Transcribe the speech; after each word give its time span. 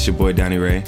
It's 0.00 0.06
your 0.06 0.16
boy 0.16 0.32
Donnie 0.32 0.56
Ray. 0.56 0.82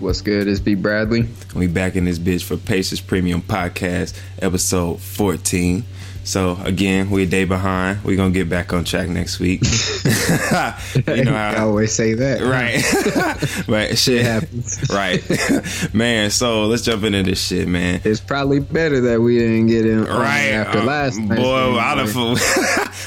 What's 0.00 0.20
good? 0.20 0.48
It's 0.48 0.60
B 0.60 0.74
Bradley. 0.74 1.26
We 1.56 1.66
back 1.66 1.96
in 1.96 2.04
this 2.04 2.18
bitch 2.18 2.44
for 2.44 2.58
Pacers 2.58 3.00
Premium 3.00 3.40
Podcast, 3.40 4.20
episode 4.42 5.00
14. 5.00 5.82
So 6.24 6.58
again, 6.62 7.08
we're 7.08 7.24
a 7.24 7.26
day 7.26 7.46
behind. 7.46 8.04
We're 8.04 8.18
gonna 8.18 8.34
get 8.34 8.50
back 8.50 8.74
on 8.74 8.84
track 8.84 9.08
next 9.08 9.40
week. 9.40 9.62
you 10.04 11.24
know 11.24 11.32
how 11.32 11.52
I 11.52 11.58
always 11.60 11.94
say 11.94 12.12
that. 12.12 12.42
Right. 12.42 13.66
right. 13.66 13.96
Shit 13.96 14.26
happens. 14.26 14.78
right. 14.90 15.94
man, 15.94 16.30
so 16.30 16.66
let's 16.66 16.82
jump 16.82 17.04
into 17.04 17.22
this 17.22 17.42
shit, 17.42 17.66
man. 17.66 18.02
It's 18.04 18.20
probably 18.20 18.60
better 18.60 19.00
that 19.00 19.22
we 19.22 19.38
didn't 19.38 19.68
get 19.68 19.86
in 19.86 20.04
right 20.04 20.50
after 20.50 20.80
uh, 20.80 20.84
last 20.84 21.18
Boy, 21.26 21.78
I'd 21.78 21.96
have 21.96 22.12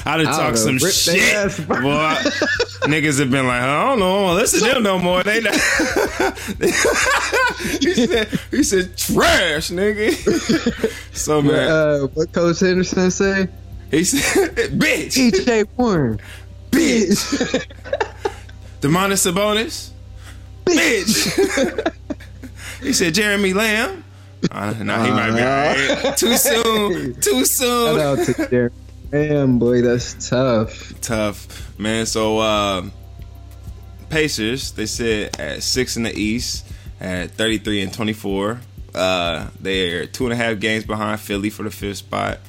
I'd 0.06 0.26
have 0.26 0.36
talked 0.36 0.58
some 0.58 0.80
shit. 0.80 1.68
Boy, 1.68 2.16
niggas 2.88 3.20
have 3.20 3.30
been 3.30 3.46
like, 3.48 3.62
I 3.62 3.90
don't 3.90 4.00
know, 4.00 4.34
listen 4.34 4.68
to 4.68 4.74
them 4.74 4.84
no 4.84 4.98
more. 5.00 5.24
They 5.24 5.42
he 5.42 5.52
said 7.94 8.28
he 8.50 8.64
said 8.64 8.98
trash, 8.98 9.70
nigga. 9.70 10.12
so 11.16 11.42
man, 11.42 11.70
uh, 11.70 12.00
what 12.08 12.34
Coach 12.34 12.62
Henderson 12.62 13.12
say? 13.12 13.48
He 13.92 14.04
said, 14.04 14.56
"Bitch, 14.72 15.32
TJ 15.32 15.68
Warren, 15.78 16.20
bitch, 16.72 17.68
Domantas 18.82 19.32
Sabonis, 19.32 19.92
bitch." 20.66 21.94
he 22.82 22.94
said, 22.94 23.14
"Jeremy 23.14 23.54
Lamb." 23.54 24.04
Uh, 24.50 24.74
now 24.84 25.04
he 25.04 25.12
might 25.12 25.36
be 25.36 25.42
right. 25.42 26.18
too 26.18 26.36
soon. 26.36 27.14
Too 27.22 27.46
soon. 27.46 27.98
Shout 27.98 28.20
out 28.20 28.26
to 28.26 28.34
Jeremy 28.50 28.76
Lamb, 29.12 29.60
boy. 29.60 29.82
That's 29.82 30.30
tough. 30.30 31.00
Tough, 31.02 31.78
man. 31.80 32.06
So. 32.06 32.40
Uh, 32.40 32.90
Pacers, 34.12 34.74
they 34.74 34.88
sit 34.88 35.40
at 35.40 35.64
six 35.64 35.96
in 35.96 36.04
the 36.04 36.14
East 36.14 36.68
at 37.00 37.32
33 37.32 37.82
and 37.82 37.94
24. 37.94 38.60
Uh, 38.94 39.48
they're 39.58 40.06
two 40.06 40.26
and 40.26 40.34
a 40.34 40.36
half 40.36 40.60
games 40.60 40.84
behind 40.84 41.22
Philly 41.22 41.50
for 41.50 41.64
the 41.64 41.72
fifth 41.72 42.00
spot, 42.00 42.40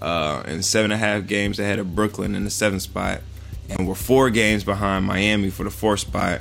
uh, 0.00 0.42
and 0.46 0.64
seven 0.64 0.90
and 0.90 1.00
a 1.00 1.04
half 1.04 1.26
games 1.26 1.58
ahead 1.58 1.78
of 1.78 1.94
Brooklyn 1.94 2.34
in 2.34 2.44
the 2.44 2.50
seventh 2.50 2.80
spot. 2.80 3.20
And 3.68 3.86
we're 3.86 3.94
four 3.94 4.30
games 4.30 4.64
behind 4.64 5.04
Miami 5.04 5.50
for 5.50 5.64
the 5.64 5.70
fourth 5.70 6.00
spot, 6.00 6.40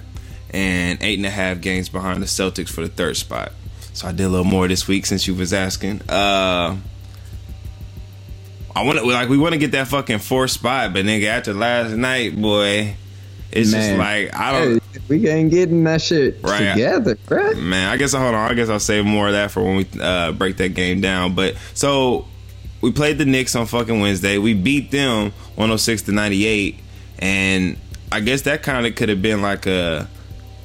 and 0.51 0.97
eight 1.03 1.19
and 1.19 1.25
a 1.25 1.29
half 1.29 1.59
games 1.59 1.89
behind 1.89 2.21
the 2.21 2.27
Celtics 2.27 2.69
for 2.69 2.79
the 2.79 2.87
third 2.87 3.17
spot. 3.17 3.51
So 3.91 4.07
I 4.07 4.13
did 4.13 4.23
a 4.23 4.29
little 4.29 4.45
more 4.45 4.69
this 4.69 4.87
week 4.87 5.05
since 5.05 5.27
you 5.27 5.35
was 5.35 5.51
asking. 5.51 6.03
Uh, 6.07 6.77
I 8.75 8.83
want 8.83 8.99
to 8.99 9.05
like 9.05 9.29
we 9.29 9.37
want 9.37 9.53
to 9.53 9.59
get 9.59 9.71
that 9.71 9.87
fucking 9.87 10.19
fourth 10.19 10.51
spot, 10.51 10.93
but 10.93 11.05
nigga, 11.05 11.25
after 11.25 11.53
last 11.53 11.93
night, 11.93 12.39
boy, 12.39 12.95
it's 13.51 13.71
Man. 13.71 13.81
just 13.81 13.97
like 13.97 14.35
I 14.35 14.51
don't. 14.51 14.83
Hey, 14.93 14.99
we 15.07 15.27
ain't 15.27 15.51
getting 15.51 15.83
that 15.85 16.01
shit 16.01 16.39
right. 16.43 16.73
together, 16.73 17.15
bro. 17.25 17.55
Man, 17.55 17.89
I 17.89 17.97
guess 17.97 18.13
I 18.13 18.21
hold 18.21 18.35
on. 18.35 18.51
I 18.51 18.53
guess 18.53 18.69
I'll 18.69 18.79
save 18.79 19.05
more 19.05 19.27
of 19.27 19.33
that 19.33 19.51
for 19.51 19.63
when 19.63 19.77
we 19.77 19.87
uh, 19.99 20.31
break 20.33 20.57
that 20.57 20.75
game 20.75 21.01
down. 21.01 21.35
But 21.35 21.55
so 21.73 22.27
we 22.81 22.91
played 22.91 23.17
the 23.17 23.25
Knicks 23.25 23.55
on 23.55 23.65
fucking 23.65 23.99
Wednesday. 23.99 24.37
We 24.37 24.53
beat 24.53 24.91
them 24.91 25.31
106 25.55 26.03
to 26.03 26.11
98, 26.11 26.79
and 27.19 27.77
I 28.11 28.19
guess 28.19 28.43
that 28.43 28.61
kind 28.61 28.85
of 28.85 28.95
could 28.95 29.09
have 29.09 29.21
been 29.21 29.41
like 29.41 29.65
a 29.65 30.07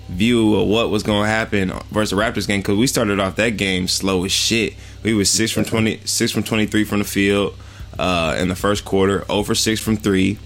view 0.09 0.57
of 0.57 0.69
what 0.69 0.91
was 0.91 1.03
going 1.03 1.23
to 1.23 1.29
happen 1.29 1.73
versus 1.91 2.11
the 2.11 2.17
Raptors 2.17 2.47
game 2.47 2.61
because 2.61 2.77
we 2.77 2.87
started 2.87 3.19
off 3.19 3.37
that 3.37 3.57
game 3.57 3.89
slow 3.89 4.25
as 4.25 4.33
shit. 4.33 4.75
We 5.03 5.15
was 5.15 5.31
six 5.31 5.51
from 5.51 5.65
20, 5.65 6.03
six 6.05 6.31
from 6.31 6.43
23 6.43 6.85
from 6.85 6.99
the 6.99 7.05
field 7.05 7.55
uh, 7.99 8.37
in 8.39 8.49
the 8.49 8.57
first 8.57 8.85
quarter, 8.85 9.25
over 9.29 9.55
six 9.55 9.81
from 9.81 9.97
three 9.97 10.39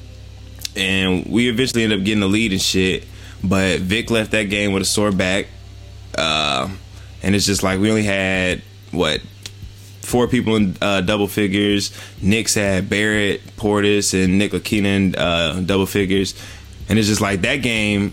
and 0.78 1.26
we 1.26 1.48
eventually 1.48 1.82
ended 1.82 1.98
up 1.98 2.04
getting 2.04 2.20
the 2.20 2.28
lead 2.28 2.52
and 2.52 2.62
shit. 2.62 3.04
But 3.42 3.80
Vic 3.80 4.10
left 4.10 4.32
that 4.32 4.44
game 4.44 4.72
with 4.72 4.82
a 4.82 4.86
sore 4.86 5.12
back, 5.12 5.46
uh, 6.16 6.68
and 7.22 7.34
it's 7.34 7.46
just 7.46 7.62
like 7.62 7.78
we 7.80 7.90
only 7.90 8.04
had 8.04 8.62
what 8.90 9.20
four 10.02 10.26
people 10.26 10.56
in 10.56 10.76
uh, 10.80 11.02
double 11.02 11.28
figures. 11.28 11.92
Knicks 12.20 12.54
had 12.54 12.88
Barrett, 12.88 13.42
Portis, 13.56 14.12
and 14.14 14.38
Nick 14.38 14.64
Keenan 14.64 15.14
uh, 15.14 15.60
double 15.60 15.86
figures, 15.86 16.34
and 16.88 16.98
it's 16.98 17.08
just 17.08 17.20
like 17.20 17.42
that 17.42 17.56
game. 17.56 18.12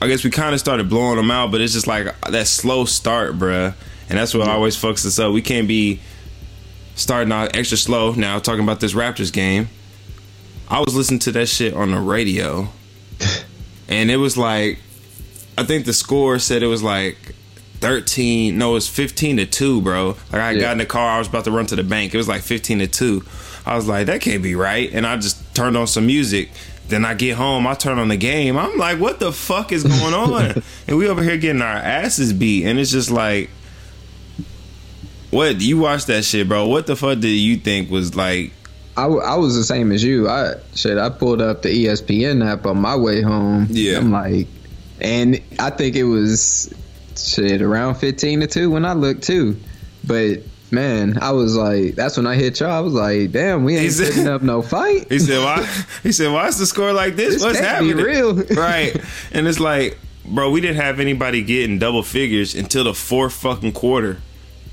I 0.00 0.08
guess 0.08 0.24
we 0.24 0.30
kind 0.30 0.52
of 0.52 0.58
started 0.58 0.88
blowing 0.88 1.16
them 1.16 1.30
out, 1.30 1.52
but 1.52 1.60
it's 1.60 1.72
just 1.72 1.86
like 1.86 2.08
that 2.28 2.46
slow 2.48 2.84
start, 2.84 3.38
bruh. 3.38 3.74
And 4.08 4.18
that's 4.18 4.34
what 4.34 4.48
always 4.48 4.76
fucks 4.76 5.06
us 5.06 5.18
up. 5.18 5.32
We 5.32 5.42
can't 5.42 5.68
be 5.68 6.00
starting 6.94 7.32
out 7.32 7.56
extra 7.56 7.76
slow. 7.76 8.12
Now 8.12 8.38
talking 8.38 8.62
about 8.62 8.80
this 8.80 8.94
Raptors 8.94 9.32
game, 9.32 9.68
I 10.68 10.80
was 10.80 10.94
listening 10.94 11.20
to 11.20 11.32
that 11.32 11.48
shit 11.48 11.74
on 11.74 11.90
the 11.90 12.00
radio, 12.00 12.68
and 13.88 14.10
it 14.10 14.16
was 14.16 14.36
like, 14.36 14.78
I 15.56 15.64
think 15.64 15.84
the 15.84 15.92
score 15.92 16.38
said 16.38 16.62
it 16.62 16.68
was 16.68 16.82
like 16.82 17.34
13 17.82 18.56
no 18.56 18.70
it 18.70 18.74
was 18.74 18.88
15 18.88 19.38
to 19.38 19.46
2 19.46 19.82
bro. 19.82 20.16
Like 20.32 20.34
i 20.34 20.50
yeah. 20.52 20.60
got 20.60 20.72
in 20.72 20.78
the 20.78 20.86
car 20.86 21.16
i 21.16 21.18
was 21.18 21.26
about 21.26 21.44
to 21.44 21.50
run 21.50 21.66
to 21.66 21.76
the 21.76 21.82
bank. 21.82 22.14
It 22.14 22.16
was 22.16 22.28
like 22.28 22.42
15 22.42 22.78
to 22.78 22.86
2 22.86 23.24
i 23.66 23.74
was 23.74 23.88
like 23.88 24.06
that 24.06 24.20
can't 24.20 24.42
be 24.42 24.54
right. 24.54 24.88
And 24.92 25.04
i 25.04 25.16
just 25.16 25.54
turned 25.54 25.76
on 25.76 25.88
some 25.88 26.06
music. 26.06 26.50
Then 26.86 27.04
i 27.04 27.14
get 27.14 27.36
home 27.36 27.66
i 27.66 27.74
turn 27.74 27.98
on 27.98 28.06
the 28.06 28.16
game. 28.16 28.56
I'm 28.56 28.78
like 28.78 29.00
what 29.00 29.18
the 29.18 29.32
fuck 29.32 29.72
is 29.72 29.82
going 29.82 30.14
on? 30.14 30.62
And 30.86 30.96
we 30.96 31.08
over 31.08 31.22
here 31.22 31.36
getting 31.36 31.60
our 31.60 31.76
asses 31.76 32.32
beat. 32.32 32.64
And 32.66 32.78
it's 32.78 32.92
just 32.92 33.10
like 33.10 33.50
what 35.32 35.60
you 35.60 35.78
watched 35.78 36.06
that 36.06 36.24
shit 36.24 36.48
bro 36.48 36.66
what 36.68 36.86
the 36.86 36.94
fuck 36.94 37.18
did 37.18 37.28
you 37.28 37.56
think 37.56 37.90
was 37.90 38.14
like 38.14 38.52
I, 38.96 39.06
I 39.06 39.36
was 39.36 39.56
the 39.56 39.64
same 39.64 39.90
as 39.90 40.04
you. 40.04 40.28
I 40.28 40.56
shit. 40.74 40.98
I 40.98 41.08
pulled 41.08 41.40
up 41.40 41.62
the 41.62 41.70
ESPN 41.86 42.46
app 42.46 42.66
on 42.66 42.78
my 42.78 42.94
way 42.94 43.22
home. 43.22 43.66
Yeah, 43.70 43.96
I'm 43.96 44.12
like, 44.12 44.48
and 45.00 45.40
I 45.58 45.70
think 45.70 45.96
it 45.96 46.04
was 46.04 46.72
shit 47.16 47.62
around 47.62 47.94
fifteen 47.94 48.40
to 48.40 48.46
two 48.46 48.70
when 48.70 48.84
I 48.84 48.92
looked 48.92 49.22
too. 49.22 49.56
But 50.04 50.40
man, 50.70 51.18
I 51.22 51.30
was 51.32 51.56
like, 51.56 51.94
that's 51.94 52.18
when 52.18 52.26
I 52.26 52.34
hit 52.34 52.60
y'all. 52.60 52.70
I 52.70 52.80
was 52.80 52.92
like, 52.92 53.32
damn, 53.32 53.64
we 53.64 53.76
ain't 53.78 53.92
setting 53.92 54.28
up 54.28 54.42
no 54.42 54.60
fight. 54.60 55.10
He 55.10 55.18
said, 55.18 55.42
why? 55.42 55.64
He 56.02 56.12
said, 56.12 56.30
why 56.32 56.48
is 56.48 56.58
the 56.58 56.66
score 56.66 56.92
like 56.92 57.16
this? 57.16 57.34
this 57.34 57.42
What's 57.42 57.60
happening? 57.60 57.96
real, 57.96 58.34
right? 58.56 58.94
And 59.32 59.46
it's 59.48 59.60
like, 59.60 59.98
bro, 60.24 60.50
we 60.50 60.60
didn't 60.60 60.76
have 60.76 61.00
anybody 61.00 61.42
getting 61.42 61.78
double 61.78 62.02
figures 62.02 62.54
until 62.54 62.84
the 62.84 62.94
fourth 62.94 63.32
fucking 63.32 63.72
quarter. 63.72 64.18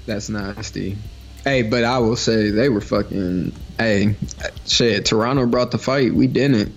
That's 0.09 0.27
nasty. 0.27 0.97
Hey, 1.43 1.61
but 1.61 1.83
I 1.83 1.99
will 1.99 2.15
say 2.15 2.49
they 2.49 2.67
were 2.67 2.81
fucking. 2.81 3.53
Hey, 3.77 4.15
shit. 4.65 5.05
Toronto 5.05 5.45
brought 5.45 5.69
the 5.69 5.77
fight. 5.77 6.15
We 6.15 6.25
didn't. 6.25 6.73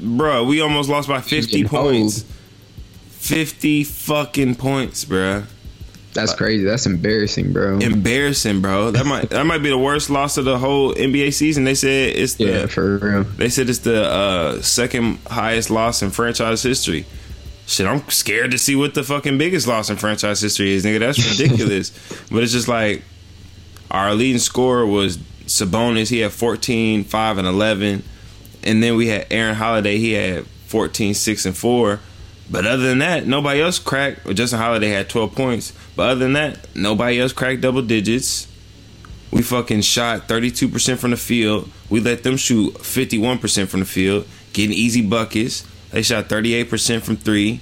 Bro, 0.00 0.44
we 0.44 0.62
almost 0.62 0.88
lost 0.88 1.06
by 1.06 1.20
fifty 1.20 1.64
points. 1.64 2.22
Old. 2.22 2.30
Fifty 3.10 3.84
fucking 3.84 4.54
points, 4.54 5.04
bro. 5.04 5.42
That's 6.14 6.34
crazy. 6.34 6.64
That's 6.64 6.86
embarrassing, 6.86 7.52
bro. 7.52 7.78
Embarrassing, 7.78 8.62
bro. 8.62 8.90
That 8.90 9.04
might 9.04 9.28
that 9.28 9.44
might 9.44 9.62
be 9.62 9.68
the 9.68 9.76
worst 9.76 10.08
loss 10.08 10.38
of 10.38 10.46
the 10.46 10.56
whole 10.56 10.94
NBA 10.94 11.34
season. 11.34 11.64
They 11.64 11.74
said 11.74 12.16
it's 12.16 12.36
the 12.36 12.44
yeah, 12.44 12.66
for 12.68 12.96
real. 12.96 13.24
They 13.24 13.50
said 13.50 13.68
it's 13.68 13.80
the 13.80 14.02
uh, 14.02 14.62
second 14.62 15.18
highest 15.26 15.68
loss 15.68 16.02
in 16.02 16.10
franchise 16.10 16.62
history. 16.62 17.04
Shit, 17.72 17.86
I'm 17.86 18.06
scared 18.10 18.50
to 18.50 18.58
see 18.58 18.76
what 18.76 18.92
the 18.92 19.02
fucking 19.02 19.38
biggest 19.38 19.66
loss 19.66 19.88
in 19.88 19.96
franchise 19.96 20.42
history 20.42 20.72
is, 20.72 20.84
nigga. 20.84 20.98
That's 20.98 21.40
ridiculous. 21.40 21.88
but 22.30 22.42
it's 22.42 22.52
just 22.52 22.68
like 22.68 23.02
our 23.90 24.14
leading 24.14 24.40
scorer 24.40 24.84
was 24.84 25.16
Sabonis. 25.46 26.10
He 26.10 26.18
had 26.18 26.32
14, 26.32 27.04
5, 27.04 27.38
and 27.38 27.48
11. 27.48 28.02
And 28.62 28.82
then 28.82 28.96
we 28.96 29.06
had 29.06 29.26
Aaron 29.30 29.54
Holiday. 29.54 29.96
He 29.96 30.12
had 30.12 30.46
14, 30.66 31.14
6, 31.14 31.46
and 31.46 31.56
4. 31.56 31.98
But 32.50 32.66
other 32.66 32.82
than 32.82 32.98
that, 32.98 33.26
nobody 33.26 33.62
else 33.62 33.78
cracked. 33.78 34.28
Justin 34.34 34.58
Holiday 34.58 34.90
had 34.90 35.08
12 35.08 35.34
points. 35.34 35.72
But 35.96 36.10
other 36.10 36.20
than 36.20 36.34
that, 36.34 36.76
nobody 36.76 37.22
else 37.22 37.32
cracked 37.32 37.62
double 37.62 37.80
digits. 37.80 38.48
We 39.30 39.40
fucking 39.40 39.80
shot 39.80 40.28
32% 40.28 40.98
from 40.98 41.12
the 41.12 41.16
field. 41.16 41.70
We 41.88 42.00
let 42.00 42.22
them 42.22 42.36
shoot 42.36 42.74
51% 42.74 43.68
from 43.68 43.80
the 43.80 43.86
field, 43.86 44.28
getting 44.52 44.76
easy 44.76 45.00
buckets. 45.00 45.66
They 45.92 46.02
shot 46.02 46.28
38% 46.28 47.02
from 47.02 47.16
three. 47.16 47.60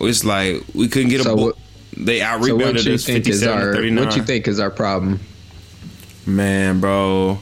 It's 0.00 0.24
like 0.24 0.62
we 0.74 0.88
couldn't 0.88 1.10
get 1.10 1.20
a. 1.20 1.24
So 1.24 1.52
they 1.96 2.22
out 2.22 2.40
rebounded 2.40 2.84
so 2.84 2.94
us 2.94 3.04
57 3.04 3.74
39. 3.74 4.04
What 4.04 4.16
you 4.16 4.22
think 4.22 4.48
is 4.48 4.58
our 4.58 4.70
problem? 4.70 5.20
Man, 6.26 6.80
bro, 6.80 7.40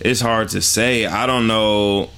it's 0.00 0.20
hard 0.20 0.48
to 0.50 0.60
say. 0.60 1.06
I 1.06 1.26
don't 1.26 1.46
know 1.46 2.10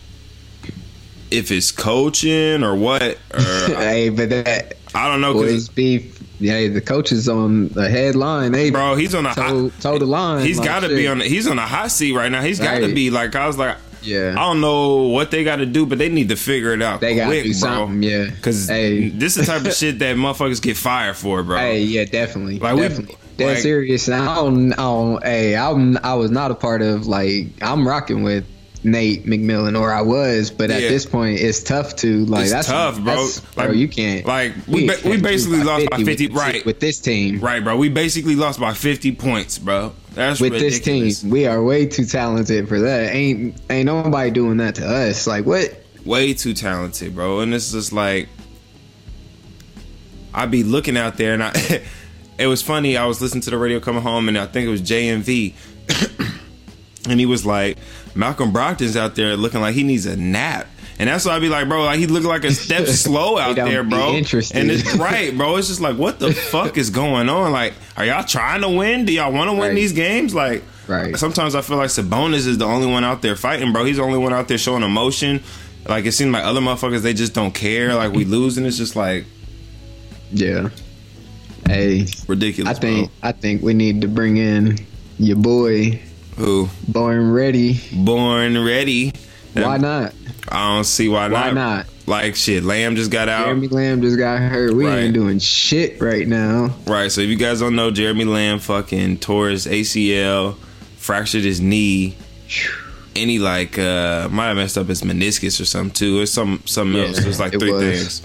if 1.30 1.50
it's 1.50 1.70
coaching 1.70 2.62
or 2.62 2.74
what. 2.74 3.02
Or 3.02 3.40
hey, 3.66 4.08
but 4.08 4.30
that 4.30 4.74
I 4.94 5.08
don't 5.08 5.20
know 5.20 5.34
because 5.34 5.68
beef. 5.68 6.14
Yeah, 6.38 6.68
the 6.68 6.82
coach 6.82 7.12
is 7.12 7.30
on 7.30 7.68
the 7.68 7.88
headline. 7.88 8.52
Hey, 8.52 8.68
bro, 8.68 8.94
he's 8.94 9.14
on 9.14 9.24
a 9.24 9.34
toe, 9.34 9.70
hot, 9.70 9.80
toe 9.80 9.98
the 9.98 10.04
line. 10.04 10.44
He's 10.44 10.58
like 10.58 10.68
got 10.68 10.80
to 10.80 10.88
be 10.88 11.08
on. 11.08 11.20
He's 11.20 11.46
on 11.46 11.58
a 11.58 11.66
hot 11.66 11.90
seat 11.90 12.12
right 12.12 12.30
now. 12.30 12.42
He's 12.42 12.60
got 12.60 12.80
to 12.80 12.94
be 12.94 13.10
like 13.10 13.34
I 13.34 13.46
was 13.46 13.58
like. 13.58 13.76
Yeah, 14.06 14.32
I 14.32 14.42
don't 14.42 14.60
know 14.60 15.02
what 15.04 15.30
they 15.30 15.44
got 15.44 15.56
to 15.56 15.66
do, 15.66 15.86
but 15.86 15.98
they 15.98 16.08
need 16.08 16.28
to 16.30 16.36
figure 16.36 16.72
it 16.72 16.82
out. 16.82 17.00
They 17.00 17.16
got 17.16 17.30
to 17.30 17.42
do 17.42 17.52
something, 17.52 18.00
bro. 18.00 18.08
yeah. 18.08 18.30
Because 18.30 18.68
hey. 18.68 19.08
this 19.08 19.36
is 19.36 19.46
the 19.46 19.52
type 19.52 19.66
of 19.66 19.72
shit 19.74 19.98
that 19.98 20.16
motherfuckers 20.16 20.62
get 20.62 20.76
fired 20.76 21.16
for, 21.16 21.42
bro. 21.42 21.58
Hey, 21.58 21.82
yeah, 21.82 22.04
definitely, 22.04 22.58
like 22.58 22.76
definitely. 22.76 23.16
Dead 23.36 23.46
like, 23.46 23.58
serious. 23.58 24.08
And 24.08 24.16
I 24.16 24.34
don't, 24.36 24.72
I 24.72 24.76
don't. 24.76 25.22
Hey, 25.24 25.56
I'm. 25.56 25.98
I 25.98 26.14
was 26.14 26.30
not 26.30 26.50
a 26.50 26.54
part 26.54 26.82
of 26.82 27.06
like. 27.06 27.48
I'm 27.60 27.86
rocking 27.86 28.22
with 28.22 28.46
Nate 28.86 29.26
McMillan, 29.26 29.78
or 29.78 29.92
I 29.92 30.00
was, 30.00 30.50
but 30.50 30.70
at 30.70 30.80
Yeah. 30.82 30.88
this 30.88 31.04
point, 31.04 31.40
it's 31.40 31.62
tough 31.62 31.96
to 31.96 32.24
like. 32.26 32.44
It's 32.44 32.52
that's 32.52 32.68
tough, 32.68 32.96
bro. 32.96 33.04
that's- 33.04 33.40
bro, 33.54 33.66
Like- 33.66 33.76
you 33.76 33.88
can't. 33.88 34.24
like, 34.26 34.52
we 34.66 34.86
ba- 34.86 34.96
we 35.04 35.16
basically 35.18 35.62
lost 35.62 35.90
by 35.90 36.02
50, 36.02 36.28
with- 36.28 36.36
right. 36.36 36.64
With 36.64 36.80
this 36.80 36.98
team, 37.00 37.40
Right, 37.40 37.62
bro. 37.62 37.76
We 37.76 37.88
basically 37.88 38.36
lost 38.36 38.58
by 38.60 38.72
50 38.74 39.12
points, 39.12 39.58
bro. 39.58 39.92
That's 40.14 40.40
with 40.40 40.52
ridiculous. 40.52 40.78
this 40.84 41.20
team, 41.20 41.30
we 41.30 41.46
are 41.46 41.62
way 41.62 41.84
too 41.86 42.04
talented 42.06 42.68
for 42.68 42.80
that. 42.80 43.14
Ain't 43.14 43.54
ain't 43.68 43.86
nobody 43.86 44.30
doing 44.30 44.56
that 44.58 44.76
to 44.76 44.86
us. 44.88 45.26
Like 45.26 45.44
what? 45.44 45.82
way 46.04 46.32
too 46.32 46.54
talented, 46.54 47.14
bro. 47.16 47.40
And 47.40 47.52
it's 47.52 47.72
just 47.72 47.92
like 47.92 48.28
I'd 50.32 50.50
be 50.50 50.62
looking 50.62 50.96
out 50.96 51.16
there, 51.16 51.34
and 51.34 51.42
I. 51.42 51.82
it 52.38 52.46
was 52.46 52.62
funny. 52.62 52.96
I 52.96 53.06
was 53.06 53.20
listening 53.20 53.40
to 53.42 53.50
the 53.50 53.58
radio 53.58 53.80
coming 53.80 54.02
home, 54.02 54.28
and 54.28 54.36
I 54.38 54.46
think 54.46 54.66
it 54.66 54.70
was 54.70 54.82
JMV, 54.82 55.54
and 57.08 57.18
he 57.18 57.26
was 57.26 57.46
like, 57.46 57.78
Malcolm 58.16 58.52
Brogdon's 58.52 58.96
out 58.96 59.14
there 59.14 59.36
looking 59.36 59.60
like 59.60 59.74
he 59.74 59.82
needs 59.82 60.06
a 60.06 60.16
nap. 60.16 60.66
And 60.98 61.10
that's 61.10 61.26
why 61.26 61.36
I'd 61.36 61.40
be 61.42 61.50
like, 61.50 61.68
bro, 61.68 61.84
like 61.84 61.98
he 61.98 62.06
looking 62.06 62.28
like 62.28 62.44
a 62.44 62.52
step 62.52 62.86
slow 62.86 63.36
out 63.36 63.54
there, 63.54 63.84
bro. 63.84 64.14
interested. 64.14 64.56
And 64.56 64.70
it's 64.70 64.94
right, 64.96 65.36
bro. 65.36 65.56
It's 65.56 65.68
just 65.68 65.80
like, 65.82 65.96
what 65.98 66.18
the 66.18 66.32
fuck 66.50 66.78
is 66.78 66.88
going 66.88 67.28
on? 67.28 67.52
Like, 67.52 67.74
are 67.98 68.04
y'all 68.06 68.24
trying 68.24 68.62
to 68.62 68.68
win? 68.70 69.04
Do 69.04 69.12
y'all 69.12 69.30
want 69.32 69.48
to 69.48 69.52
win 69.52 69.60
Right. 69.60 69.74
these 69.74 69.92
games? 69.92 70.34
Like, 70.34 70.62
Right. 70.88 71.14
sometimes 71.18 71.54
I 71.54 71.60
feel 71.60 71.76
like 71.76 71.90
Sabonis 71.90 72.46
is 72.46 72.56
the 72.58 72.64
only 72.64 72.86
one 72.86 73.04
out 73.04 73.20
there 73.20 73.36
fighting, 73.36 73.72
bro. 73.72 73.84
He's 73.84 73.96
the 73.98 74.04
only 74.04 74.18
one 74.18 74.32
out 74.32 74.48
there 74.48 74.56
showing 74.56 74.82
emotion. 74.84 75.42
Like 75.86 76.06
it 76.06 76.12
seems 76.12 76.32
like 76.32 76.44
other 76.44 76.60
motherfuckers 76.60 77.00
they 77.02 77.12
just 77.12 77.34
don't 77.34 77.52
care. 77.54 77.94
Like 77.94 78.12
we 78.12 78.24
lose 78.24 78.56
and 78.56 78.66
it's 78.66 78.76
just 78.78 78.96
like 78.96 79.24
Yeah. 80.32 80.70
Hey, 81.66 82.06
ridiculous. 82.28 82.74
I 82.76 82.80
think 82.80 83.10
I 83.22 83.32
think 83.32 83.62
we 83.62 83.74
need 83.74 84.00
to 84.00 84.08
bring 84.08 84.36
in 84.38 84.78
your 85.18 85.36
boy, 85.36 85.90
bro. 85.90 86.00
Who 86.36 86.68
Born 86.88 87.32
Ready. 87.32 87.80
born 87.92 88.62
ready. 88.62 89.12
Why 89.54 89.78
not? 89.78 90.14
I 90.48 90.74
don't 90.74 90.84
see 90.84 91.08
why, 91.08 91.28
Why 91.28 91.28
not. 91.28 91.44
Why 91.46 91.50
not? 91.52 91.86
Like 92.06 92.36
shit, 92.36 92.62
Lamb 92.62 92.94
just 92.94 93.10
got 93.10 93.28
out. 93.28 93.46
Jeremy 93.46 93.68
Lamb 93.68 94.02
just 94.02 94.16
got 94.18 94.38
hurt. 94.40 94.72
We 94.74 94.86
Right. 94.86 94.98
ain't 95.04 95.14
doing 95.14 95.38
shit 95.40 96.00
right 96.00 96.28
now. 96.28 96.74
Right. 96.86 97.10
So 97.10 97.20
if 97.20 97.28
you 97.28 97.36
guys 97.36 97.58
don't 97.60 97.74
know, 97.74 97.90
Jeremy 97.90 98.24
Lamb 98.26 98.58
fucking 98.60 99.18
tore 99.18 99.48
his 99.48 99.66
ACL, 99.66 100.56
fractured 100.98 101.42
his 101.42 101.60
knee. 101.60 102.16
And 103.16 103.30
he 103.30 103.38
like 103.38 103.78
uh 103.78 104.28
might 104.30 104.48
have 104.48 104.56
messed 104.56 104.76
up 104.78 104.86
his 104.88 105.02
meniscus 105.02 105.60
or 105.60 105.64
something 105.64 105.90
too. 105.94 106.20
It's 106.20 106.30
some 106.32 106.60
something 106.66 106.96
Yeah, 107.00 107.08
else. 107.08 107.18
It's 107.24 107.40
like 107.40 107.54
it 107.54 107.60
three 107.60 107.72
was. 107.72 107.82
things. 107.82 108.22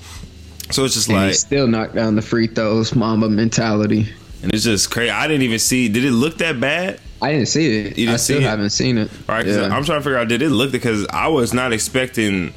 So 0.72 0.86
it's 0.86 0.94
just 0.94 1.08
And 1.10 1.18
he 1.18 1.24
like 1.28 1.36
still 1.36 1.66
knocked 1.68 1.96
down 1.96 2.16
the 2.16 2.22
free 2.22 2.48
throws, 2.48 2.94
Mamba 2.96 3.30
mentality. 3.30 4.08
and 4.44 4.54
it's 4.54 4.64
just 4.66 4.92
crazy. 4.92 5.10
I 5.10 5.28
didn't 5.28 5.44
even 5.44 5.60
see 5.60 5.88
did 5.88 6.04
it 6.06 6.12
look 6.12 6.38
that 6.40 6.60
bad? 6.60 7.00
I 7.22 7.32
didn't 7.34 7.48
see 7.48 7.68
it. 7.80 7.86
You 7.98 8.06
didn't 8.08 8.14
I 8.14 8.18
still 8.18 8.40
see 8.40 8.44
it? 8.44 8.48
haven't 8.50 8.70
seen 8.72 8.98
it. 8.98 9.12
All 9.30 9.36
right, 9.36 9.46
Yeah. 9.46 9.64
I'm 9.66 9.84
trying 9.86 10.00
to 10.00 10.04
figure 10.04 10.18
out 10.18 10.28
did 10.28 10.42
it 10.42 10.50
look 10.50 10.72
because 10.72 11.06
I 11.08 11.28
was 11.28 11.54
not 11.54 11.72
expecting 11.74 12.54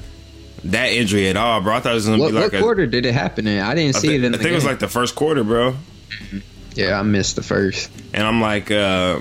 that 0.64 0.87
injury 0.93 1.28
at 1.28 1.37
all, 1.37 1.61
bro. 1.61 1.75
I 1.75 1.81
thought 1.81 1.93
it 1.93 1.96
was 1.96 2.06
gonna 2.06 2.19
what, 2.19 2.28
be 2.28 2.32
like 2.32 2.52
what 2.52 2.55
a. 2.58 2.61
quarter 2.62 2.87
did 2.87 3.05
it 3.05 3.12
happen 3.12 3.46
in? 3.46 3.61
I 3.62 3.75
didn't 3.75 3.96
I 3.96 3.99
see 3.99 4.08
thi- 4.08 4.14
it 4.16 4.25
in 4.25 4.34
I 4.34 4.37
the 4.38 4.43
think 4.43 4.52
it 4.52 4.56
was 4.56 4.64
like 4.64 4.78
the 4.78 4.88
first 4.88 5.14
quarter, 5.14 5.44
bro. 5.44 5.76
yeah, 6.75 6.99
I 6.99 7.02
missed 7.02 7.37
the 7.37 7.43
first. 7.43 7.90
And 8.14 8.26
I'm 8.26 8.40
like, 8.40 8.70
uh, 8.70 9.20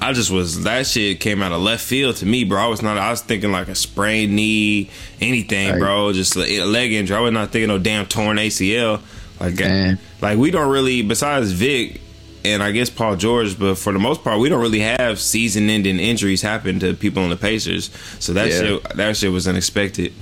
I 0.00 0.12
just 0.14 0.30
was 0.30 0.62
that 0.64 0.86
shit 0.86 1.20
came 1.20 1.42
out 1.42 1.52
of 1.52 1.60
left 1.60 1.84
field 1.84 2.16
to 2.16 2.26
me, 2.26 2.44
bro. 2.44 2.62
I 2.62 2.66
was 2.68 2.80
not. 2.82 2.96
I 2.96 3.10
was 3.10 3.20
thinking 3.20 3.52
like 3.52 3.68
a 3.68 3.74
sprained 3.74 4.34
knee, 4.34 4.88
anything, 5.20 5.72
Right. 5.72 5.78
bro. 5.78 6.12
Just 6.14 6.36
a 6.36 6.64
leg 6.64 6.92
injury. 6.92 7.16
I 7.16 7.20
was 7.20 7.32
not 7.32 7.50
thinking 7.50 7.68
no 7.68 7.78
damn 7.78 8.06
torn 8.06 8.38
ACL. 8.38 9.00
Like, 9.40 9.58
Man. 9.58 9.98
like 10.22 10.38
we 10.38 10.50
don't 10.50 10.70
really, 10.70 11.02
besides 11.02 11.52
Vic 11.52 12.00
and 12.48 12.62
I 12.62 12.72
guess 12.72 12.90
Paul 12.90 13.16
George, 13.16 13.58
but 13.58 13.76
for 13.76 13.92
the 13.92 13.98
most 13.98 14.22
part, 14.24 14.38
we 14.40 14.48
don't 14.48 14.60
really 14.60 14.80
have 14.80 15.20
season-ending 15.20 15.98
injuries 15.98 16.42
happen 16.42 16.80
to 16.80 16.94
people 16.94 17.22
on 17.22 17.30
the 17.30 17.36
Pacers. 17.36 17.90
So 18.18 18.32
that 18.34 18.48
Yeah. 18.48 18.58
shit, 18.60 18.96
that 18.96 19.16
shit 19.16 19.32
was 19.32 19.46
unexpected. 19.48 20.12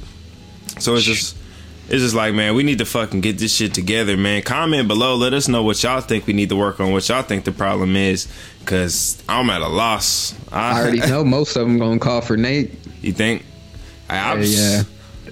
So 0.79 0.95
it's 0.95 1.05
just. 1.05 1.37
It's 1.89 2.03
just 2.03 2.17
like, 2.17 2.35
man, 2.35 2.57
we 2.57 2.65
need 2.65 2.79
to 2.79 2.85
fucking 2.85 3.21
get 3.21 3.39
this 3.39 3.55
shit 3.55 3.73
together, 3.73 4.17
man. 4.17 4.43
Comment 4.43 4.89
below. 4.89 5.15
Let 5.15 5.33
us 5.35 5.47
know 5.47 5.63
what 5.63 5.81
y'all 5.85 6.01
think 6.01 6.27
we 6.27 6.33
need 6.33 6.49
to 6.49 6.57
work 6.57 6.81
on, 6.81 6.91
what 6.91 7.09
y'all 7.09 7.23
think 7.23 7.45
the 7.45 7.53
problem 7.53 7.95
is. 7.95 8.27
Because 8.59 9.23
I'm 9.29 9.49
at 9.51 9.61
a 9.63 9.69
loss. 9.69 10.35
I 10.51 10.81
already 10.81 10.99
know 11.09 11.23
most 11.25 11.55
of 11.55 11.65
them 11.65 11.79
gonna 11.79 12.01
call 12.01 12.23
for 12.23 12.37
Nate. 12.37 12.73
You 13.03 13.13
think? 13.13 13.45
I, 14.11 14.17
I'm- 14.19 14.43
yeah. 14.43 14.83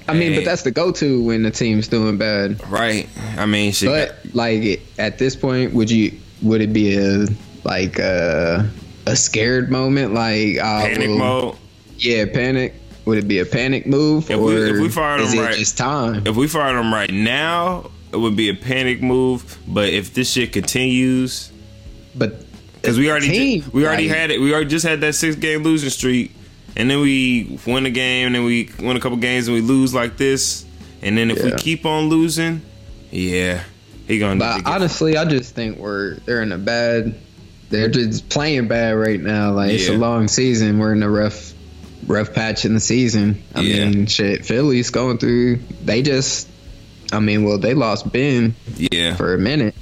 I 0.06 0.12
mean, 0.14 0.30
Hey. 0.30 0.36
but 0.38 0.44
that's 0.44 0.62
the 0.62 0.70
go-to 0.70 1.24
when 1.24 1.42
the 1.42 1.50
team's 1.50 1.88
doing 1.88 2.18
bad. 2.18 2.60
Right. 2.70 3.08
I 3.36 3.46
mean, 3.46 3.72
shit. 3.72 3.88
But 3.88 4.32
like 4.32 4.80
at 4.96 5.18
this 5.18 5.34
point, 5.34 5.72
would 5.74 5.90
you 5.90 6.12
would 6.44 6.60
it 6.60 6.72
be 6.72 6.96
a 6.96 7.26
like 7.64 7.98
a 7.98 8.68
a 9.06 9.16
scared 9.16 9.70
moment? 9.70 10.14
Like 10.14 10.58
uh, 10.58 10.82
panic 10.82 11.08
well, 11.08 11.18
mode. 11.18 11.56
Yeah, 11.98 12.26
panic. 12.32 12.74
Would 13.06 13.18
it 13.18 13.28
be 13.28 13.38
a 13.40 13.44
panic 13.44 13.86
move, 13.86 14.30
If 14.30 14.38
or 14.38 14.44
we- 14.46 14.70
if 14.70 14.78
we 14.80 14.88
fired 14.88 15.20
him 15.20 15.38
it 15.38 15.42
right- 15.42 15.54
just 15.56 15.76
time? 15.76 16.26
If 16.26 16.36
we 16.36 16.48
fire 16.48 16.74
them 16.74 16.92
right 16.92 17.10
now, 17.12 17.90
it 18.12 18.16
would 18.16 18.34
be 18.36 18.48
a 18.48 18.54
panic 18.54 19.02
move. 19.02 19.58
But 19.68 19.90
if 19.90 20.14
this 20.14 20.30
shit 20.32 20.52
continues, 20.52 21.50
But 22.14 22.46
because 22.80 22.96
we 22.98 23.10
already 23.10 23.28
team, 23.28 23.64
we 23.72 23.86
already 23.86 24.08
had 24.08 24.30
it. 24.30 24.40
We 24.40 24.54
already 24.54 24.70
just 24.70 24.86
had 24.86 25.00
that 25.02 25.14
six 25.14 25.36
game 25.36 25.62
losing 25.64 25.90
streak, 25.90 26.32
and 26.76 26.88
then 26.90 27.00
we 27.00 27.58
win 27.66 27.84
a 27.84 27.90
game, 27.90 28.26
and 28.28 28.34
then 28.34 28.44
we 28.44 28.70
win 28.80 28.96
a 28.96 29.00
couple 29.00 29.18
games, 29.18 29.48
and 29.48 29.54
we 29.54 29.60
lose 29.60 29.92
like 29.92 30.16
this. 30.16 30.64
And 31.02 31.18
then 31.18 31.30
if 31.30 31.42
we 31.44 31.52
keep 31.52 31.84
on 31.84 32.08
losing, 32.08 32.62
yeah, 33.10 33.64
he 34.06 34.18
gonna. 34.18 34.38
But 34.38 34.66
honestly, 34.66 35.16
I 35.16 35.24
just 35.24 35.54
think 35.54 35.78
we're 35.78 36.16
they're 36.26 36.42
in 36.42 36.52
a 36.52 36.58
bad. 36.58 37.14
They're 37.70 37.88
just 37.88 38.28
playing 38.28 38.68
bad 38.68 38.92
right 38.92 39.20
now. 39.20 39.52
Like 39.52 39.72
it's 39.72 39.88
a 39.88 39.94
long 39.96 40.28
season. 40.28 40.78
We're 40.78 40.92
in 40.92 41.02
a 41.02 41.10
rough, 41.10 41.52
rough 42.06 42.32
patch 42.34 42.64
in 42.64 42.74
the 42.74 42.80
season. 42.80 43.42
I 43.54 43.62
Yeah. 43.62 43.88
mean, 43.88 44.06
shit. 44.06 44.44
Philly's 44.44 44.90
going 44.90 45.18
through. 45.18 45.60
They 45.84 46.02
just. 46.02 46.48
I 47.12 47.20
mean, 47.20 47.44
well, 47.44 47.58
they 47.58 47.74
lost 47.74 48.10
Ben 48.12 48.54
yeah, 48.76 49.14
for 49.14 49.34
a 49.34 49.38
minute, 49.38 49.74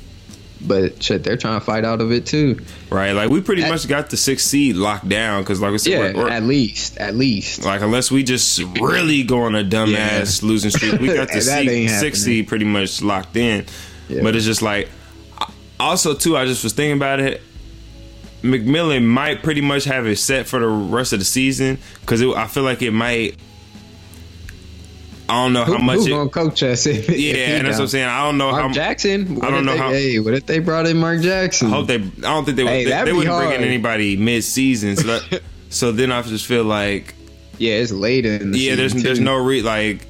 but 0.60 1.02
shit, 1.02 1.24
they're 1.24 1.36
trying 1.36 1.58
to 1.58 1.64
fight 1.64 1.84
out 1.84 2.00
of 2.02 2.12
it 2.12 2.26
too. 2.26 2.60
right. 2.90 3.12
Like 3.12 3.30
we 3.30 3.40
pretty 3.40 3.62
At- 3.62 3.70
much 3.70 3.88
got 3.88 4.10
the 4.10 4.16
sixth 4.16 4.46
seed 4.46 4.76
locked 4.76 5.08
down 5.08 5.42
because, 5.42 5.60
like 5.60 5.72
I 5.72 5.76
said, 5.78 5.90
Yeah, 5.92 5.98
we're, 6.12 6.24
we're- 6.24 6.30
at 6.32 6.42
least, 6.42 6.96
at 6.98 7.14
least. 7.16 7.64
like 7.64 7.80
unless 7.80 8.10
we 8.10 8.22
just 8.22 8.58
really 8.80 9.22
go 9.22 9.42
on 9.42 9.54
a 9.54 9.64
dumbass 9.64 10.42
losing 10.42 10.70
streak, 10.70 11.00
we 11.00 11.06
got 11.14 11.28
the 11.32 11.40
seed, 11.40 11.68
ain't 11.68 11.90
six 11.90 12.22
seed 12.22 12.48
pretty 12.48 12.64
much 12.66 13.00
locked 13.02 13.36
in. 13.36 13.64
Yeah. 14.12 14.22
But 14.22 14.36
it's 14.36 14.44
just 14.44 14.62
like, 14.62 14.88
also 15.80 16.14
too, 16.14 16.36
I 16.36 16.44
just 16.46 16.62
was 16.64 16.72
thinking 16.72 16.96
about 16.96 17.20
it. 17.20 17.40
McMillan 18.42 19.04
might 19.04 19.42
pretty 19.42 19.60
much 19.60 19.84
have 19.84 20.06
it 20.06 20.16
set 20.16 20.46
for 20.48 20.58
the 20.58 20.66
rest 20.66 21.12
of 21.12 21.20
the 21.20 21.24
season 21.24 21.78
because 22.00 22.22
I 22.22 22.46
feel 22.48 22.64
like 22.64 22.82
it 22.82 22.90
might. 22.90 23.36
I 25.28 25.44
don't 25.44 25.52
know 25.52 25.64
Who, 25.64 25.74
how 25.74 25.78
much 25.82 25.98
who 26.00 26.06
it. 26.06 26.10
gonna 26.10 26.28
coach 26.28 26.62
us? 26.64 26.84
If, 26.86 27.08
if 27.08 27.18
Yeah, 27.18 27.32
he 27.34 27.42
and 27.54 27.66
that's 27.66 27.74
what 27.74 27.74
I'm 27.74 27.78
don't? 27.78 27.88
saying. 27.88 28.08
I 28.08 28.24
don't 28.24 28.38
know 28.38 28.50
Mark 28.50 28.62
how. 28.64 28.72
Jackson. 28.72 29.40
I 29.42 29.50
don't 29.50 29.64
know 29.64 29.72
they, 29.72 29.78
how- 29.78 29.90
Hey, 29.90 30.18
what 30.18 30.34
if 30.34 30.44
they 30.46 30.58
brought 30.58 30.86
in 30.86 30.98
Mark 30.98 31.20
Jackson? 31.20 31.68
I 31.68 31.70
hope 31.70 31.86
they. 31.86 31.94
I 31.94 31.98
don't 31.98 32.44
think 32.44 32.56
they. 32.56 32.66
Hey, 32.66 32.84
they, 32.84 33.04
they 33.04 33.12
wouldn't 33.12 33.36
bring 33.36 33.52
in 33.52 33.62
anybody 33.66 34.16
mid 34.16 34.44
season. 34.44 34.96
So, 34.96 35.06
that, 35.20 35.42
so 35.70 35.92
then 35.92 36.10
I 36.12 36.20
just 36.22 36.44
feel 36.46 36.64
like 36.64 37.14
yeah, 37.58 37.74
it's 37.74 37.92
late 37.92 38.26
in 38.26 38.50
the 38.50 38.58
yeah, 38.58 38.74
there's 38.74 38.92
season, 38.92 39.06
there's 39.06 39.18
too. 39.18 39.24
no 39.24 39.36
re 39.36 39.62
like 39.62 40.06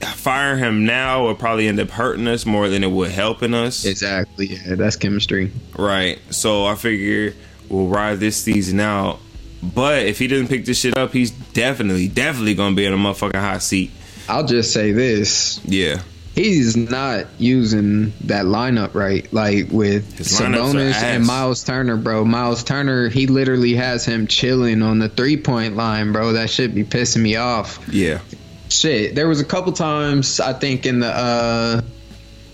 firing 0.00 0.58
him 0.58 0.84
now 0.86 1.26
would 1.26 1.38
probably 1.38 1.68
end 1.68 1.78
up 1.80 1.90
hurting 1.90 2.26
us 2.28 2.46
more 2.46 2.68
than 2.68 2.82
it 2.84 2.90
would 2.90 3.10
helping 3.10 3.54
us. 3.54 3.84
Exactly. 3.84 4.46
Yeah, 4.46 4.74
that's 4.76 4.96
chemistry. 4.96 5.52
right. 5.76 6.18
So 6.30 6.64
I 6.66 6.74
figure 6.74 7.34
we'll 7.68 7.86
ride 7.88 8.20
this 8.20 8.36
season 8.36 8.80
out. 8.80 9.18
But 9.62 10.06
if 10.06 10.18
he 10.18 10.26
doesn't 10.26 10.48
pick 10.48 10.64
this 10.64 10.78
shit 10.80 10.96
up, 10.96 11.12
he's 11.12 11.30
definitely, 11.30 12.08
definitely 12.08 12.54
gonna 12.54 12.74
be 12.74 12.86
in 12.86 12.92
a 12.92 12.96
motherfucking 12.96 13.34
hot 13.38 13.62
seat. 13.62 13.90
I'll 14.28 14.46
just 14.46 14.72
say 14.72 14.92
this: 14.92 15.60
Yeah. 15.64 16.00
he's 16.34 16.76
not 16.78 17.26
using 17.38 18.12
that 18.22 18.46
lineup 18.46 18.94
right. 18.94 19.30
Like 19.34 19.68
with 19.70 20.18
Sabonis 20.18 20.94
and 21.02 21.26
Miles 21.26 21.62
Turner, 21.64 21.96
bro. 21.98 22.24
Miles 22.24 22.64
Turner, 22.64 23.08
he 23.10 23.26
literally 23.26 23.74
has 23.74 24.04
him 24.06 24.26
chilling 24.28 24.82
on 24.82 24.98
the 24.98 25.08
three 25.10 25.36
point 25.36 25.76
line, 25.76 26.12
bro. 26.12 26.32
That 26.32 26.48
should 26.48 26.74
be 26.74 26.84
pissing 26.84 27.20
me 27.20 27.36
off. 27.36 27.86
Yeah. 27.92 28.20
Shit, 28.70 29.14
there 29.14 29.28
was 29.28 29.40
a 29.40 29.44
couple 29.44 29.72
times 29.72 30.40
I 30.40 30.52
think 30.52 30.86
in 30.86 31.00
the 31.00 31.08
uh 31.08 31.80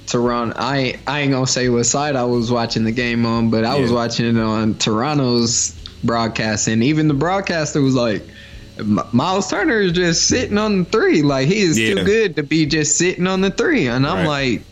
Toronto. 0.07 0.55
I 0.59 0.95
I 1.07 1.21
ain't 1.21 1.33
gonna 1.33 1.47
say 1.47 1.69
what 1.69 1.85
side 1.85 2.17
I 2.17 2.25
was 2.25 2.51
watching 2.51 2.85
the 2.85 2.93
game 2.93 3.27
on, 3.27 3.51
but 3.51 3.65
I 3.65 3.75
was 3.77 3.93
watching 3.93 4.27
it 4.27 4.41
on 4.41 4.79
Toronto's 4.79 5.79
broadcast, 6.05 6.69
and 6.69 6.83
even 6.83 7.09
the 7.09 7.15
broadcaster 7.15 7.81
was 7.83 7.95
like. 7.95 8.29
Miles 9.11 9.49
Turner 9.49 9.81
is 9.81 9.93
just 9.93 10.27
sitting 10.29 10.59
on 10.59 10.81
the 10.81 10.85
three. 10.91 11.23
Like 11.23 11.49
he 11.49 11.63
is 11.63 11.79
Yeah. 11.79 11.95
too 11.95 12.05
good 12.05 12.37
to 12.37 12.43
be 12.43 12.67
just 12.67 12.99
sitting 12.99 13.27
on 13.27 13.41
the 13.41 13.51
three. 13.51 13.87
And 13.87 14.07
I'm 14.07 14.19
Right. 14.19 14.53
like, 14.59 14.67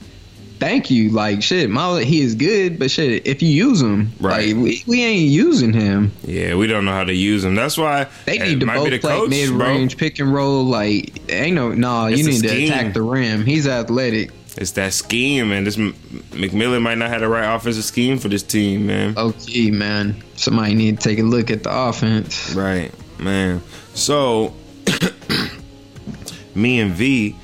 thank 0.59 0.91
you. 0.91 1.11
Like 1.11 1.43
shit, 1.43 1.71
Miles 1.71 2.03
he 2.05 2.21
is 2.21 2.35
good, 2.35 2.79
but 2.79 2.91
shit, 2.91 3.27
if 3.27 3.43
you 3.43 3.49
use 3.49 3.81
him, 3.81 4.13
Right. 4.21 4.55
like 4.55 4.57
we, 4.63 4.85
we 4.87 5.03
ain't 5.03 5.29
using 5.31 5.73
him. 5.73 6.13
Yeah, 6.25 6.55
we 6.55 6.67
don't 6.67 6.85
know 6.85 6.93
how 6.93 7.05
to 7.05 7.15
use 7.15 7.45
him. 7.45 7.55
That's 7.55 7.77
why 7.77 8.07
They 8.25 8.39
need 8.39 8.61
to 8.61 8.67
both 8.67 9.01
play 9.01 9.27
mid 9.29 9.51
range 9.51 9.97
pick 9.97 10.19
and 10.19 10.33
roll. 10.33 10.65
Like 10.65 11.31
ain't 11.31 11.55
no 11.55 11.73
no. 11.73 12.07
It's 12.07 12.19
You 12.21 12.27
need 12.27 12.43
to 12.43 12.65
attack 12.65 12.95
the 12.95 13.03
rim. 13.03 13.45
He's 13.45 13.67
athletic. 13.67 14.31
It's 14.57 14.71
that 14.73 14.93
scheme, 14.93 15.51
and 15.51 15.67
this 15.67 15.77
McMillan 15.77 16.81
might 16.83 16.97
not 16.99 17.11
have 17.11 17.23
the 17.23 17.29
right 17.29 17.57
offensive 17.57 17.83
scheme 17.83 18.19
for 18.19 18.29
this 18.29 18.45
team, 18.45 18.87
man. 18.87 19.17
Gee, 19.45 19.73
man. 19.73 20.23
Somebody 20.37 20.75
need 20.75 21.01
to 21.01 21.09
take 21.09 21.19
a 21.19 21.25
look 21.25 21.51
at 21.51 21.65
the 21.65 21.77
offense. 21.77 22.55
Right. 22.55 22.93
Man, 23.19 23.63
so 23.95 24.55
me 26.55 26.81
and 26.81 26.93
V 26.93 27.35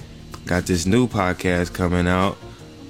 got 0.47 0.67
this 0.67 0.87
new 0.87 1.07
podcast 1.09 1.73
coming 1.73 2.07
out. 2.07 2.37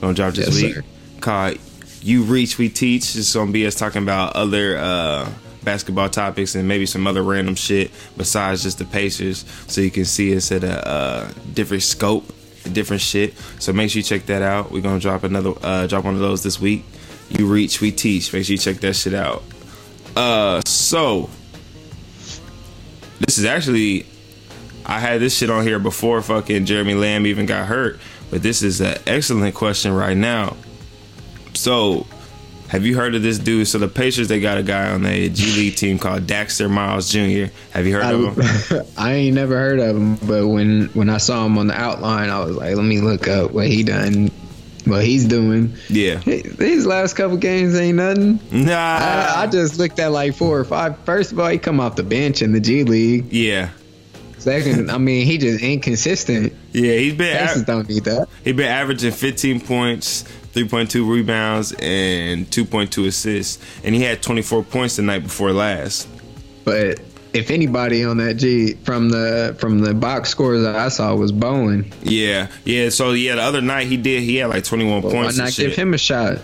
Gonna 0.01 0.15
drop 0.15 0.35
this 0.35 0.47
Yes, 0.49 0.63
week 0.63 0.75
sir. 0.77 0.85
called 1.21 1.59
"You 2.03 2.23
Reach, 2.23 2.59
We 2.59 2.69
Teach." 2.69 3.17
It's 3.17 3.35
gonna 3.35 3.51
be 3.53 3.67
us 3.67 3.75
talking 3.75 4.03
about 4.03 4.35
other 4.35 4.77
uh, 4.79 5.29
basketball 5.63 6.09
topics 6.09 6.55
and 6.55 6.67
maybe 6.67 6.87
some 6.87 7.07
other 7.07 7.23
random 7.23 7.55
shit 7.55 7.91
besides 8.17 8.63
just 8.63 8.79
the 8.79 8.85
Pacers, 8.87 9.45
so 9.67 9.81
you 9.81 9.91
can 9.91 10.05
see 10.07 10.35
us 10.35 10.51
at 10.53 10.65
a 10.65 10.89
uh, 10.89 11.31
different 11.53 11.83
scope, 11.83 12.25
different 12.73 13.03
shit. 13.03 13.35
So 13.59 13.73
make 13.75 13.91
sure 13.91 13.99
you 13.99 14.03
check 14.05 14.27
that 14.27 14.41
out. 14.43 14.71
We're 14.71 14.81
gonna 14.83 15.01
drop 15.01 15.23
another, 15.25 15.53
uh, 15.63 15.87
drop 15.87 16.05
one 16.05 16.15
of 16.15 16.21
those 16.21 16.43
this 16.43 16.59
week. 16.61 16.85
You 17.29 17.47
Reach, 17.47 17.81
We 17.81 17.93
Teach. 17.93 18.33
Make 18.33 18.47
sure 18.47 18.55
you 18.55 18.59
check 18.59 18.77
that 18.79 18.95
shit 18.97 19.15
out. 19.15 19.43
Uh, 20.17 20.61
so 20.67 21.29
this 23.21 23.37
is 23.39 23.45
actually 23.45 24.07
I 24.87 24.99
had 24.99 25.21
this 25.21 25.37
shit 25.37 25.51
on 25.51 25.65
here 25.65 25.79
before 25.79 26.21
fucking 26.23 26.65
Jeremy 26.65 26.95
Lamb 26.95 27.27
even 27.27 27.47
got 27.47 27.67
hurt, 27.67 28.01
but 28.31 28.43
this 28.43 28.63
is 28.63 28.81
an 28.81 28.97
excellent 29.07 29.55
question 29.55 29.93
right 29.93 30.17
now. 30.17 30.57
So, 31.55 32.07
have 32.69 32.87
you 32.87 32.97
heard 32.97 33.17
of 33.17 33.23
this 33.23 33.39
dude? 33.39 33.67
So 33.67 33.79
the 33.79 33.89
Pacers 33.89 34.29
they 34.29 34.41
got 34.41 34.57
a 34.57 34.63
guy 34.63 34.93
on 34.93 35.03
the 35.03 35.29
G 35.29 35.57
League 35.57 35.75
team 35.77 35.99
called 35.99 36.23
Daxter 36.23 36.71
Miles 36.71 37.11
Jr. 37.11 37.53
Have 37.73 37.85
you 37.85 37.95
heard 37.95 38.15
of 38.15 38.39
him? 38.39 38.87
I, 38.97 39.09
I 39.11 39.13
ain't 39.15 39.35
never 39.35 39.59
heard 39.59 39.81
of 39.81 39.97
him, 39.97 40.15
but 40.17 40.47
when 40.47 40.87
when 40.95 41.11
I 41.11 41.19
saw 41.19 41.45
him 41.45 41.59
on 41.59 41.67
the 41.67 41.75
outline, 41.75 42.31
I 42.31 42.45
was 42.45 42.55
like, 42.55 42.77
let 42.77 42.85
me 42.85 43.01
look 43.01 43.27
up 43.27 43.51
what 43.51 43.67
he 43.67 43.83
done, 43.83 44.31
what 44.85 45.05
he's 45.05 45.27
doing. 45.27 45.75
Yeah. 45.89 46.19
These 46.19 46.87
last 46.87 47.15
couple 47.15 47.37
games 47.39 47.75
ain't 47.75 47.97
nothing. 47.97 48.39
Nah. 48.53 48.73
I, 48.73 49.35
I 49.39 49.47
just 49.49 49.77
looked 49.77 49.99
at 49.99 50.13
like 50.13 50.37
four 50.37 50.57
or 50.57 50.65
five. 50.65 50.97
First 51.01 51.33
of 51.33 51.41
all, 51.41 51.49
he 51.49 51.59
come 51.59 51.81
off 51.81 51.97
the 51.97 52.05
bench 52.05 52.41
in 52.41 52.53
the 52.53 52.61
G 52.61 52.85
League. 52.85 53.33
yeah. 53.33 53.71
Second, 54.39 54.91
I 54.91 54.97
mean, 54.97 55.27
he 55.27 55.37
just 55.37 55.63
inconsistent. 55.63 56.55
Yeah, 56.73 56.93
he's 56.95 57.15
been 57.15 57.37
a- 57.37 57.65
don't 57.65 57.89
need 57.89 58.05
that. 58.05 58.29
he 58.45 58.53
been 58.53 58.67
averaging 58.69 59.13
15 59.13 59.61
points, 59.61 60.25
3.2 60.55 61.09
rebounds, 61.11 61.73
and 61.81 62.49
2.2 62.51 63.07
assists, 63.07 63.59
and 63.85 63.95
he 63.95 64.03
had 64.03 64.23
24 64.23 64.63
points 64.65 64.97
the 64.97 65.03
night 65.03 65.23
before 65.25 65.53
last. 65.53 66.07
But 66.65 67.01
if 67.33 67.51
anybody 67.51 68.05
on 68.05 68.17
that 68.19 68.35
G 68.35 68.75
from 68.85 69.09
the 69.09 69.57
from 69.59 69.81
the 69.81 69.95
box 69.95 70.29
scores 70.31 70.63
that 70.63 70.75
I 70.77 70.89
saw 70.89 71.15
was 71.15 71.33
Bowen, 71.33 71.93
Yeah, 72.03 72.49
yeah. 72.65 72.89
So 72.91 73.13
yeah, 73.13 73.37
the 73.37 73.43
other 73.43 73.61
night 73.63 73.87
he 73.87 73.97
did. 73.97 74.23
He 74.23 74.37
had 74.37 74.51
like 74.51 74.65
21 74.65 75.03
why 75.03 75.11
points. 75.13 75.39
and 75.39 75.47
not 75.47 75.53
shit. 75.53 75.69
give 75.71 75.77
him 75.77 75.95
a 75.95 75.99
shot? 75.99 76.39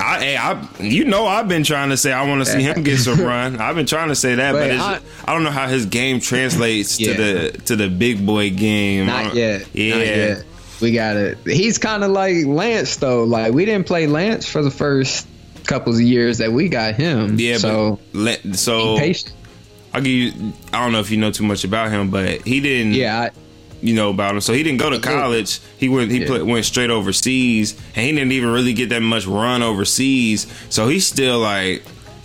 I, 0.00 0.18
hey, 0.20 0.36
I, 0.36 0.66
you 0.80 1.04
know, 1.04 1.26
I've 1.26 1.46
been 1.48 1.62
trying 1.64 1.90
to 1.90 1.96
say 1.96 2.12
I 2.12 2.26
want 2.28 2.44
to 2.44 2.50
see 2.50 2.62
him 2.62 2.82
get 2.82 2.98
some 2.98 3.20
run. 3.24 3.60
I've 3.60 3.76
been 3.76 3.86
trying 3.86 4.08
to 4.08 4.14
say 4.14 4.34
that, 4.36 4.52
but, 4.52 4.58
But 4.60 4.70
it's, 4.70 4.82
I- 4.82 5.00
I, 5.26 5.34
don't 5.34 5.44
know 5.44 5.50
how 5.50 5.68
his 5.68 5.86
game 5.86 6.20
translates 6.20 6.98
Yeah. 6.98 7.14
to 7.14 7.22
the 7.22 7.58
to 7.66 7.76
the 7.76 7.88
big 7.88 8.24
boy 8.24 8.50
game. 8.50 9.06
Not 9.06 9.32
uh, 9.32 9.34
yet. 9.34 9.68
Yeah, 9.74 9.94
Not 9.96 10.06
yet. 10.06 10.44
We 10.80 10.92
got 10.92 11.16
it. 11.16 11.38
He's 11.44 11.76
kind 11.76 12.02
of 12.02 12.10
like 12.10 12.46
Lance 12.46 12.96
though. 12.96 13.24
Like 13.24 13.52
we 13.52 13.64
didn't 13.66 13.86
play 13.86 14.06
Lance 14.06 14.48
for 14.48 14.62
the 14.62 14.70
first 14.70 15.26
couple 15.64 15.92
of 15.94 16.00
years 16.00 16.38
that 16.38 16.50
we 16.52 16.68
got 16.68 16.94
him. 16.94 17.36
yeah. 17.38 17.58
So 17.58 17.98
but 18.12 18.18
let, 18.18 18.56
so. 18.56 18.96
I'll 19.92 20.00
give 20.02 20.06
you. 20.06 20.52
I 20.72 20.80
don't 20.82 20.92
know 20.92 21.00
if 21.00 21.10
you 21.10 21.16
know 21.18 21.30
too 21.32 21.44
much 21.44 21.64
about 21.64 21.90
him, 21.90 22.10
but 22.10 22.42
he 22.46 22.60
didn't. 22.60 22.94
Yeah. 22.94 23.20
I, 23.22 23.30
you 23.82 23.94
know 23.94 24.10
about 24.10 24.34
him. 24.34 24.40
So 24.40 24.52
he 24.52 24.62
didn't 24.62 24.80
go 24.80 24.90
to 24.90 24.98
college. 25.00 25.60
He 25.78 25.88
went 25.88 26.10
he 26.10 26.20
Yeah. 26.22 26.26
put, 26.28 26.46
went 26.46 26.64
straight 26.64 26.90
overseas, 26.90 27.74
and 27.94 28.04
he 28.06 28.12
didn't 28.12 28.32
even 28.32 28.50
really 28.50 28.72
get 28.72 28.88
that 28.90 29.02
much 29.02 29.26
run 29.26 29.62
overseas. 29.62 30.46
So 30.68 30.88
he's 30.88 31.06
still 31.06 31.38
like 31.40 31.82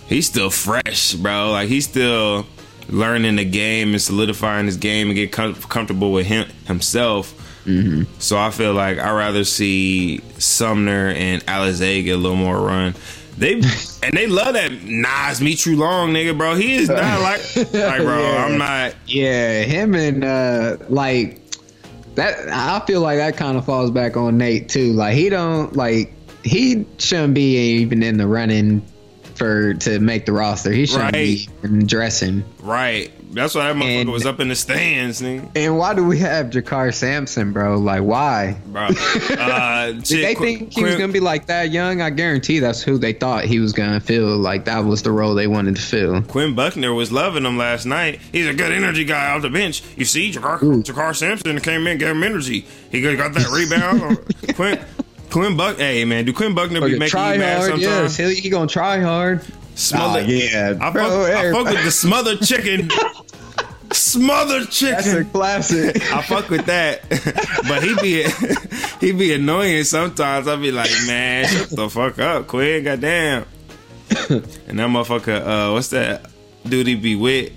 he's 0.08 0.26
still 0.26 0.50
fresh, 0.50 1.12
bro. 1.14 1.50
Like 1.52 1.68
he's 1.68 1.88
still 1.88 2.46
learning 2.88 3.36
the 3.36 3.44
game 3.44 3.90
and 3.92 4.00
solidifying 4.00 4.66
his 4.66 4.76
game 4.76 5.08
and 5.08 5.16
get 5.16 5.32
com- 5.32 5.54
comfortable 5.54 6.12
with 6.12 6.26
him 6.26 6.46
himself. 6.66 7.34
Mm-hmm. 7.66 8.04
So 8.20 8.38
I 8.38 8.50
feel 8.50 8.74
like 8.74 8.98
I'd 8.98 9.10
rather 9.10 9.42
see 9.42 10.20
Sumner 10.38 11.08
and 11.08 11.44
Alizé 11.46 12.04
get 12.04 12.12
a 12.12 12.16
little 12.16 12.36
more 12.36 12.60
run. 12.60 12.94
They 13.38 13.54
and 14.04 14.12
they 14.16 14.28
love 14.28 14.54
that 14.54 14.70
Naz 14.84 15.40
Mitrou-Long 15.40 16.12
nigga, 16.12 16.38
bro. 16.38 16.54
He 16.54 16.74
is 16.76 16.88
not 16.88 17.20
like 17.20 17.40
like 17.56 18.02
bro. 18.02 18.20
Yeah. 18.20 18.44
I'm 18.46 18.56
not. 18.58 18.94
yeah. 19.06 19.62
Him 19.64 19.94
and 19.96 20.24
uh 20.24 20.76
like 20.88 21.40
that. 22.16 22.48
I 22.48 22.84
feel 22.86 23.00
like 23.00 23.18
that 23.18 23.36
kind 23.36 23.56
of 23.56 23.64
falls 23.64 23.90
back 23.90 24.16
on 24.16 24.36
Nate 24.38 24.68
too. 24.68 24.92
Like 24.92 25.14
he 25.14 25.28
don't 25.28 25.74
like 25.74 26.12
he 26.42 26.86
shouldn't 26.98 27.34
be 27.34 27.56
even 27.80 28.02
in 28.02 28.16
the 28.18 28.26
running 28.26 28.86
for 29.36 29.74
to 29.74 29.98
make 30.00 30.26
the 30.26 30.32
roster. 30.32 30.72
He 30.72 30.86
shouldn't 30.86 31.12
be 31.12 31.48
dressing. 31.84 32.44
Right. 32.62 33.12
That's 33.32 33.54
why 33.54 33.72
that 33.72 33.76
motherfucker 33.76 34.00
And- 34.02 34.10
was 34.12 34.24
up 34.24 34.40
in 34.40 34.48
the 34.48 34.54
stands, 34.54 35.20
nigga. 35.20 35.50
And 35.56 35.76
why 35.76 35.92
do 35.94 36.06
we 36.06 36.18
have 36.20 36.46
JaKarr 36.46 36.94
Sampson, 36.94 37.52
bro? 37.52 37.76
Like 37.78 38.02
why? 38.02 38.56
Bro. 38.66 38.88
Uh, 39.38 39.92
Did 39.92 40.24
they 40.24 40.34
think 40.34 40.72
he 40.72 40.82
was 40.82 40.94
gonna 40.96 41.12
be 41.12 41.20
like 41.20 41.46
that 41.46 41.70
young? 41.70 42.00
I 42.00 42.10
guarantee 42.10 42.60
that's 42.60 42.82
who 42.82 42.96
they 42.98 43.12
thought 43.12 43.44
he 43.44 43.58
was 43.58 43.72
gonna 43.72 44.00
fill. 44.00 44.38
Like 44.38 44.64
that 44.66 44.84
was 44.84 45.02
the 45.02 45.12
role 45.12 45.34
they 45.34 45.46
wanted 45.48 45.76
to 45.76 45.82
fill. 45.82 46.22
Quinn 46.22 46.54
Buckner 46.54 46.94
was 46.94 47.12
loving 47.12 47.44
him 47.44 47.58
last 47.58 47.84
night. 47.84 48.20
He's 48.32 48.46
a 48.46 48.54
good 48.54 48.72
energy 48.72 49.04
guy 49.04 49.30
off 49.32 49.42
the 49.42 49.50
bench. 49.50 49.82
You 49.96 50.04
see, 50.06 50.30
JaKarr, 50.32 50.62
Ooh. 50.62 50.82
JaKarr 50.82 51.14
Sampson 51.14 51.60
came 51.60 51.86
in, 51.86 51.98
gave 51.98 52.10
him 52.10 52.22
energy. 52.22 52.64
He 52.90 53.02
got 53.02 53.34
that 53.34 53.48
rebound. 53.50 54.18
Quinn, 54.54 54.78
Quinn 55.30 55.56
Buck. 55.56 55.76
Hey 55.78 56.04
man, 56.04 56.24
do 56.24 56.32
Quinn 56.32 56.54
Buckner 56.54 56.80
be 56.80 56.86
Okay, 56.86 56.98
making 56.98 57.10
try 57.10 57.34
you 57.34 57.38
mad 57.40 57.58
hard, 57.58 57.70
sometimes? 57.80 58.18
yes. 58.18 58.34
He, 58.36 58.40
he 58.42 58.48
gonna 58.50 58.66
try 58.66 59.00
hard. 59.00 59.44
Smother, 59.74 60.20
Ah, 60.20 60.26
yeah, 60.26 60.74
I, 60.80 60.90
bro, 60.90 61.04
fuck, 61.04 61.36
I 61.36 61.52
fuck 61.52 61.64
with 61.74 61.84
the 61.84 61.90
smothered 61.90 62.40
chicken. 62.40 62.88
Smother 63.92 64.62
smothered 64.62 64.62
That's 64.68 64.82
a 65.06 65.12
chicken. 65.12 65.30
classic. 65.30 66.12
I 66.12 66.22
fuck 66.22 66.48
with 66.48 66.66
that, 66.66 67.08
but 67.68 67.82
he 67.82 67.94
be 68.00 68.24
he 69.06 69.12
be 69.12 69.32
annoying 69.34 69.84
sometimes. 69.84 70.48
I 70.48 70.56
be 70.56 70.72
like, 70.72 70.90
man, 71.06 71.46
shut 71.46 71.70
the 71.70 71.88
fuck 71.90 72.18
up, 72.18 72.46
Quinn, 72.46 72.84
goddamn. 72.84 73.44
And 74.28 74.78
that 74.78 74.88
motherfucker, 74.88 75.40
uh, 75.68 75.72
what's 75.72 75.88
that 75.88 76.30
dude 76.66 76.86
he 76.86 76.94
be 76.94 77.14
with? 77.16 77.52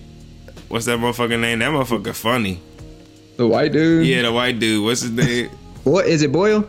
What's 0.68 0.86
that 0.86 1.00
motherfucker 1.00 1.40
name? 1.40 1.60
That 1.60 1.72
motherfucker 1.72 2.14
funny. 2.14 2.60
the 3.38 3.48
white 3.48 3.72
dude. 3.72 4.06
Yeah, 4.06 4.24
the 4.24 4.32
white 4.34 4.60
dude. 4.60 4.84
What's 4.84 5.02
his 5.02 5.12
name? 5.12 5.50
What 5.84 6.06
is 6.06 6.22
it, 6.22 6.32
Boyle? 6.32 6.68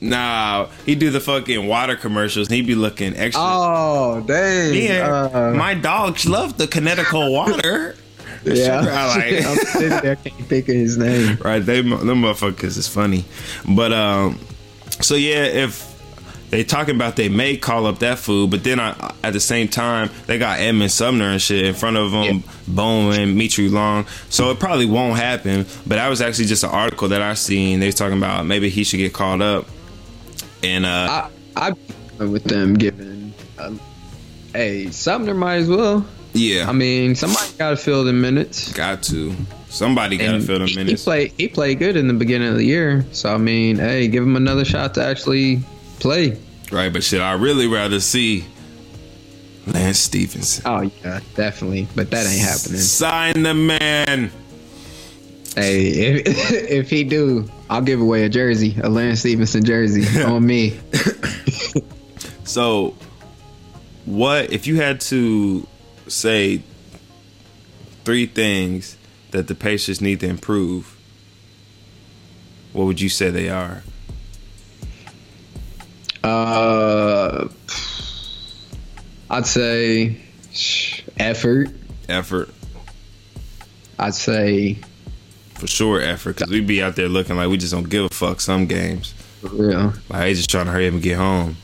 Nah, 0.00 0.68
he 0.86 0.94
do 0.94 1.10
the 1.10 1.20
fucking 1.20 1.66
water 1.66 1.94
commercials. 1.96 2.48
and 2.48 2.54
He 2.56 2.62
be 2.62 2.74
looking 2.74 3.14
extra. 3.16 3.42
Oh, 3.44 4.22
dang. 4.26 4.74
yeah, 4.74 5.28
Uh, 5.32 5.52
my 5.54 5.74
dogs 5.74 6.26
love 6.26 6.56
the 6.56 6.66
Connecticut 6.66 7.30
water. 7.30 7.96
The 8.44 8.56
yeah. 8.56 8.80
sugar 8.80 8.92
I 8.92 9.06
like. 9.36 9.44
I'm 9.46 9.56
sitting 9.56 9.88
there, 9.90 10.12
I 10.12 10.14
can't 10.14 10.46
think 10.48 10.68
of 10.70 10.74
his 10.74 10.96
name. 10.96 11.36
right? 11.44 11.58
They 11.58 11.82
them 11.82 11.90
motherfuckers 12.22 12.78
is 12.78 12.88
funny, 12.88 13.26
but 13.68 13.92
um, 13.92 14.38
so 15.02 15.14
yeah, 15.14 15.44
if 15.44 15.86
they 16.48 16.64
talking 16.64 16.94
about 16.96 17.16
they 17.16 17.28
may 17.28 17.58
call 17.58 17.84
up 17.84 17.98
that 17.98 18.18
food, 18.18 18.50
but 18.50 18.64
then 18.64 18.80
I, 18.80 19.12
at 19.22 19.34
the 19.34 19.40
same 19.40 19.68
time 19.68 20.08
they 20.26 20.38
got 20.38 20.58
Edmond 20.58 20.90
Sumner 20.90 21.26
and 21.26 21.42
shit 21.42 21.66
in 21.66 21.74
front 21.74 21.98
of 21.98 22.12
them, 22.12 22.24
Yeah. 22.24 22.52
Bowman, 22.66 23.36
Mitrou-Long, 23.36 24.06
so 24.30 24.50
it 24.50 24.58
probably 24.58 24.86
won't 24.86 25.18
happen. 25.18 25.64
But 25.86 25.96
that 25.96 26.08
was 26.08 26.22
actually 26.22 26.46
just 26.46 26.64
an 26.64 26.70
article 26.70 27.08
that 27.08 27.20
I 27.20 27.34
seen. 27.34 27.80
They 27.80 27.86
was 27.86 27.94
talking 27.94 28.16
about 28.16 28.46
maybe 28.46 28.70
he 28.70 28.84
should 28.84 28.96
get 28.96 29.12
called 29.12 29.42
up, 29.42 29.66
and 30.62 30.86
uh, 30.86 31.28
I 31.56 31.72
I 32.18 32.24
with 32.24 32.44
them 32.44 32.74
giving. 32.74 33.32
Um, 33.58 33.80
hey, 34.52 34.90
Sumner 34.90 35.34
might 35.34 35.56
as 35.56 35.68
well. 35.68 36.06
yeah, 36.32 36.68
I 36.68 36.72
mean, 36.72 37.14
somebody 37.14 37.50
got 37.58 37.70
to 37.70 37.76
fill 37.76 38.04
the 38.04 38.12
minutes. 38.12 38.72
got 38.72 39.02
to 39.04 39.34
somebody 39.68 40.16
got 40.16 40.32
to 40.32 40.40
fill 40.40 40.58
the 40.58 40.72
minutes. 40.74 41.02
He 41.02 41.04
played. 41.04 41.32
He 41.36 41.48
played 41.48 41.78
good 41.78 41.96
in 41.96 42.08
the 42.08 42.14
beginning 42.14 42.48
of 42.48 42.56
the 42.56 42.64
year. 42.64 43.04
So 43.12 43.32
I 43.34 43.38
mean, 43.38 43.76
hey, 43.76 44.08
give 44.08 44.22
him 44.22 44.36
another 44.36 44.64
shot 44.64 44.94
to 44.94 45.04
actually 45.04 45.62
play. 45.98 46.38
Right, 46.70 46.92
but 46.92 47.02
shit, 47.02 47.20
I 47.20 47.32
really 47.32 47.66
rather 47.66 47.98
see 48.00 48.44
Lance 49.66 49.98
Stephenson. 49.98 50.62
Oh 50.66 50.90
yeah, 51.02 51.20
definitely. 51.34 51.88
But 51.96 52.10
that 52.10 52.26
ain't 52.26 52.40
happening. 52.40 52.80
Sign 52.80 53.42
the 53.42 53.54
man. 53.54 54.30
Hey, 55.54 55.88
if, 55.88 56.26
if 56.52 56.90
he 56.90 57.04
do, 57.04 57.48
I'll 57.68 57.82
give 57.82 58.00
away 58.00 58.24
a 58.24 58.28
jersey, 58.28 58.76
a 58.82 58.88
Lance 58.88 59.20
Stephenson 59.20 59.64
jersey 59.64 60.22
on 60.22 60.46
me. 60.46 60.78
So, 62.50 62.96
what 64.06 64.52
if 64.52 64.66
you 64.66 64.74
had 64.74 65.00
to 65.02 65.68
say 66.08 66.64
three 68.04 68.26
things 68.26 68.98
that 69.30 69.46
the 69.46 69.54
Pacers 69.54 70.00
need 70.00 70.18
to 70.18 70.26
improve? 70.26 70.98
What 72.72 72.86
would 72.86 73.00
you 73.00 73.08
say 73.08 73.30
they 73.30 73.50
are? 73.50 73.84
Uh, 76.24 77.46
I'd 79.30 79.46
say 79.46 80.20
effort. 81.20 81.70
Effort, 82.08 82.50
I'd 83.96 84.16
say 84.16 84.80
for 85.60 85.66
sure. 85.66 86.00
Effort, 86.00 86.36
because 86.36 86.50
we 86.50 86.60
be 86.60 86.82
out 86.82 86.96
there 86.96 87.08
looking 87.08 87.36
like 87.36 87.48
we 87.48 87.56
just 87.58 87.72
don't 87.72 87.88
give 87.88 88.06
a 88.06 88.08
fuck 88.08 88.40
some 88.40 88.66
games. 88.66 89.12
for 89.40 89.48
real. 89.48 89.92
Like 90.08 90.22
they 90.22 90.34
just 90.34 90.50
trying 90.50 90.66
to 90.66 90.72
hurry 90.72 90.88
up 90.88 90.94
and 90.94 91.02
get 91.02 91.16
home. 91.18 91.56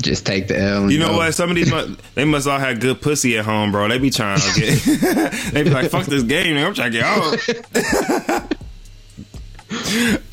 Just 0.00 0.24
take 0.24 0.48
the 0.48 0.58
L. 0.58 0.90
you 0.90 0.98
know 0.98 1.10
go. 1.10 1.18
what? 1.18 1.34
Some 1.34 1.50
of 1.50 1.56
these 1.56 1.70
they 2.14 2.24
must 2.24 2.48
all 2.48 2.58
have 2.58 2.80
good 2.80 3.02
pussy 3.02 3.36
at 3.36 3.44
home, 3.44 3.70
bro. 3.70 3.86
They 3.88 3.98
be 3.98 4.08
trying 4.10 4.40
to 4.40 4.60
get. 4.60 4.82
they 5.52 5.62
be 5.62 5.68
like, 5.68 5.90
"Fuck 5.90 6.06
this 6.06 6.22
game, 6.22 6.56
I'm 6.56 6.72
trying 6.72 6.92
to 6.92 6.98
get 6.98 7.04
out." 7.04 8.56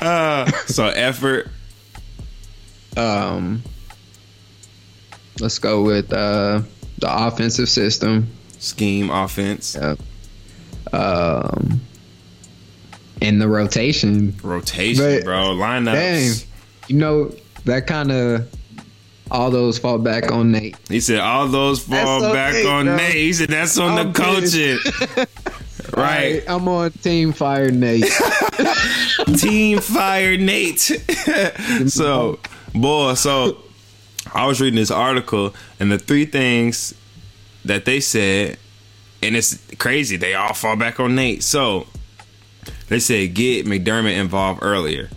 uh, 0.00 0.50
so 0.66 0.86
effort. 0.86 1.48
Um, 2.96 3.62
let's 5.38 5.58
go 5.58 5.82
with 5.82 6.12
uh, 6.14 6.62
the 6.98 7.26
offensive 7.26 7.68
system. 7.68 8.28
Scheme 8.58 9.10
offense. 9.10 9.76
Yep. 9.78 9.98
Um, 10.92 11.80
in 13.20 13.38
the 13.38 13.48
rotation. 13.48 14.34
Rotation, 14.42 15.04
but, 15.04 15.24
bro. 15.24 15.54
Lineups. 15.54 15.92
Dang, 15.92 16.48
you 16.88 16.96
know 16.96 17.34
that 17.64 17.86
kind 17.86 18.10
of 18.10 18.48
all 19.30 19.50
those 19.50 19.78
fall 19.78 19.98
back 19.98 20.30
on 20.32 20.52
Nate. 20.52 20.76
He 20.88 21.00
said 21.00 21.20
all 21.20 21.48
those 21.48 21.84
fall 21.84 22.20
that's 22.20 22.34
back 22.34 22.66
on 22.66 22.86
bro. 22.86 22.96
Nate. 22.96 23.14
He 23.14 23.32
said 23.32 23.48
that's 23.48 23.78
on 23.78 23.98
I'm 23.98 24.12
the 24.12 24.18
coaching. 24.18 24.78
right. 25.96 26.42
I'm 26.48 26.66
on 26.68 26.90
Team 26.92 27.32
Fire 27.32 27.70
Nate. 27.70 28.04
Team 29.36 29.80
Fire 29.80 30.36
Nate. 30.36 30.78
so, 31.86 32.38
boy, 32.74 33.14
so 33.14 33.58
I 34.32 34.46
was 34.46 34.60
reading 34.60 34.78
this 34.78 34.90
article 34.90 35.54
and 35.78 35.92
the 35.92 35.98
three 35.98 36.24
things 36.24 36.94
that 37.64 37.84
they 37.84 38.00
said, 38.00 38.56
and 39.22 39.36
it's 39.36 39.58
crazy. 39.76 40.16
They 40.16 40.34
all 40.34 40.54
fall 40.54 40.76
back 40.76 41.00
on 41.00 41.14
Nate. 41.14 41.42
So 41.42 41.86
they 42.88 43.00
said 43.00 43.34
get 43.34 43.66
McDermott 43.66 44.16
involved 44.16 44.60
earlier. 44.62 45.08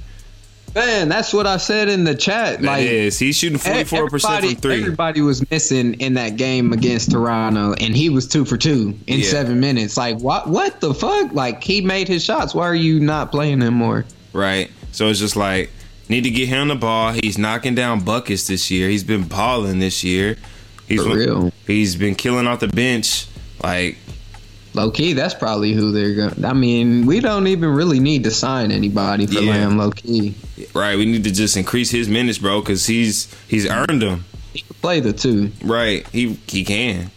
Man, 0.74 1.10
that's 1.10 1.34
what 1.34 1.48
I 1.48 1.58
said 1.58 1.90
in 1.90 2.06
the 2.06 2.16
chat. 2.16 2.62
That 2.62 2.66
like, 2.66 2.88
is. 2.88 3.20
he's 3.20 3.38
shooting 3.38 3.58
forty 3.58 3.84
four 3.84 4.10
percent 4.10 4.46
from 4.46 4.56
three. 4.56 4.80
Everybody 4.80 5.20
was 5.20 5.50
missing 5.52 5.96
in 5.96 6.14
that 6.14 6.38
game 6.38 6.72
against 6.72 7.12
Toronto, 7.12 7.74
and 7.74 7.96
he 7.96 8.10
was 8.10 8.26
two 8.26 8.46
for 8.46 8.56
two 8.56 8.98
in 9.08 9.20
yeah. 9.20 9.26
seven 9.26 9.60
minutes. 9.60 9.98
Like, 9.98 10.20
what? 10.20 10.48
What 10.48 10.80
the 10.80 10.94
fuck? 10.94 11.34
Like, 11.34 11.62
he 11.62 11.82
made 11.82 12.08
his 12.08 12.24
shots. 12.24 12.56
Why 12.56 12.68
are 12.68 12.76
you 12.76 13.02
not 13.02 13.32
playing 13.32 13.60
him 13.60 13.74
more? 13.74 14.06
Right. 14.32 14.72
So 14.94 15.08
it's 15.08 15.20
just 15.20 15.36
like 15.36 15.72
need 16.08 16.24
to 16.24 16.30
get 16.30 16.48
him 16.48 16.70
the 16.70 16.76
ball. 16.76 17.14
He's 17.14 17.38
knocking 17.38 17.76
down 17.76 18.06
buckets 18.06 18.48
this 18.48 18.72
year. 18.72 18.88
He's 18.88 19.04
been 19.04 19.24
balling 19.24 19.80
this 19.80 20.06
year. 20.06 20.38
He's 20.88 21.04
for 21.04 21.16
real. 21.16 21.52
He's 21.68 21.96
been 21.98 22.16
killing 22.16 22.48
off 22.48 22.62
the 22.62 22.68
bench. 22.68 23.28
Like 23.62 23.98
Low 24.74 24.90
key, 24.90 25.14
that's 25.14 25.34
probably 25.34 25.74
who 25.74 25.92
they're 25.92 26.16
going. 26.16 26.46
I 26.46 26.54
mean, 26.54 27.06
we 27.06 27.20
don't 27.20 27.48
even 27.48 27.70
really 27.72 28.00
need 28.00 28.24
to 28.24 28.32
sign 28.32 28.72
anybody 28.72 29.28
for 29.28 29.40
yeah. 29.42 29.52
Lamb. 29.52 29.78
Low 29.78 29.92
key, 29.92 30.34
right? 30.74 30.98
We 30.98 31.06
need 31.06 31.26
to 31.26 31.32
just 31.32 31.58
increase 31.58 31.92
his 31.92 32.08
minutes, 32.08 32.38
bro, 32.38 32.62
because 32.62 32.86
he's 32.86 33.34
he's 33.50 33.70
earned 33.70 34.02
them. 34.02 34.24
He 34.54 34.62
can 34.62 34.76
play 34.82 35.02
the 35.02 35.12
two, 35.12 35.52
right? 35.64 36.08
He 36.10 36.40
he 36.48 36.64
can. 36.64 37.12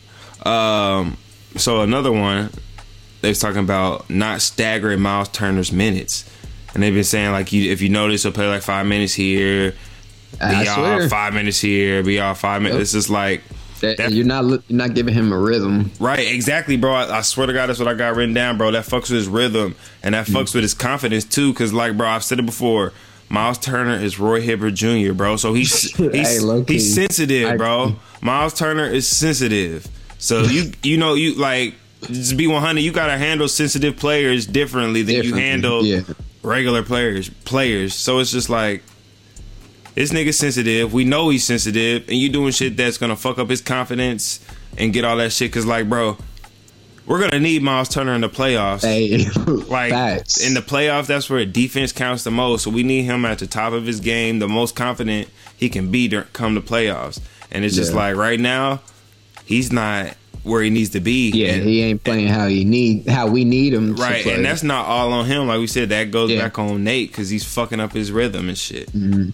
Um, 0.45 1.17
so 1.57 1.83
another 1.83 2.11
one, 2.11 2.51
they 3.21 3.29
was 3.29 3.39
talking 3.39 3.61
about 3.61 4.11
not 4.11 4.41
staggering 4.41 5.01
Miles 5.01 5.29
Turner's 5.29 5.71
minutes, 5.71 6.29
and 6.75 6.83
they've 6.83 6.93
been 6.93 7.05
saying 7.05 7.31
like, 7.31 7.53
you, 7.53 7.71
if 7.71 7.81
you 7.81 7.89
notice, 7.89 8.25
he'll 8.25 8.33
play 8.33 8.49
like 8.49 8.63
five 8.63 8.87
minutes 8.87 9.15
here, 9.15 9.75
be 10.41 10.69
all 10.69 11.09
five 11.09 11.35
minutes 11.35 11.61
here, 11.61 12.03
be 12.03 12.19
all 12.19 12.35
five 12.35 12.63
minutes. 12.63 12.75
Yep. 12.79 12.83
It's 12.83 12.93
just 12.93 13.11
like 13.11 13.43
that, 13.81 14.13
you're 14.13 14.27
not 14.27 14.45
you're 14.45 14.63
not 14.69 14.95
giving 14.95 15.15
him 15.15 15.33
a 15.33 15.39
rhythm. 15.39 15.91
Right, 15.99 16.27
exactly, 16.33 16.77
bro. 16.77 16.93
I, 16.93 17.19
I, 17.19 17.21
swear 17.23 17.47
to 17.47 17.53
God, 17.53 17.69
that's 17.69 17.79
what 17.79 17.89
I 17.89 17.95
got 17.95 18.17
written 18.17 18.35
down, 18.35 18.59
bro. 18.59 18.71
That 18.71 18.85
fucks 18.85 19.03
with 19.03 19.11
his 19.11 19.29
rhythm 19.29 19.75
and 20.03 20.15
that 20.15 20.27
fucks 20.27 20.51
mm. 20.51 20.55
with 20.55 20.65
his 20.65 20.75
confidence 20.75 21.25
too. 21.25 21.53
Cause 21.55 21.73
like, 21.73 21.97
bro, 21.97 22.09
I've 22.09 22.25
said 22.25 22.39
it 22.39 22.47
before. 22.47 22.93
Miles 23.29 23.59
Turner 23.59 23.97
is 23.97 24.19
Roy 24.19 24.41
Hibbert 24.41 24.75
Jr., 24.75 25.13
bro. 25.13 25.37
So 25.37 25.55
he's 25.55 25.95
he's, 25.97 26.43
hey, 26.43 26.65
he's 26.67 26.95
sensitive, 26.95 27.59
bro. 27.59 27.97
Miles 28.21 28.55
Turner 28.55 28.87
is 28.87 29.09
sensitive. 29.09 29.87
So 30.19 30.43
you 30.43 30.73
you 30.83 30.97
know 30.97 31.15
you 31.15 31.35
like 31.35 31.75
just 32.03 32.37
be 32.37 32.47
100. 32.47 32.81
You 32.81 32.93
gotta 32.93 33.19
handle 33.19 33.49
sensitive 33.49 33.97
players 33.97 34.47
differently 34.47 35.03
than 35.03 35.17
differently, 35.17 35.43
you 35.43 35.47
handle 35.47 35.85
yeah. 35.85 36.01
regular 36.43 36.83
players. 36.83 37.29
Players. 37.29 37.95
So 37.95 38.19
it's 38.19 38.31
just 38.31 38.51
like 38.51 38.83
this 39.95 40.13
nigga 40.13 40.35
sensitive. 40.35 40.93
We 40.93 41.05
know 41.05 41.29
he's 41.29 41.45
sensitive, 41.45 42.09
and 42.09 42.17
you 42.17 42.29
doing 42.29 42.53
shit 42.53 42.77
that's 42.77 42.99
gonna 42.99 43.17
fuck 43.17 43.39
up 43.39 43.49
his 43.49 43.61
confidence 43.61 44.45
and 44.77 44.93
get 44.93 45.05
all 45.05 45.17
that 45.19 45.33
shit. 45.33 45.53
Cause 45.53 45.67
like, 45.67 45.89
bro, 45.89 46.17
we're 47.07 47.21
gonna 47.21 47.41
need 47.41 47.63
Miles 47.63 47.89
Turner 47.89 48.15
in 48.15 48.21
the 48.21 48.29
playoffs. 48.29 48.83
Hey, 48.83 49.25
like 49.69 49.91
facts. 49.91 50.45
in 50.45 50.55
the 50.55 50.61
playoffs, 50.61 51.07
that's 51.07 51.29
where 51.29 51.45
defense 51.45 51.93
counts 51.93 52.25
the 52.25 52.31
most. 52.31 52.65
So 52.65 52.71
we 52.71 52.83
need 52.83 53.03
him 53.03 53.25
at 53.25 53.39
the 53.39 53.47
top 53.47 53.73
of 53.73 53.87
his 53.87 54.01
game, 54.01 54.39
the 54.39 54.49
most 54.49 54.75
confident 54.75 55.29
he 55.57 55.69
can 55.69 55.91
be 55.91 56.09
to 56.09 56.23
come 56.33 56.55
to 56.55 56.61
playoffs. 56.61 57.21
And 57.51 57.65
it's 57.65 57.77
just 57.77 57.93
yeah. 57.93 57.99
like 57.99 58.17
right 58.17 58.41
now, 58.41 58.81
he's 59.45 59.71
not 59.71 60.17
where 60.43 60.63
he 60.63 60.71
needs 60.71 60.91
to 60.91 61.01
be. 61.01 61.31
Yeah, 61.31 61.53
and, 61.53 61.63
he 61.65 61.83
ain't 61.83 62.03
playing 62.03 62.29
how 62.29 62.49
he 62.49 62.65
need 62.65 63.09
how 63.09 63.29
we 63.29 63.45
need 63.45 63.75
him. 63.75 63.95
Right, 63.95 64.27
and 64.27 64.45
that's 64.45 64.63
not 64.63 64.87
all 64.87 65.13
on 65.13 65.27
him. 65.27 65.47
Like 65.47 65.61
we 65.61 65.67
said, 65.67 65.91
that 65.91 66.11
goes 66.11 66.31
yeah. 66.31 66.41
back 66.41 66.59
on 66.59 66.85
Nate 66.85 67.11
because 67.11 67.31
he's 67.31 67.45
fucking 67.45 67.81
up 67.81 67.93
his 67.93 68.11
rhythm 68.11 68.49
and 68.49 68.59
shit. 68.59 68.91
Mm-hmm. 68.93 69.31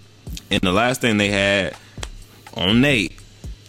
And 0.51 0.61
the 0.61 0.73
last 0.73 1.01
thing 1.01 1.17
they 1.17 1.29
had 1.29 1.77
on 2.55 2.81
Nate 2.81 3.21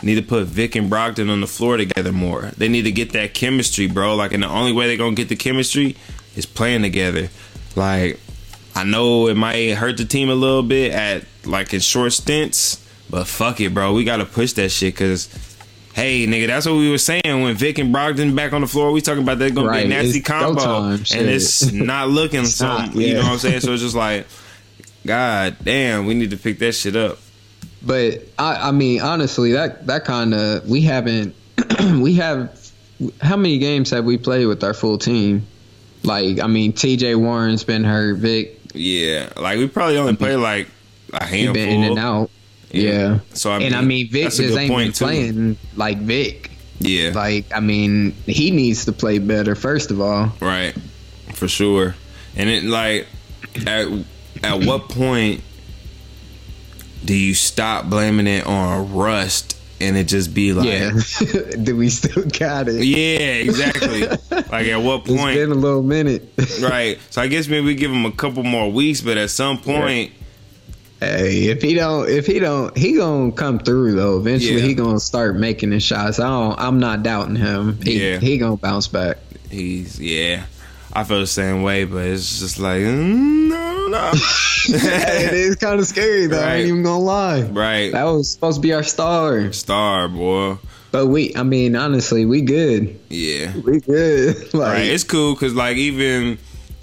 need 0.04 0.16
to 0.16 0.22
put 0.22 0.48
Vic 0.48 0.76
and 0.76 0.92
Brogdon 0.92 1.30
on 1.30 1.42
the 1.42 1.48
floor 1.48 1.78
together 1.78 2.12
more. 2.12 2.52
They 2.58 2.68
need 2.68 2.84
to 2.84 2.92
get 2.92 3.12
that 3.14 3.34
chemistry, 3.34 3.88
bro. 3.88 4.16
Like, 4.16 4.34
and 4.34 4.44
the 4.44 4.48
only 4.48 4.72
way 4.74 4.88
they're 4.88 4.98
gonna 4.98 5.16
get 5.16 5.30
the 5.30 5.36
chemistry 5.36 5.96
is 6.36 6.46
playing 6.46 6.82
together. 6.82 7.30
Like, 7.76 8.20
I 8.76 8.84
know 8.84 9.28
it 9.28 9.36
might 9.36 9.72
hurt 9.76 9.98
the 9.98 10.06
team 10.06 10.30
a 10.30 10.36
little 10.36 10.64
bit 10.64 10.92
at 10.92 11.26
like 11.46 11.74
in 11.74 11.80
short 11.80 12.14
stints, 12.14 12.84
but 13.10 13.28
fuck 13.28 13.60
it, 13.60 13.74
bro. 13.74 13.94
We 13.94 14.04
gotta 14.04 14.26
push 14.26 14.54
that 14.54 14.70
shit 14.70 14.94
because. 14.94 15.30
Hey, 15.94 16.26
nigga, 16.26 16.48
that's 16.48 16.66
what 16.66 16.76
we 16.76 16.90
were 16.90 16.98
saying 16.98 17.22
when 17.26 17.54
Vic 17.58 17.78
and 17.78 17.94
Brogdon 17.94 18.34
back 18.34 18.54
on 18.54 18.62
the 18.62 18.68
floor. 18.68 18.94
We 18.94 19.02
talking 19.02 19.24
about 19.24 19.40
they're 19.40 19.50
gonna 19.50 19.68
right. 19.68 19.86
be 19.86 19.94
a 19.94 20.02
nasty 20.02 20.20
it's 20.20 20.28
combo, 20.28 20.86
and 20.86 21.02
it's 21.12 21.70
not 21.74 22.08
looking 22.08 22.46
so. 22.46 22.66
Not, 22.66 22.96
yeah. 22.96 23.08
You 23.08 23.14
know 23.16 23.24
what 23.24 23.32
I'm 23.34 23.38
saying? 23.40 23.60
So 23.60 23.74
it's 23.74 23.82
just 23.82 23.94
like 23.94 24.26
God 25.06 25.58
damn, 25.64 26.06
we 26.06 26.14
need 26.14 26.32
to 26.32 26.38
pick 26.38 26.60
that 26.60 26.74
shit 26.74 26.96
up. 26.96 27.18
But 27.82 28.24
I, 28.38 28.70
I 28.70 28.72
mean, 28.72 29.02
honestly, 29.02 29.54
that 29.54 29.88
that 29.88 30.06
kind 30.06 30.34
of 30.34 30.70
we 30.70 30.82
haven't 30.82 31.36
we 31.80 32.16
have 32.16 32.58
how 33.22 33.36
many 33.36 33.58
games 33.58 33.90
have 33.90 34.06
we 34.06 34.18
played 34.18 34.46
with 34.46 34.64
our 34.64 34.74
full 34.74 34.98
team? 34.98 35.48
Like, 36.04 36.40
I 36.40 36.48
mean, 36.48 36.74
T.J. 36.74 37.16
Warren's 37.16 37.64
been 37.64 37.84
hurt, 37.84 38.18
Vic. 38.18 38.60
Yeah, 38.74 39.32
like 39.36 39.58
we 39.58 39.68
probably 39.68 39.98
only 39.98 40.16
played 40.16 40.38
like 40.38 40.68
a 41.14 41.26
handful. 41.26 41.54
Been 41.54 41.70
in 41.70 41.84
and 41.84 42.00
out. 42.00 42.30
Yeah. 42.72 42.92
yeah. 42.92 43.20
So 43.34 43.52
I 43.52 43.58
mean, 43.58 43.68
and 43.68 43.76
I 43.76 43.82
mean, 43.82 44.10
Vic 44.10 44.32
just 44.32 44.58
ain't 44.58 44.76
been 44.76 44.92
too. 44.92 45.06
playing 45.06 45.58
like 45.76 45.98
Vic. 45.98 46.52
Yeah. 46.80 47.12
Like, 47.14 47.46
I 47.54 47.60
mean, 47.60 48.12
he 48.26 48.52
needs 48.52 48.86
to 48.86 48.92
play 48.92 49.20
better 49.20 49.56
first 49.56 49.92
of 49.92 50.02
all. 50.02 50.34
Right. 50.40 50.74
For 51.34 51.48
sure. 51.48 51.96
And 52.36 52.50
it 52.50 52.64
like 52.64 53.08
at 53.68 53.88
at 54.44 54.66
what 54.66 54.90
point 54.90 55.42
do 57.04 57.16
you 57.16 57.34
stop 57.34 57.90
blaming 57.90 58.28
it 58.28 58.46
on 58.46 58.94
rust 58.94 59.58
and 59.80 59.98
it 59.98 60.08
just 60.08 60.34
be 60.34 60.54
like, 60.54 60.68
yeah, 60.68 60.92
do 61.64 61.76
we 61.76 61.90
still 61.90 62.24
got 62.26 62.68
it? 62.68 62.84
Yeah, 62.86 63.44
exactly. 63.44 64.02
like 64.32 64.68
at 64.68 64.78
what 64.78 65.06
point? 65.06 65.38
It's 65.38 65.38
been 65.38 65.52
a 65.52 65.56
little 65.56 65.84
minute, 65.84 66.32
right? 66.62 67.00
So 67.10 67.22
I 67.22 67.28
guess 67.28 67.48
maybe 67.48 67.66
we 67.66 67.76
give 67.76 67.92
him 67.92 68.06
a 68.06 68.12
couple 68.12 68.44
more 68.44 68.72
weeks, 68.72 69.02
but 69.02 69.18
at 69.18 69.30
some 69.30 69.58
point. 69.58 70.12
Yeah. 70.12 70.18
Hey, 71.00 71.46
if 71.46 71.64
he 71.64 71.74
don't, 71.74 72.08
if 72.08 72.28
he 72.28 72.38
don't, 72.38 72.78
he 72.78 72.94
gonna 72.94 73.32
come 73.32 73.58
through 73.58 73.96
though. 73.96 74.20
Eventually, 74.20 74.60
yeah. 74.60 74.68
he 74.68 74.76
gonna 74.76 75.00
start 75.00 75.36
making 75.36 75.72
his 75.72 75.82
shots. 75.82 76.20
I 76.20 76.28
don't, 76.28 76.60
I'm 76.60 76.80
not 76.80 77.02
doubting 77.02 77.36
him. 77.36 77.82
He, 77.82 78.12
yeah, 78.12 78.18
he 78.20 78.38
gonna 78.38 78.56
bounce 78.56 78.88
back. 78.88 79.18
He's 79.50 80.00
yeah. 80.00 80.46
I 80.94 81.04
feel 81.04 81.20
the 81.20 81.28
same 81.28 81.64
way, 81.64 81.86
but 81.86 82.06
it's 82.06 82.40
just 82.40 82.60
like 82.60 82.82
mm, 82.82 83.50
no. 83.92 84.12
it 84.14 85.34
is 85.34 85.56
kind 85.56 85.80
of 85.80 85.86
scary 85.86 86.28
though. 86.28 86.38
Right. 86.38 86.48
I 86.48 86.56
ain't 86.56 86.68
even 86.68 86.84
gonna 86.84 87.00
lie. 87.04 87.42
Right. 87.44 87.92
That 87.92 88.06
was 88.06 88.32
supposed 88.32 88.58
to 88.58 88.62
be 88.62 88.74
our 88.74 88.84
star. 88.84 89.52
Star 89.54 90.08
boy. 90.08 90.58
But 90.92 91.08
we, 91.08 91.36
I 91.36 91.44
mean, 91.44 91.76
honestly, 91.76 92.26
we 92.26 92.42
good. 92.42 93.00
Yeah, 93.10 93.56
we 93.60 93.80
good. 93.80 94.54
like, 94.54 94.74
right. 94.74 94.86
It's 94.86 95.04
cool 95.04 95.34
because 95.34 95.54
like 95.54 95.78
even 95.78 96.38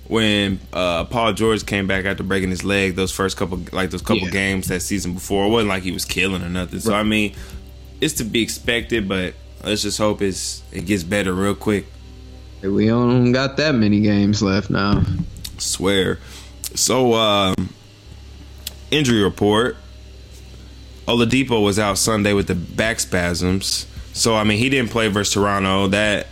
when 0.07 0.61
uh, 0.73 1.05
Paul 1.05 1.35
George 1.35 1.67
came 1.67 1.87
back 1.87 2.07
after 2.07 2.23
breaking 2.23 2.51
his 2.51 2.65
leg, 2.65 2.97
those 2.97 3.13
first 3.13 3.37
couple 3.37 3.61
like 3.73 3.91
those 3.91 4.03
couple 4.03 4.25
yeah. 4.25 4.31
games 4.31 4.69
that 4.69 4.81
season 4.81 5.15
before, 5.15 5.47
it 5.47 5.51
wasn't 5.51 5.69
like 5.69 5.83
he 5.83 5.93
was 5.93 6.05
killing 6.05 6.43
or 6.43 6.49
nothing. 6.49 6.81
So. 6.81 6.95
I 6.95 7.03
mean, 7.03 7.35
it's 8.01 8.15
to 8.15 8.25
be 8.25 8.43
expected, 8.43 9.09
but 9.09 9.35
let's 9.63 9.83
just 9.83 9.99
hope 9.99 10.23
it's 10.23 10.63
it 10.73 10.87
gets 10.87 11.03
better 11.03 11.35
real 11.35 11.55
quick. 11.55 11.87
We 12.63 12.87
don't 12.87 13.33
got 13.33 13.57
that 13.59 13.75
many 13.75 14.01
games 14.01 14.43
left 14.43 14.71
now. 14.71 15.05
Swear. 15.59 16.19
So, 16.75 17.15
um, 17.15 17.55
injury 18.91 19.23
report. 19.23 19.77
Oladipo 21.07 21.65
was 21.65 21.79
out 21.79 21.97
Sunday 21.97 22.35
with 22.35 22.49
the 22.49 22.55
back 22.55 23.01
spasms. 23.01 23.87
So 24.13 24.35
I 24.35 24.45
mean, 24.45 24.59
he 24.59 24.69
didn't 24.69 24.91
play 24.91 25.09
versus 25.09 25.35
Toronto. 25.35 25.89
That 25.89 26.27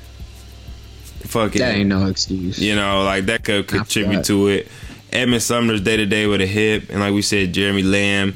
fucking 1.20 1.60
that 1.60 1.74
ain't 1.74 1.88
no 1.88 2.06
excuse. 2.06 2.58
You 2.58 2.74
know, 2.74 3.04
like 3.04 3.26
that 3.26 3.44
could 3.44 3.68
contribute 3.68 4.24
to 4.26 4.48
it. 4.48 4.68
Edmond 5.12 5.42
Sumner's 5.42 5.80
day 5.80 5.96
to 5.96 6.04
day 6.04 6.26
with 6.26 6.40
a 6.40 6.46
hip, 6.46 6.90
and 6.90 7.00
like 7.00 7.14
we 7.14 7.22
said, 7.22 7.54
Jeremy 7.54 7.82
Lamb, 7.82 8.34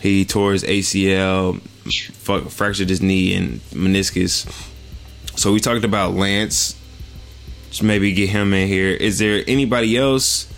he 0.00 0.24
tore 0.24 0.52
his 0.52 0.62
ACL. 0.64 1.60
fuck, 2.12 2.48
fractured 2.48 2.88
his 2.88 3.02
knee 3.02 3.34
and 3.34 3.60
meniscus. 3.72 4.46
So 5.38 5.52
we 5.52 5.60
talked 5.60 5.84
about 5.84 6.14
Lance. 6.14 6.74
Just 7.68 7.82
maybe 7.82 8.12
get 8.12 8.30
him 8.30 8.54
in 8.54 8.68
here. 8.68 8.90
Is 8.90 9.18
there 9.18 9.42
anybody 9.46 9.98
else 9.98 10.50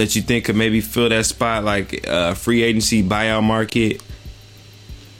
that 0.00 0.16
you 0.16 0.22
think 0.22 0.46
could 0.46 0.56
maybe 0.56 0.80
fill 0.80 1.08
that 1.08 1.26
spot, 1.26 1.62
like 1.64 2.06
uh, 2.08 2.34
free 2.34 2.62
agency 2.62 3.02
buyout 3.02 3.42
market? 3.42 4.02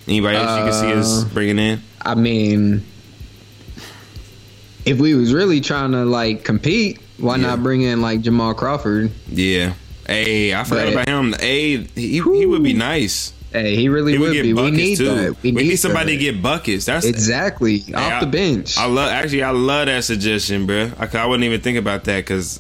Anybody 0.08 0.36
else 0.38 0.58
you 0.58 0.64
can 0.64 0.72
see 0.72 0.98
us 0.98 1.22
Uh, 1.24 1.28
bringing 1.32 1.58
in? 1.58 1.82
I 2.02 2.14
mean, 2.16 2.84
if 4.84 4.98
we 4.98 5.14
was 5.14 5.32
really 5.32 5.60
trying 5.60 5.92
to 5.92 6.04
like 6.04 6.44
compete, 6.44 6.98
why 7.18 7.36
Yeah. 7.36 7.42
not 7.48 7.62
bring 7.62 7.82
in 7.82 8.00
like 8.00 8.22
Jamal 8.22 8.54
Crawford? 8.54 9.10
Yeah. 9.30 9.74
Hey, 10.06 10.54
I 10.54 10.64
forgot 10.64 10.84
But- 10.86 10.92
about 10.94 11.08
him. 11.08 11.34
Hey, 11.38 11.76
he, 11.94 12.20
he 12.20 12.46
would 12.46 12.62
be 12.62 12.72
nice. 12.72 13.32
Hey, 13.52 13.74
he 13.76 13.88
really 13.88 14.12
He 14.12 14.18
would, 14.18 14.28
would 14.34 14.42
be. 14.42 14.52
We 14.52 14.70
need 14.70 14.96
too. 14.96 15.04
that. 15.06 15.36
We, 15.42 15.50
need, 15.50 15.76
somebody 15.76 16.12
that. 16.12 16.18
to 16.24 16.32
get 16.32 16.40
buckets. 16.42 16.84
That's 16.84 17.04
exactly 17.04 17.78
Hey, 17.78 17.94
off 17.94 18.12
I- 18.14 18.20
the 18.20 18.26
bench. 18.26 18.78
I 18.78 18.86
love 18.86 19.10
actually 19.10 19.42
I 19.42 19.50
love 19.50 19.86
that 19.86 20.04
suggestion, 20.04 20.66
bro. 20.66 20.90
I, 20.98 21.08
I 21.18 21.26
wouldn't 21.26 21.44
even 21.44 21.60
think 21.60 21.76
about 21.76 22.04
that 22.04 22.18
because 22.18 22.58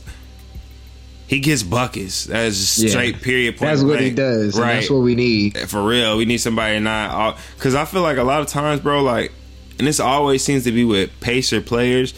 he 1.30 1.38
gets 1.38 1.62
buckets. 1.62 2.24
That's 2.24 2.56
just 2.56 2.78
Yeah. 2.78 2.88
straight 2.90 3.22
period. 3.22 3.56
Point 3.56 3.70
that's 3.70 3.82
what 3.84 4.00
he 4.00 4.10
does. 4.10 4.54
and 4.56 4.64
Right. 4.64 4.74
that's 4.74 4.90
what 4.90 5.02
we 5.02 5.14
need. 5.14 5.56
Eh, 5.56 5.66
for 5.66 5.80
real, 5.80 6.16
we 6.16 6.24
need 6.24 6.38
somebody 6.38 6.80
not 6.80 7.38
because 7.56 7.76
I 7.76 7.84
feel 7.84 8.02
like 8.02 8.16
a 8.18 8.24
lot 8.24 8.40
of 8.40 8.48
times, 8.48 8.80
bro. 8.80 9.00
Like, 9.04 9.30
and 9.78 9.86
this 9.86 10.00
always 10.00 10.42
seems 10.42 10.64
to 10.64 10.72
be 10.72 10.84
with 10.84 11.08
pacer 11.20 11.60
players. 11.60 12.14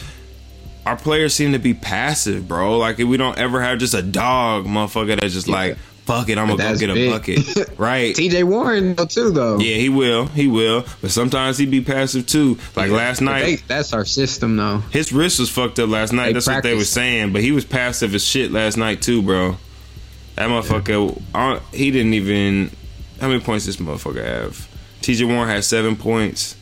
Our 0.86 0.96
players 0.96 1.34
seem 1.34 1.52
to 1.52 1.58
be 1.58 1.74
passive, 1.74 2.48
bro. 2.48 2.78
Like 2.78 2.96
we 2.96 3.18
don't 3.18 3.36
ever 3.38 3.60
have 3.60 3.78
just 3.78 3.92
a 3.92 4.00
dog 4.00 4.64
motherfucker 4.64 5.20
that's 5.20 5.34
just 5.34 5.46
Yeah. 5.46 5.54
like, 5.56 5.76
fuck 6.04 6.28
it, 6.28 6.38
I'm 6.38 6.48
gonna 6.48 6.62
go 6.62 6.76
get 6.76 6.90
a 6.90 6.94
big. 6.94 7.10
bucket, 7.10 7.68
right? 7.78 8.14
T.J. 8.14 8.42
Warren 8.44 8.94
though 8.94 9.06
too 9.06 9.30
though. 9.30 9.58
Yeah, 9.58 9.76
he 9.76 9.88
will, 9.88 10.26
he 10.26 10.48
will. 10.48 10.84
But 11.00 11.10
sometimes 11.10 11.58
he'd 11.58 11.70
be 11.70 11.80
passive 11.80 12.26
too. 12.26 12.58
Like 12.76 12.90
Yeah. 12.90 12.96
last 12.96 13.20
night, 13.20 13.42
they- 13.44 13.56
that's 13.68 13.92
our 13.92 14.04
system 14.04 14.56
though. 14.56 14.78
his 14.90 15.12
wrist 15.12 15.38
was 15.40 15.48
fucked 15.50 15.78
up 15.78 15.88
last 15.88 16.12
night. 16.12 16.26
They 16.28 16.32
That's 16.34 16.46
what 16.46 16.62
they 16.62 16.74
were 16.74 16.84
saying. 16.84 17.32
But 17.32 17.42
he 17.42 17.52
was 17.52 17.64
passive 17.64 18.14
as 18.14 18.24
shit 18.24 18.50
last 18.52 18.76
night 18.76 19.00
too, 19.02 19.22
bro. 19.22 19.56
That 20.36 20.48
motherfucker, 20.48 21.20
I 21.34 21.50
don't- 21.52 21.62
he 21.72 21.90
didn't 21.90 22.14
even. 22.14 22.70
How 23.20 23.28
many 23.28 23.40
points 23.40 23.66
this 23.66 23.76
motherfucker 23.76 24.24
have? 24.24 24.68
TJ 25.02 25.24
Warren 25.26 25.48
had 25.48 25.62
seven 25.64 25.94
points. 25.96 26.56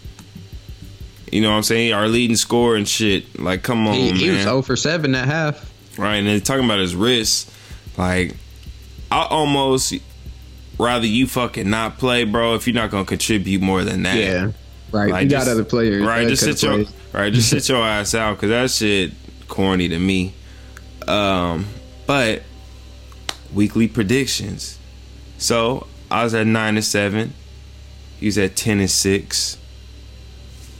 You 1.32 1.40
know 1.42 1.50
what 1.50 1.56
I'm 1.58 1.62
saying? 1.62 1.92
Our 1.92 2.08
leading 2.08 2.36
scorer 2.36 2.74
and 2.74 2.88
shit. 2.88 3.38
Like, 3.40 3.62
come 3.62 3.86
on, 3.86 3.94
He, 3.94 4.10
man. 4.10 4.16
he 4.16 4.30
was 4.30 4.42
0 4.42 4.62
for 4.62 4.74
7 4.76 5.14
at 5.14 5.26
half. 5.26 5.70
Right, 5.96 6.16
and 6.16 6.26
they're 6.26 6.40
talking 6.40 6.64
about 6.64 6.80
his 6.80 6.94
wrist, 6.94 7.50
like 7.96 8.34
I 9.10 9.26
almost 9.28 9.94
rather 10.78 11.06
you 11.06 11.26
fucking 11.26 11.68
not 11.68 11.98
play, 11.98 12.24
bro, 12.24 12.54
if 12.54 12.66
you're 12.66 12.74
not 12.74 12.90
gonna 12.90 13.04
contribute 13.04 13.60
more 13.60 13.84
than 13.84 14.02
that. 14.04 14.16
Yeah. 14.16 14.52
Right. 14.92 15.10
Like, 15.10 15.24
you 15.24 15.30
just- 15.30 15.46
got 15.46 15.52
other 15.52 15.64
players. 15.64 16.02
Right, 16.02 16.26
just 16.26 16.42
sit 16.42 16.62
your 16.62 16.72
played. 16.84 16.88
right, 17.12 17.32
just 17.32 17.50
sit 17.50 17.68
your 17.68 17.82
ass 17.84 18.14
out 18.14 18.36
because 18.36 18.50
that 18.50 18.70
shit 18.70 19.12
corny 19.48 19.88
to 19.88 19.98
me. 19.98 20.32
Um, 21.06 21.66
but 22.06 22.42
weekly 23.52 23.88
predictions. 23.88 24.78
So 25.38 25.86
I 26.10 26.24
was 26.24 26.34
at 26.34 26.46
nine 26.46 26.76
and 26.76 26.84
seven. 26.84 27.34
He 28.18 28.26
was 28.26 28.38
at 28.38 28.56
ten 28.56 28.80
and 28.80 28.90
six. 28.90 29.56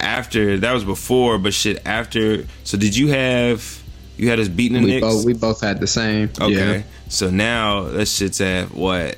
After 0.01 0.59
that 0.59 0.73
was 0.73 0.85
before, 0.85 1.39
but 1.39 1.53
shit 1.53 1.83
after. 1.85 2.47
So 2.65 2.79
did 2.79 2.97
you 2.97 3.09
have 3.09 3.80
you 4.21 4.29
had 4.29 4.39
us 4.39 4.49
beating 4.49 4.75
the 4.83 4.85
We 4.85 4.91
Knicks? 4.93 5.07
both, 5.07 5.25
we 5.25 5.33
both 5.33 5.61
had 5.61 5.81
the 5.81 5.87
same. 5.87 6.31
Okay. 6.41 6.53
Yeah. 6.79 6.83
So 7.09 7.31
now 7.31 7.85
that 7.85 8.07
shit's 8.07 8.41
at 8.41 8.73
what? 8.75 9.17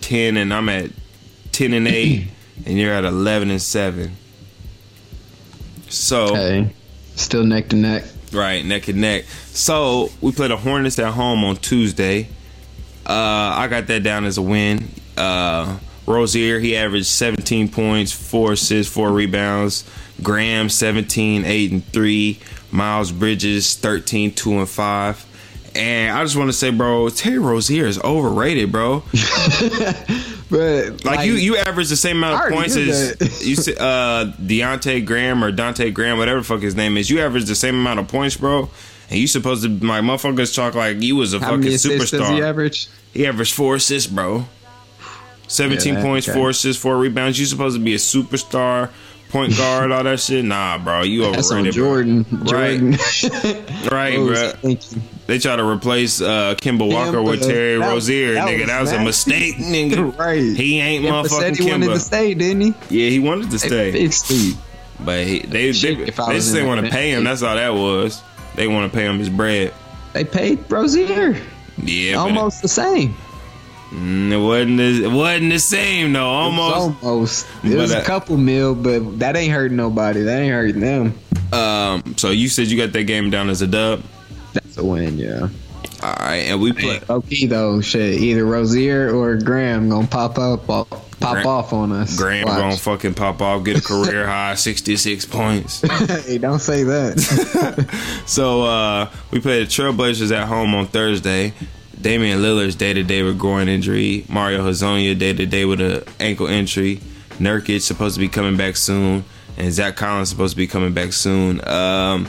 Ten 0.00 0.36
and 0.36 0.52
I'm 0.52 0.68
at 0.68 0.90
ten 1.52 1.72
and 1.72 1.88
eight 1.88 2.28
and 2.66 2.78
you're 2.78 2.92
at 2.92 3.04
eleven 3.04 3.50
and 3.50 3.62
seven. 3.62 4.16
So 5.88 6.34
Hey. 6.34 6.70
Still 7.14 7.44
neck 7.44 7.68
to 7.68 7.76
neck. 7.76 8.04
right, 8.32 8.64
neck 8.64 8.88
and 8.88 9.00
neck. 9.00 9.24
So 9.48 10.10
we 10.20 10.32
played 10.32 10.50
the 10.50 10.56
Hornets 10.56 10.98
at 10.98 11.12
home 11.12 11.44
on 11.44 11.56
Tuesday. 11.56 12.28
Uh 13.06 13.12
I 13.56 13.68
got 13.68 13.86
that 13.88 14.02
down 14.02 14.24
as 14.24 14.38
a 14.38 14.42
win. 14.42 14.88
Uh 15.16 15.78
Rozier, 16.06 16.58
he 16.58 16.76
averaged 16.76 17.06
17 17.06 17.68
points, 17.68 18.10
4 18.12 18.52
assists, 18.54 18.92
4 18.92 19.12
rebounds. 19.12 19.84
Graham, 20.20 20.68
17, 20.68 21.44
8 21.44 21.72
and 21.72 21.86
3. 21.92 22.40
Miles 22.72 23.12
Bridges, 23.12 23.74
13, 23.76 24.32
2 24.34 24.58
and 24.58 24.68
5. 24.68 25.26
And 25.74 26.16
I 26.16 26.22
just 26.22 26.36
want 26.36 26.48
to 26.48 26.52
say, 26.52 26.70
bro, 26.70 27.08
Terry 27.08 27.38
Rozier 27.38 27.86
is 27.86 27.98
overrated, 28.02 28.70
bro. 28.72 29.02
But 30.50 31.02
Like, 31.04 31.26
you, 31.26 31.32
you 31.34 31.56
average 31.56 31.88
the 31.88 31.96
same 31.96 32.18
amount 32.18 32.44
of 32.44 32.52
points 32.52 32.76
as 32.76 33.42
you 33.46 33.54
uh, 33.76 34.32
Deontay 34.32 35.06
Graham 35.06 35.42
or 35.42 35.50
Dante 35.50 35.90
Graham, 35.90 36.18
whatever 36.18 36.40
the 36.40 36.44
fuck 36.44 36.60
his 36.60 36.74
name 36.76 36.98
is. 36.98 37.08
You 37.08 37.20
average 37.20 37.46
the 37.46 37.54
same 37.54 37.74
amount 37.74 38.00
of 38.00 38.08
points, 38.08 38.36
bro. 38.36 38.68
And 39.08 39.18
you 39.18 39.26
supposed 39.26 39.62
to, 39.62 39.70
my 39.70 40.00
motherfuckers 40.02 40.54
talk 40.54 40.74
like 40.74 41.00
you 41.00 41.16
was 41.16 41.32
a 41.32 41.38
how 41.40 41.46
fucking 41.52 41.62
does 41.62 41.82
he 41.82 41.90
superstar. 41.90 42.40
average? 42.42 42.88
He 43.14 43.26
averaged 43.26 43.54
four 43.54 43.76
assists, 43.76 44.10
bro. 44.10 44.44
17 45.48 45.94
Yeah, 45.94 46.00
that- 46.00 46.06
points, 46.06 46.28
okay. 46.28 46.38
four 46.38 46.50
assists, 46.50 46.82
four 46.82 46.98
rebounds. 46.98 47.40
You 47.40 47.46
supposed 47.46 47.76
to 47.78 47.82
be 47.82 47.94
a 47.94 47.98
superstar, 47.98 48.90
point 49.32 49.56
guard, 49.56 49.90
all 49.90 50.04
that 50.04 50.20
shit. 50.20 50.44
Nah, 50.44 50.78
bro, 50.78 51.02
you 51.02 51.22
That's 51.32 51.50
on 51.50 51.66
overrated, 51.66 51.74
bro. 51.80 51.84
Jordan. 51.84 52.26
Right. 52.30 52.78
Jordan. 52.78 53.64
Right, 53.90 54.16
bro. 54.16 54.74
They 55.26 55.38
try 55.38 55.56
to 55.56 55.64
replace 55.64 56.20
uh, 56.20 56.54
Kemba 56.56 56.90
Walker 56.92 57.22
with 57.22 57.42
Terry 57.42 57.78
that- 57.78 57.88
Rozier, 57.88 58.34
that 58.34 58.46
nigga. 58.48 58.58
was 58.60 58.66
That 58.68 58.80
was 58.80 58.92
a 58.92 59.04
mistake, 59.04 59.56
nigga. 59.56 60.16
Right. 60.18 60.40
He 60.56 60.78
ain't 60.80 61.04
Kemba 61.04 61.28
said 61.28 61.54
motherfucking 61.54 61.64
he 61.64 61.70
wanted 61.70 61.86
to 61.88 61.98
stay, 62.00 62.34
didn't 62.34 62.60
he? 62.60 62.74
Yeah, 62.90 63.10
he 63.10 63.18
wanted 63.18 63.50
to 63.50 63.58
stay, 63.58 63.90
it. 63.92 64.56
but 65.00 65.24
he, 65.26 65.40
they 65.40 65.46
they, 65.66 65.72
Shit, 65.72 65.98
they 65.98 66.12
just 66.34 66.52
didn't 66.52 66.68
want 66.68 66.84
to 66.84 66.90
pay 66.92 67.10
him. 67.12 67.24
That's 67.24 67.42
all 67.42 67.54
that 67.56 67.70
was. 67.74 68.22
They 68.54 68.66
want 68.68 68.90
to 68.92 68.96
pay 68.96 69.06
him 69.06 69.18
his 69.18 69.30
bread. 69.30 69.72
They 70.12 70.24
paid 70.24 70.58
Rozier 70.70 71.40
Yeah, 71.82 72.16
almost 72.16 72.60
the 72.62 72.68
same. 72.68 73.14
Mm, 73.92 74.32
it 74.32 74.36
wasn't. 74.38 74.76
The, 74.78 75.04
it 75.04 75.12
wasn't 75.12 75.50
the 75.52 75.58
same 75.58 76.12
though. 76.14 76.26
Almost. 76.26 76.76
almost. 77.04 77.46
It 77.62 77.76
was 77.76 77.92
But, 77.92 77.98
uh, 77.98 78.02
a 78.02 78.04
couple 78.04 78.36
mil, 78.38 78.74
but 78.74 79.18
that 79.18 79.36
ain't 79.36 79.52
hurting 79.52 79.76
nobody. 79.76 80.22
That 80.22 80.40
ain't 80.40 80.52
hurting 80.52 80.80
them. 80.80 81.14
Um. 81.52 82.14
So 82.16 82.30
you 82.30 82.48
said 82.48 82.68
you 82.68 82.78
got 82.78 82.92
that 82.94 83.04
game 83.04 83.28
down 83.30 83.50
as 83.50 83.60
a 83.60 83.66
dub. 83.66 84.02
That's 84.54 84.78
a 84.78 84.84
win, 84.84 85.18
yeah. 85.18 85.48
All 86.02 86.14
right, 86.18 86.46
and 86.48 86.60
we 86.60 86.72
play. 86.72 87.00
Okay, 87.08 87.46
though, 87.46 87.80
shit. 87.80 88.20
Either 88.20 88.44
Rozier 88.44 89.14
or 89.14 89.36
Graham 89.36 89.88
gonna 89.88 90.06
pop 90.06 90.36
up, 90.38 90.66
pop 90.66 90.88
Graham- 91.20 91.46
off 91.46 91.72
on 91.72 91.92
us. 91.92 92.16
Graham 92.16 92.46
Watch. 92.46 92.58
gonna 92.58 92.76
fucking 92.76 93.14
pop 93.14 93.40
off, 93.40 93.62
get 93.64 93.78
a 93.78 93.82
career 93.86 94.26
high, 94.26 94.54
sixty 94.56 94.96
six 94.96 95.24
points. 95.26 95.80
hey, 96.26 96.38
don't 96.38 96.58
say 96.60 96.82
that. 96.84 97.86
So 98.26 98.62
uh, 98.62 99.10
we 99.30 99.40
played 99.40 99.66
the 99.66 99.70
Trailblazers 99.70 100.34
at 100.34 100.48
home 100.48 100.74
on 100.74 100.86
Thursday. 100.86 101.52
Damian 102.02 102.40
Lillard's 102.40 102.74
day 102.74 102.92
to 102.92 103.02
day 103.04 103.22
with 103.22 103.38
groin 103.38 103.68
injury. 103.68 104.24
Mario 104.28 104.64
Hezonja 104.64 105.16
day 105.16 105.32
to 105.32 105.46
day 105.46 105.64
with 105.64 105.80
an 105.80 106.02
ankle 106.18 106.46
injury. 106.48 107.00
Nurkic 107.38 107.80
supposed 107.80 108.14
to 108.16 108.20
be 108.20 108.28
coming 108.28 108.56
back 108.56 108.76
soon, 108.76 109.24
and 109.56 109.72
Zach 109.72 109.96
Collins 109.96 110.28
supposed 110.28 110.52
to 110.52 110.56
be 110.56 110.66
coming 110.66 110.92
back 110.92 111.12
soon. 111.12 111.66
Um, 111.66 112.26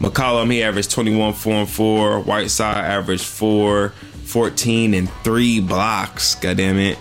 McCollum 0.00 0.52
he 0.52 0.62
averaged 0.62 0.90
21, 0.92 1.32
4 1.32 1.52
and 1.52 1.68
4. 1.68 2.20
Whiteside 2.20 2.84
averaged 2.84 3.24
4, 3.24 3.90
14 3.90 4.94
and 4.94 5.10
3 5.10 5.60
blocks. 5.60 6.34
God 6.36 6.56
damn 6.56 6.78
it. 6.78 6.98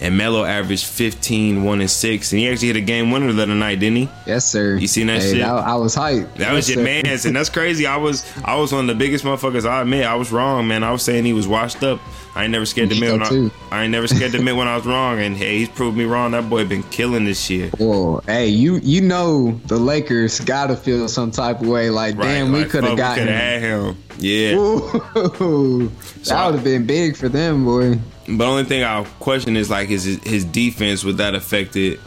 And 0.00 0.16
Melo 0.18 0.44
averaged 0.44 0.86
15, 0.86 1.62
1 1.62 1.80
and 1.80 1.90
6. 1.90 2.32
And 2.32 2.38
he 2.40 2.48
actually 2.48 2.66
hit 2.68 2.76
a 2.76 2.80
game 2.80 3.10
winner 3.12 3.32
the 3.32 3.42
other 3.44 3.54
night, 3.54 3.78
didn't 3.80 3.96
he? 3.96 4.08
yes, 4.26 4.44
sir. 4.44 4.76
You 4.76 4.88
seen 4.88 5.06
that 5.06 5.22
hey, 5.22 5.34
shit? 5.34 5.42
I, 5.42 5.56
I 5.56 5.74
was 5.76 5.94
hyped. 5.94 6.34
That 6.34 6.52
was 6.52 6.68
Yes, 6.68 6.76
your 6.76 6.84
sir. 6.86 7.02
man's, 7.04 7.24
and 7.26 7.36
that's 7.36 7.48
crazy. 7.48 7.86
I 7.86 7.96
was 7.96 8.24
I 8.44 8.56
was 8.56 8.72
one 8.72 8.82
of 8.82 8.86
the 8.88 8.94
biggest 8.96 9.24
motherfuckers. 9.24 9.64
I 9.68 9.82
admit 9.82 10.04
I 10.04 10.16
was 10.16 10.32
wrong, 10.32 10.66
man. 10.68 10.82
I 10.82 10.90
was 10.90 11.02
saying 11.02 11.24
he 11.24 11.32
was 11.32 11.46
washed 11.46 11.82
up. 11.84 12.00
I 12.36 12.42
ain't 12.42 12.50
never 12.50 12.66
scared 12.66 12.88
to 12.90 12.96
admit 12.96 13.12
when 13.12 13.22
I. 13.22 13.50
I 13.70 13.82
ain't 13.84 13.92
never 13.92 14.08
scared 14.08 14.32
to 14.32 14.38
admit 14.38 14.56
when 14.56 14.66
I 14.66 14.74
was 14.76 14.84
wrong. 14.84 15.20
And 15.20 15.36
hey, 15.36 15.58
he's 15.58 15.68
proved 15.68 15.96
me 15.96 16.04
wrong. 16.04 16.32
That 16.32 16.50
boy 16.50 16.64
been 16.66 16.82
killing 16.84 17.24
this 17.24 17.48
year. 17.48 17.68
Whoa, 17.78 18.20
hey, 18.26 18.48
you 18.48 18.80
you 18.82 19.00
know 19.00 19.52
the 19.66 19.76
Lakers 19.78 20.40
gotta 20.40 20.74
feel 20.74 21.08
some 21.08 21.30
type 21.30 21.60
of 21.60 21.68
way. 21.68 21.90
Like, 21.90 22.16
Right? 22.16 22.24
damn, 22.24 22.50
we 22.52 22.60
Like, 22.62 22.70
could 22.70 22.82
have 22.82 22.96
gotten. 22.96 23.28
had 23.28 23.62
him. 23.62 23.96
Yeah. 24.18 24.56
Ooh, 24.56 25.88
that 26.24 26.32
I- 26.32 26.46
would 26.46 26.56
have 26.56 26.64
been 26.64 26.84
big 26.86 27.16
for 27.16 27.28
them, 27.28 27.64
boy. 27.64 27.98
But 28.28 28.46
only 28.48 28.64
thing 28.64 28.82
I'll 28.84 29.04
question 29.20 29.56
is 29.56 29.68
like 29.70 29.88
his 29.88 30.04
his 30.24 30.44
defense. 30.44 31.04
Would 31.04 31.18
that 31.18 31.34
affected 31.34 32.00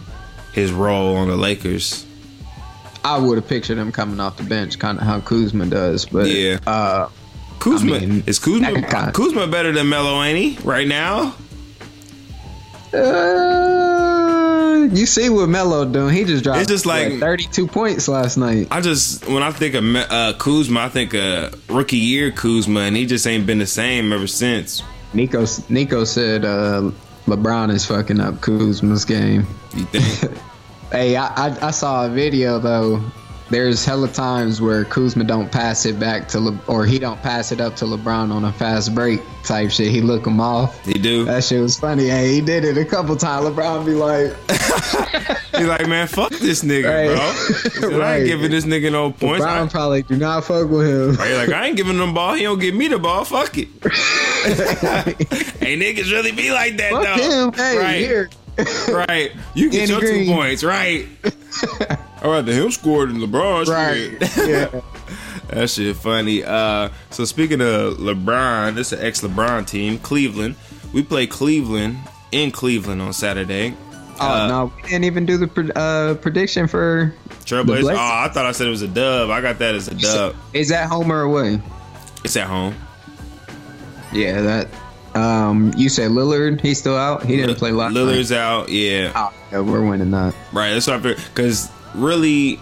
his 0.53 0.71
role 0.71 1.15
on 1.17 1.27
the 1.27 1.36
Lakers? 1.38 2.06
I 3.06 3.17
would 3.17 3.38
have 3.38 3.47
pictured 3.47 3.77
him 3.77 3.91
coming 3.91 4.19
off 4.19 4.38
the 4.38 4.43
bench, 4.43 4.80
kind 4.80 4.97
of 4.97 5.03
how 5.06 5.19
Kuzma 5.21 5.67
does. 5.67 6.06
But 6.06 6.27
Yeah. 6.27 6.58
uh, 6.67 7.08
Kuzma 7.60 7.95
I 7.95 7.99
mean, 7.99 8.23
is 8.25 8.39
Kuzma 8.39 8.82
guy- 8.82 9.12
Kuzma 9.12 9.47
better 9.47 9.71
than 9.71 9.88
Melo, 9.89 10.21
ain't 10.23 10.38
he? 10.38 10.58
Right 10.67 10.88
now. 10.88 11.36
uh, 12.93 14.88
you 14.91 15.06
see 15.06 15.30
what 15.30 15.49
Melo 15.49 15.86
doing? 15.86 16.13
He 16.13 16.23
just 16.23 16.43
dropped. 16.43 16.60
It's 16.62 16.69
just 16.69 16.86
like- 16.86 17.12
what, 17.12 17.19
32 17.19 17.67
points 17.67 18.08
last 18.08 18.38
night. 18.38 18.67
I 18.71 18.82
just 18.82 19.27
when 19.27 19.43
I 19.43 19.51
think 19.51 19.75
of 19.75 19.84
uh, 19.95 20.34
Kuzma, 20.38 20.82
I 20.82 20.89
think 20.89 21.13
of 21.13 21.69
rookie 21.69 21.97
year 21.97 22.32
Kuzma, 22.32 22.82
and 22.82 22.95
he 22.95 23.06
just 23.06 23.25
ain't 23.27 23.45
been 23.45 23.60
the 23.60 23.67
same 23.67 24.12
ever 24.13 24.27
since. 24.27 24.82
Nico 25.17 25.45
Nico 25.67 26.03
said 26.03 26.45
uh, 26.45 26.91
LeBron 27.25 27.73
is 27.73 27.88
fucking 27.88 28.19
up 28.19 28.36
Kuzma's 28.36 29.03
game. 29.03 29.47
You 29.75 29.86
think? 29.86 30.38
Hey, 30.89 31.17
I, 31.17 31.27
I, 31.47 31.67
I 31.67 31.71
saw 31.71 32.06
a 32.06 32.10
video 32.10 32.60
though. 32.60 33.01
There's 33.49 33.86
hella 33.86 34.10
times 34.10 34.60
where 34.62 34.83
Kuzma 34.86 35.23
don't 35.23 35.49
pass 35.51 35.86
it 35.86 35.97
back 35.99 36.27
to 36.29 36.39
Le- 36.39 36.60
or 36.67 36.86
he 36.86 36.99
don't 36.99 37.21
pass 37.21 37.51
it 37.53 37.62
up 37.62 37.75
to 37.77 37.86
LeBron 37.86 38.31
on 38.31 38.43
a 38.43 38.51
fast 38.51 38.93
break 38.93 39.21
type 39.43 39.71
shit. 39.71 39.89
He 39.89 40.01
look 40.01 40.27
him 40.27 40.41
off. 40.41 40.83
He 40.86 40.93
do. 40.95 41.23
That 41.25 41.43
shit 41.45 41.62
was 41.62 41.79
funny. 41.79 42.07
Hey, 42.07 42.33
he 42.33 42.41
did 42.41 42.65
it 42.65 42.77
a 42.77 42.83
couple 42.83 43.15
times. 43.15 43.45
LeBron 43.45 43.86
be 43.86 43.93
like, 43.93 44.36
He's 45.57 45.65
like, 45.65 45.88
man, 45.88 46.07
fuck 46.07 46.31
this 46.31 46.62
nigga, 46.63 46.86
Right. 47.10 47.15
bro. 47.15 47.31
Said, 47.89 47.93
I 47.93 47.97
Right. 47.97 48.15
ain't 48.17 48.27
giving 48.27 48.51
this 48.51 48.65
nigga 48.65 48.91
no 48.91 49.12
points. 49.12 49.45
I, 49.45 49.57
LeBron 49.60 49.71
probably 49.71 50.01
do 50.03 50.17
not 50.17 50.43
fuck 50.43 50.69
with 50.69 50.86
him. 50.88 51.15
Right, 51.15 51.33
like 51.36 51.49
I 51.49 51.67
ain't 51.67 51.77
giving 51.77 51.97
him 51.99 52.07
the 52.07 52.13
ball. 52.13 52.33
He 52.36 52.43
don't 52.43 52.60
give 52.60 52.75
me 52.75 52.89
the 52.89 52.99
ball. 52.99 53.23
Fuck 53.23 53.57
it. 53.57 53.67
hey, 55.60 55.77
niggas 55.77 56.12
really 56.12 56.31
be 56.33 56.51
like 56.51 56.77
that 56.77 56.91
Fuck 56.91 57.03
though. 57.03 57.47
him. 57.47 57.53
Hey, 57.53 57.77
right, 57.77 57.99
here. 57.99 58.29
right. 59.07 59.31
You 59.55 59.69
get 59.69 59.88
Danny 59.88 60.05
your 60.05 60.25
two 60.25 60.31
points. 60.31 60.63
Right. 60.63 61.07
All 62.23 62.32
right, 62.32 62.41
the 62.41 62.53
him 62.53 62.71
scored 62.71 63.10
in 63.10 63.17
LeBron. 63.17 63.67
Right. 63.67 64.17
Yeah. 64.47 64.82
That 65.49 65.69
shit 65.69 65.95
funny. 65.95 66.43
Uh, 66.43 66.89
so 67.10 67.23
speaking 67.23 67.62
of 67.62 67.97
LeBron, 67.97 68.75
this 68.75 68.91
is 68.91 68.99
an 68.99 69.06
ex-LeBron 69.06 69.65
team, 69.65 69.97
Cleveland. 69.99 70.56
We 70.93 71.03
play 71.03 71.25
Cleveland 71.25 71.97
in 72.34 72.51
Cleveland 72.51 73.01
on 73.01 73.13
Saturday. 73.13 73.73
Oh 74.19 74.27
Uh, 74.27 74.47
no, 74.47 74.73
we 74.75 74.82
didn't 74.89 75.06
even 75.06 75.25
do 75.25 75.38
the 75.38 75.47
pre- 75.47 75.71
uh, 75.75 76.15
prediction 76.15 76.67
for. 76.67 77.13
Trailblazers. 77.45 77.93
Oh, 77.93 77.97
I 77.97 78.27
thought 78.34 78.45
I 78.45 78.51
said 78.51 78.67
it 78.67 78.71
was 78.71 78.82
a 78.82 78.88
dub. 78.89 79.30
I 79.30 79.39
got 79.39 79.60
that 79.60 79.75
as 79.75 79.88
a 79.88 79.95
dub. 79.95 80.36
Is 80.53 80.67
that 80.69 80.89
home 80.89 81.12
or 81.13 81.21
away? 81.21 81.62
It's 82.25 82.36
at 82.36 82.47
home. 82.47 82.75
Yeah, 84.12 84.41
that. 84.41 84.67
Um, 85.15 85.71
you 85.77 85.88
said 85.89 86.12
Lillard. 86.12 86.60
He's 86.62 86.77
still 86.80 86.97
out. 86.97 87.23
He 87.25 87.38
didn't 87.38 87.56
play 87.56 87.71
last 87.71 87.93
night. 87.93 88.01
Lillard's 88.01 88.32
out. 88.32 88.69
Yeah. 88.69 89.12
Oh, 89.15 89.34
yeah, 89.51 89.60
we're 89.62 89.88
winning 89.88 90.12
that. 90.12 90.36
Right. 90.51 90.73
That's 90.73 90.88
what 90.88 90.97
I. 91.06 91.13
Because 91.13 91.71
really, 91.97 92.60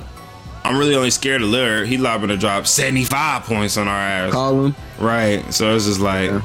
I'm 0.63 0.77
really 0.77 0.95
only 0.95 1.11
scared 1.11 1.41
of 1.41 1.49
Lillard. 1.49 1.85
He 1.87 1.97
liable 1.97 2.27
to 2.29 2.37
drop 2.37 2.65
75 2.67 3.43
points 3.43 3.77
on 3.77 3.87
our 3.87 3.93
ass. 3.95 4.31
Call 4.33 4.65
him. 4.65 4.75
Right. 4.99 5.53
So 5.53 5.75
it's 5.75 5.85
just 5.85 5.99
like, 5.99 6.29
Yeah. 6.31 6.41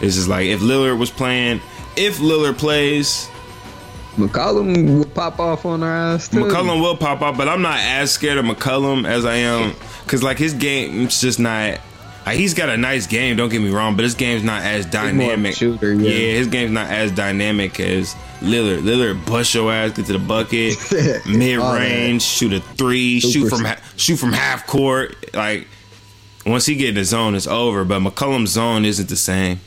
it's 0.00 0.16
just 0.16 0.28
like 0.28 0.46
if 0.46 0.60
Lillard 0.60 0.98
was 0.98 1.10
playing, 1.10 1.60
if 1.96 2.18
Lillard 2.18 2.58
plays, 2.58 3.28
McCollum 4.16 4.98
will 4.98 5.04
pop 5.06 5.40
off 5.40 5.66
on 5.66 5.82
our 5.82 6.14
ass 6.14 6.28
too. 6.28 6.38
McCollum 6.44 6.80
will 6.80 6.96
pop 6.96 7.20
up. 7.22 7.36
But 7.36 7.48
I'm 7.48 7.62
not 7.62 7.78
as 7.80 8.12
scared 8.12 8.38
of 8.38 8.44
McCollum 8.44 9.06
as 9.08 9.24
I 9.24 9.36
am 9.36 9.74
because 10.04 10.22
like 10.22 10.38
his 10.38 10.54
game's 10.54 11.20
just 11.20 11.40
not. 11.40 11.80
Like, 12.26 12.38
he's 12.38 12.54
got 12.54 12.70
a 12.70 12.76
nice 12.76 13.06
game. 13.06 13.36
Don't 13.36 13.50
get 13.50 13.60
me 13.60 13.70
wrong, 13.70 13.96
but 13.96 14.04
his 14.04 14.14
game's 14.14 14.42
not 14.42 14.62
as 14.62 14.86
more 14.86 15.04
of 15.04 15.10
a 15.10 15.12
dynamic. 15.12 15.54
shooter, 15.54 15.92
yeah. 15.92 16.10
his 16.10 16.46
game's 16.46 16.72
not 16.72 16.90
as 16.90 17.12
dynamic 17.12 17.78
as 17.80 18.14
Lillard. 18.40 18.80
Lillard 18.80 19.26
bust 19.26 19.54
your 19.54 19.70
ass, 19.70 19.92
get 19.92 20.06
to 20.06 20.14
the 20.14 20.18
bucket, 20.18 20.76
mid 21.26 21.58
range, 21.58 22.22
shoot 22.22 22.52
a 22.54 22.60
three, 22.60 23.20
shoot 23.20 23.48
from 23.48 23.64
ha- 23.64 23.80
shoot 23.96 24.16
from 24.16 24.32
half 24.32 24.66
court. 24.66 25.34
Like 25.34 25.66
once 26.46 26.66
he 26.66 26.76
get 26.76 26.90
in 26.90 26.94
the 26.94 27.04
zone, 27.04 27.34
it's 27.34 27.46
over. 27.46 27.84
But 27.84 28.00
McCollum's 28.00 28.50
zone 28.50 28.84
isn't 28.84 29.08
the 29.08 29.16
same. 29.16 29.60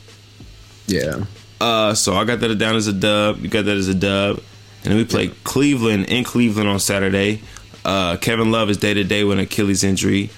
Yeah. 0.88 1.26
Uh, 1.60 1.94
so 1.94 2.14
I 2.14 2.24
got 2.24 2.40
that 2.40 2.56
down 2.56 2.76
as 2.76 2.88
a 2.88 2.94
dub. 2.94 3.40
You 3.40 3.50
got 3.50 3.66
that 3.66 3.78
as 3.78 3.88
a 3.88 3.96
dub, 3.96 4.38
and 4.84 4.92
then 4.92 4.98
we 4.98 5.06
play 5.06 5.30
Cleveland 5.44 6.06
in 6.06 6.24
Cleveland 6.24 6.70
on 6.70 6.80
Saturday. 6.80 7.42
Uh, 7.84 8.18
Kevin 8.18 8.52
Love 8.52 8.70
is 8.70 8.78
day 8.78 8.94
to 8.94 9.04
day 9.04 9.24
with 9.24 9.38
an 9.40 9.44
Achilles 9.44 9.84
injury. 9.84 10.30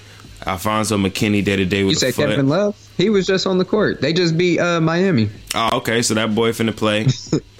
Alfonzo 0.46 0.96
McKinnie 0.96 1.44
day 1.44 1.56
to 1.56 1.64
day 1.64 1.84
with 1.84 1.92
You 1.92 1.98
say. 1.98 2.12
Kevin 2.12 2.48
Love? 2.48 2.76
He 2.96 3.10
was 3.10 3.26
just 3.26 3.46
on 3.46 3.58
the 3.58 3.64
court. 3.64 4.00
They 4.00 4.12
just 4.12 4.36
beat 4.36 4.58
uh, 4.58 4.80
Miami. 4.80 5.30
Oh, 5.54 5.78
okay. 5.78 6.02
So 6.02 6.14
that 6.14 6.34
boy 6.34 6.52
finna 6.52 6.76
play. 6.76 7.06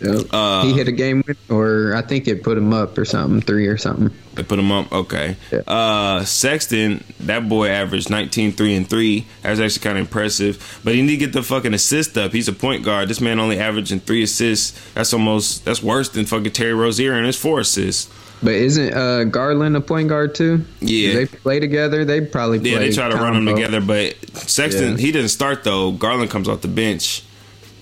Yep. 0.00 0.26
Uh, 0.30 0.62
he 0.64 0.74
hit 0.74 0.88
a 0.88 0.92
game 0.92 1.22
win, 1.26 1.36
or 1.48 1.94
I 1.94 2.02
think 2.02 2.28
it 2.28 2.42
put 2.42 2.58
him 2.58 2.72
up 2.72 2.98
or 2.98 3.04
something, 3.04 3.40
three 3.40 3.66
or 3.66 3.76
something. 3.78 4.10
They 4.34 4.42
put 4.42 4.58
him 4.58 4.70
up. 4.70 4.92
Okay. 4.92 5.36
Yeah. 5.50 5.60
Uh, 5.60 6.24
Sexton, 6.24 7.02
that 7.20 7.48
boy 7.48 7.68
averaged 7.68 8.10
19, 8.10 8.52
3, 8.52 8.76
and 8.76 8.88
3. 8.88 9.26
That's 9.42 9.60
actually 9.60 9.82
kind 9.82 9.98
of 9.98 10.02
impressive. 10.02 10.80
But 10.84 10.94
he 10.94 11.02
need 11.02 11.12
to 11.12 11.16
get 11.16 11.32
the 11.32 11.42
fucking 11.42 11.72
assist 11.72 12.18
up. 12.18 12.32
He's 12.32 12.48
a 12.48 12.52
point 12.52 12.84
guard. 12.84 13.08
This 13.08 13.20
man 13.20 13.40
only 13.40 13.58
averaging 13.58 14.00
three 14.00 14.22
assists. 14.22 14.78
That's 14.92 15.12
almost, 15.12 15.64
that's 15.64 15.82
worse 15.82 16.10
than 16.10 16.26
fucking 16.26 16.52
Terry 16.52 16.74
Rozier 16.74 17.14
and 17.14 17.24
his 17.24 17.36
four 17.36 17.60
assists. 17.60 18.12
But 18.42 18.52
isn't 18.54 18.92
uh, 18.94 19.24
Garland 19.24 19.76
a 19.76 19.80
point 19.80 20.08
guard 20.08 20.34
too? 20.34 20.64
Yeah. 20.80 21.14
They 21.14 21.26
play 21.26 21.58
together. 21.58 22.04
They 22.04 22.20
probably 22.20 22.60
play. 22.60 22.70
Yeah, 22.72 22.78
they 22.78 22.92
try 22.92 23.08
to 23.08 23.16
run 23.16 23.32
them 23.34 23.46
together, 23.46 23.80
but 23.80 24.14
Sexton 24.36 24.92
Yeah. 24.92 24.98
he 24.98 25.10
didn't 25.12 25.30
start 25.30 25.64
though. 25.64 25.92
Garland 25.92 26.30
comes 26.30 26.48
off 26.48 26.60
the 26.60 26.68
bench. 26.68 27.22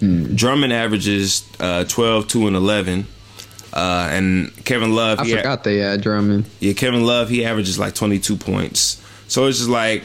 Hmm. 0.01 0.35
Drummond 0.35 0.73
averages 0.73 1.43
uh, 1.61 1.85
12, 1.85 2.29
2, 2.29 2.47
and 2.49 2.57
eleven, 2.57 3.07
uh, 3.73 4.09
and 4.13 4.53
Kevin 4.65 4.95
Love. 4.95 5.19
I 5.21 5.29
forgot 5.31 5.65
they 5.65 5.79
had 5.79 6.01
Drummond. 6.03 6.45
yeah, 6.61 6.73
Kevin 6.73 7.05
Love 7.05 7.29
he 7.29 7.45
averages 7.45 7.79
like 7.79 7.95
twenty 7.95 8.19
two 8.19 8.37
points. 8.37 9.01
So 9.29 9.47
it's 9.47 9.59
just 9.59 9.71
like 9.71 10.05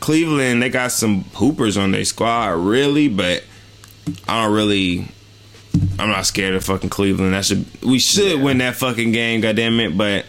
Cleveland. 0.00 0.62
They 0.62 0.70
got 0.70 0.92
some 0.92 1.24
hoopers 1.34 1.76
on 1.76 1.90
their 1.92 2.04
squad, 2.04 2.50
really, 2.56 3.08
but 3.08 3.44
I 4.26 4.44
don't 4.44 4.54
really. 4.54 5.08
I'm 5.98 6.08
not 6.08 6.26
scared 6.26 6.54
of 6.54 6.64
fucking 6.64 6.90
Cleveland. 6.90 7.34
That 7.34 7.44
should 7.44 7.64
we 7.82 7.98
should 7.98 8.40
win 8.40 8.58
that 8.58 8.76
fucking 8.76 9.12
game, 9.12 9.40
goddamn 9.40 9.80
it. 9.80 9.96
But 9.96 10.24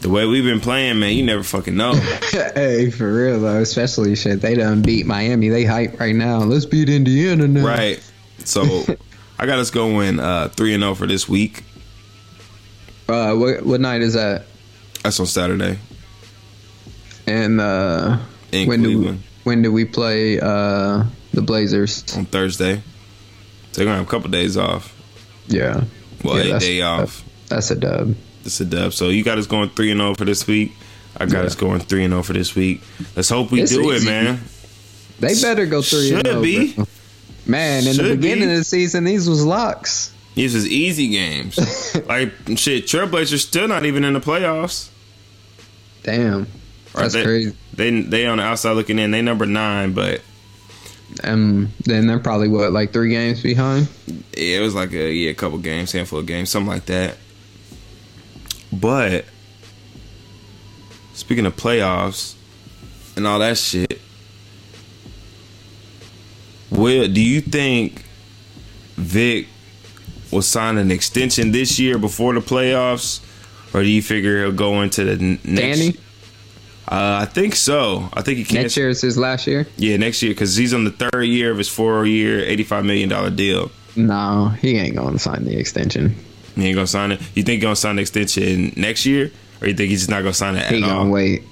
the 0.00 0.08
way 0.10 0.26
we've 0.26 0.44
been 0.44 0.60
playing, 0.60 0.98
man, 0.98 1.14
you 1.14 1.22
never 1.22 1.42
fucking 1.42 1.76
know. 1.76 1.94
hey, 2.30 2.90
for 2.90 3.12
real 3.12 3.40
though, 3.40 3.60
especially 3.60 4.14
shit. 4.16 4.40
They 4.40 4.54
done 4.54 4.82
beat 4.82 5.06
Miami. 5.06 5.48
They 5.48 5.64
hype 5.64 5.98
right 6.00 6.14
now. 6.14 6.38
Let's 6.38 6.66
beat 6.66 6.88
Indiana 6.88 7.46
now. 7.48 7.66
Right. 7.66 8.00
So 8.44 8.62
I 9.38 9.46
got 9.46 9.58
us 9.58 9.70
going 9.70 10.20
uh 10.20 10.48
three 10.48 10.74
and 10.74 10.82
zero 10.82 10.94
for 10.94 11.06
this 11.06 11.28
week. 11.28 11.62
Uh, 13.08 13.34
what 13.34 13.64
what 13.64 13.80
night 13.80 14.02
is 14.02 14.14
that? 14.14 14.46
That's 15.02 15.20
on 15.20 15.26
Saturday 15.26 15.78
And 17.28 17.60
uh, 17.60 18.18
in 18.50 18.66
when 18.68 18.82
do 18.82 18.88
Cleveland 18.96 19.22
when 19.44 19.62
do 19.62 19.70
we 19.70 19.84
play 19.84 20.40
uh 20.40 21.04
the 21.32 21.42
Blazers? 21.42 22.04
on 22.16 22.26
Thursday. 22.26 22.82
They're 23.76 23.84
gonna 23.84 23.98
have 23.98 24.06
a 24.06 24.10
couple 24.10 24.30
days 24.30 24.56
off. 24.56 24.92
Yeah. 25.46 25.84
Well, 26.24 26.44
Yeah, 26.44 26.56
a 26.56 26.60
day 26.60 26.80
off. 26.80 27.22
That's 27.48 27.70
a 27.70 27.76
dub. 27.76 28.14
It's 28.44 28.60
a 28.60 28.64
dub. 28.64 28.92
So 28.92 29.08
you 29.10 29.22
got 29.22 29.38
us 29.38 29.46
going 29.46 29.70
three 29.70 29.90
and 29.90 30.00
zero 30.00 30.14
for 30.14 30.24
this 30.24 30.46
week. 30.46 30.72
I 31.16 31.26
got 31.26 31.40
Yeah. 31.40 31.44
us 31.46 31.54
going 31.54 31.80
three 31.80 32.04
and 32.04 32.12
zero 32.12 32.22
for 32.22 32.32
this 32.32 32.54
week. 32.54 32.82
Let's 33.14 33.28
hope 33.28 33.50
we 33.52 33.62
It's 33.62 33.72
do 33.72 33.90
it, 33.92 34.04
man. 34.04 34.40
They 35.20 35.34
better 35.40 35.66
go 35.66 35.82
three. 35.82 36.08
Should 36.08 36.26
and 36.26 36.38
oh, 36.38 36.42
be. 36.42 36.72
bro. 36.74 36.86
Man, 37.46 37.86
in 37.86 37.94
Should 37.94 38.04
the 38.06 38.16
beginning 38.16 38.48
be. 38.48 38.52
of 38.54 38.58
the 38.58 38.64
season, 38.64 39.04
these 39.04 39.28
was 39.28 39.44
locks. 39.44 40.12
These 40.34 40.54
is 40.54 40.66
easy 40.66 41.08
games. 41.08 41.56
like 42.08 42.32
shit, 42.56 42.86
Trailblazers 42.86 43.38
still 43.46 43.68
not 43.68 43.86
even 43.86 44.04
in 44.04 44.12
the 44.14 44.20
playoffs. 44.20 44.88
Damn, 46.02 46.46
that's 46.94 47.14
they, 47.14 47.24
crazy. 47.24 47.56
They 47.72 48.00
they 48.02 48.26
on 48.26 48.38
the 48.38 48.44
outside 48.44 48.72
looking 48.72 48.98
in. 48.98 49.10
They 49.12 49.22
number 49.22 49.46
nine, 49.46 49.92
but 49.92 50.20
Um, 51.22 51.72
then 51.84 52.06
they're 52.06 52.18
probably 52.18 52.48
what 52.48 52.72
like 52.72 52.92
three 52.92 53.10
games 53.10 53.42
behind. 53.42 53.88
Yeah, 54.36 54.58
it 54.58 54.60
was 54.60 54.74
like 54.74 54.92
a 54.92 55.12
yeah, 55.12 55.30
a 55.30 55.34
couple 55.34 55.58
games, 55.58 55.92
handful 55.92 56.18
of 56.18 56.26
games, 56.26 56.50
something 56.50 56.68
like 56.68 56.86
that. 56.86 57.16
But 58.72 59.24
speaking 61.14 61.46
of 61.46 61.56
playoffs 61.56 62.34
and 63.16 63.26
all 63.26 63.38
that 63.38 63.56
shit, 63.56 64.00
Will, 66.70 67.08
do 67.08 67.22
you 67.22 67.40
think 67.40 68.04
Vic 68.96 69.46
will 70.30 70.42
sign 70.42 70.76
an 70.76 70.90
extension 70.90 71.52
this 71.52 71.78
year 71.78 71.98
before 71.98 72.34
the 72.34 72.40
playoffs, 72.40 73.20
or 73.72 73.82
do 73.82 73.88
you 73.88 74.02
figure 74.02 74.42
he'll 74.42 74.52
go 74.52 74.82
into 74.82 75.04
the 75.04 75.16
next? 75.16 75.78
Danny, 75.78 75.96
Uh, 76.88 77.18
I 77.22 77.24
think 77.24 77.56
so. 77.56 78.08
I 78.12 78.22
think 78.22 78.38
he 78.38 78.44
can. 78.44 78.62
next 78.62 78.76
year 78.76 78.88
is 78.88 79.00
his 79.00 79.18
last 79.18 79.46
year. 79.46 79.66
Yeah, 79.76 79.96
next 79.96 80.22
year 80.22 80.32
because 80.32 80.54
he's 80.54 80.72
on 80.72 80.84
the 80.84 80.90
third 80.92 81.22
year 81.24 81.50
of 81.50 81.58
his 81.58 81.68
four-year, 81.68 82.40
eighty-five 82.44 82.84
million 82.84 83.08
dollar 83.08 83.30
deal. 83.30 83.70
No, 83.96 84.48
he 84.60 84.76
ain't 84.78 84.94
gonna 84.94 85.18
sign 85.18 85.44
the 85.44 85.58
extension. 85.58 86.14
He 86.54 86.66
ain't 86.66 86.74
gonna 86.76 86.86
sign 86.86 87.12
it. 87.12 87.20
You 87.34 87.42
think 87.42 87.56
he's 87.56 87.62
gonna 87.62 87.76
sign 87.76 87.96
the 87.96 88.02
extension 88.02 88.72
next 88.76 89.04
year, 89.04 89.32
or 89.60 89.66
you 89.68 89.74
think 89.74 89.90
he's 89.90 90.00
just 90.00 90.10
not 90.10 90.20
gonna 90.22 90.32
sign 90.34 90.54
it 90.56 90.64
He 90.66 90.76
at 90.76 90.80
gonna 90.86 90.98
all? 91.00 91.10
wait. 91.10 91.42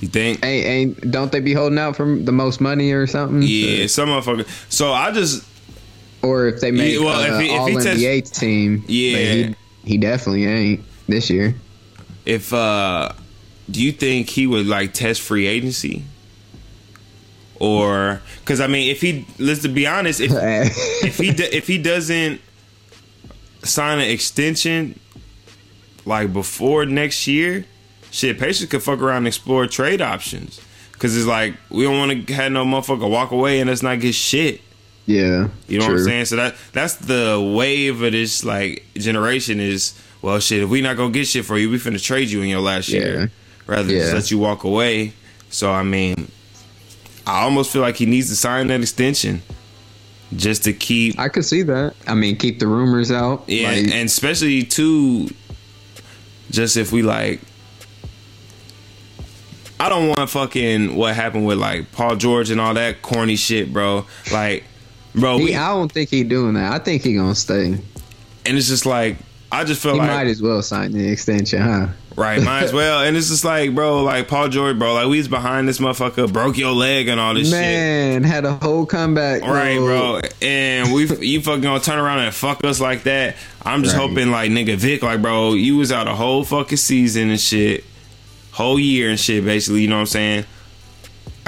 You 0.00 0.08
think? 0.08 0.44
Ain't, 0.44 0.66
ain't 0.66 1.10
don't 1.10 1.32
they 1.32 1.40
be 1.40 1.52
holding 1.52 1.78
out 1.78 1.96
for 1.96 2.16
the 2.16 2.32
most 2.32 2.60
money 2.60 2.92
or 2.92 3.06
something? 3.08 3.42
Yeah, 3.42 3.86
some 3.88 4.10
motherfucker. 4.10 4.46
So 4.72 4.92
I 4.92 5.10
just 5.10 5.44
Or 6.22 6.46
if 6.46 6.60
they 6.60 6.70
make 6.70 6.94
Yeah, 6.94 7.04
well, 7.04 7.20
uh, 7.20 7.36
if 7.36 7.40
he- 7.42 7.48
if 7.52 7.60
all 7.60 7.66
he 7.66 7.74
NBA 7.76 8.30
team, 8.38 8.84
Yeah. 8.86 9.16
he, 9.18 9.54
he 9.84 9.96
definitely 9.98 10.46
ain't 10.46 10.84
this 11.08 11.30
year. 11.30 11.54
if 12.26 12.52
uh, 12.52 13.10
do 13.70 13.82
you 13.82 13.92
think 13.92 14.30
he 14.30 14.46
would 14.46 14.66
like 14.66 14.94
test 14.94 15.20
free 15.20 15.46
agency, 15.46 16.04
or 17.60 18.20
because 18.40 18.60
I 18.60 18.66
mean, 18.66 18.90
if 18.90 19.00
he 19.00 19.26
let's 19.38 19.62
to 19.62 19.68
be 19.68 19.86
honest, 19.86 20.20
if 20.20 20.30
if 20.34 21.18
he 21.18 21.28
if 21.30 21.66
he 21.66 21.78
doesn't 21.78 22.40
sign 23.64 23.98
an 23.98 24.08
extension 24.10 24.98
like 26.04 26.32
before 26.32 26.86
next 26.86 27.26
year, 27.26 27.64
shit, 28.10 28.38
Pacers 28.38 28.68
could 28.68 28.82
fuck 28.82 29.00
around 29.00 29.18
and 29.18 29.26
explore 29.26 29.66
trade 29.66 30.00
options. 30.00 30.60
Cause 30.98 31.16
it's 31.16 31.26
like 31.26 31.54
we 31.70 31.84
don't 31.84 31.96
want 31.98 32.26
to 32.26 32.34
have 32.34 32.50
no 32.50 32.64
motherfucker 32.64 33.08
walk 33.08 33.30
away 33.30 33.60
and 33.60 33.70
let's 33.70 33.84
not 33.84 34.00
get 34.00 34.16
shit. 34.16 34.60
yeah, 35.06 35.46
You 35.68 35.78
know 35.78 35.86
what. 35.86 35.92
I'm 35.98 36.04
saying? 36.04 36.24
So 36.24 36.34
that 36.36 36.56
that's 36.72 36.96
the 36.96 37.52
wave 37.56 38.02
of 38.02 38.10
this 38.12 38.44
like 38.44 38.84
generation 38.94 39.60
is 39.60 39.94
well, 40.22 40.40
shit, 40.40 40.60
if 40.64 40.68
we 40.68 40.80
not 40.80 40.96
gonna 40.96 41.12
get 41.12 41.28
shit 41.28 41.44
for 41.44 41.56
you, 41.56 41.70
we 41.70 41.76
finna 41.78 42.02
trade 42.02 42.28
you 42.30 42.42
in 42.42 42.48
your 42.48 42.60
last 42.60 42.88
Yeah. 42.88 43.00
year, 43.00 43.30
rather 43.68 43.84
than 43.84 43.94
Yeah. 43.96 44.02
just 44.02 44.14
let 44.14 44.30
you 44.32 44.38
walk 44.38 44.64
away. 44.64 45.12
So 45.50 45.70
I 45.70 45.84
mean, 45.84 46.28
I 47.26 47.42
almost 47.42 47.70
feel 47.72 47.82
like 47.82 47.96
he 47.96 48.06
needs 48.06 48.28
to 48.30 48.34
sign 48.36 48.66
that 48.68 48.80
extension 48.80 49.42
just 50.36 50.64
to 50.64 50.72
keep 50.72 51.18
I 51.18 51.28
could 51.28 51.44
see 51.44 51.62
that. 51.62 51.94
I 52.06 52.14
mean, 52.14 52.36
keep 52.36 52.58
the 52.58 52.66
rumors 52.66 53.10
out. 53.12 53.44
Yeah, 53.46 53.68
Like, 53.68 53.78
and 53.84 54.06
especially 54.06 54.62
too, 54.64 55.28
just 56.50 56.76
if 56.76 56.90
we 56.92 57.02
like, 57.02 57.40
I 59.80 59.88
don't 59.88 60.08
want 60.08 60.28
fucking 60.30 60.96
what 60.96 61.14
happened 61.14 61.46
with 61.46 61.58
like 61.58 61.92
Paul 61.92 62.16
George 62.16 62.50
and 62.50 62.60
all 62.60 62.74
that 62.74 63.00
corny 63.02 63.36
shit, 63.36 63.72
bro. 63.72 64.06
Like, 64.32 64.64
bro, 65.14 65.38
he, 65.38 65.44
we, 65.44 65.54
I 65.54 65.68
don't 65.68 65.90
think 65.90 66.10
he 66.10 66.24
doing 66.24 66.54
that. 66.54 66.72
I 66.72 66.78
think 66.78 67.02
he 67.02 67.14
gonna 67.14 67.34
stay. 67.34 67.66
and 68.46 68.58
it's 68.58 68.68
just 68.68 68.86
like 68.86 69.16
I 69.52 69.64
just 69.64 69.80
feel 69.82 69.92
like. 69.96 70.02
He 70.02 70.08
like 70.08 70.16
might 70.24 70.30
as 70.30 70.42
well 70.42 70.60
sign 70.62 70.92
the 70.92 71.08
extension, 71.08 71.62
huh? 71.62 71.86
Right, 72.18 72.42
might 72.42 72.64
as 72.64 72.72
well. 72.72 73.02
And 73.02 73.16
it's 73.16 73.28
just 73.28 73.44
like, 73.44 73.74
bro, 73.74 74.02
like 74.02 74.28
Paul 74.28 74.48
George, 74.48 74.78
bro, 74.78 74.94
like 74.94 75.06
we 75.06 75.18
was 75.18 75.28
behind 75.28 75.68
this 75.68 75.78
motherfucker, 75.78 76.30
broke 76.32 76.58
your 76.58 76.72
leg 76.72 77.08
and 77.08 77.18
all 77.18 77.34
this 77.34 77.48
shit. 77.50 77.52
Man, 77.60 78.24
had 78.24 78.44
a 78.44 78.54
whole 78.54 78.84
comeback. 78.86 79.42
Right, 79.42 79.78
bro, 79.78 80.20
and 80.42 80.92
we 80.92 81.06
you 81.26 81.40
fucking 81.40 81.62
gonna 81.62 81.80
turn 81.80 81.98
around 81.98 82.18
and 82.20 82.34
fuck 82.34 82.64
us 82.64 82.80
like 82.80 83.04
that. 83.04 83.36
I'm 83.64 83.82
just 83.82 83.96
Right. 83.96 84.08
hoping, 84.08 84.30
like 84.30 84.50
nigga 84.50 84.76
Vic, 84.76 85.02
like 85.02 85.22
bro, 85.22 85.54
you 85.54 85.76
was 85.76 85.92
out 85.92 86.08
a 86.08 86.14
whole 86.14 86.44
fucking 86.44 86.78
season 86.78 87.30
and 87.30 87.40
shit, 87.40 87.84
whole 88.52 88.78
year 88.78 89.10
and 89.10 89.18
shit, 89.20 89.44
basically. 89.44 89.82
You 89.82 89.88
know 89.88 89.96
what 89.96 90.00
I'm 90.00 90.06
saying? 90.06 90.44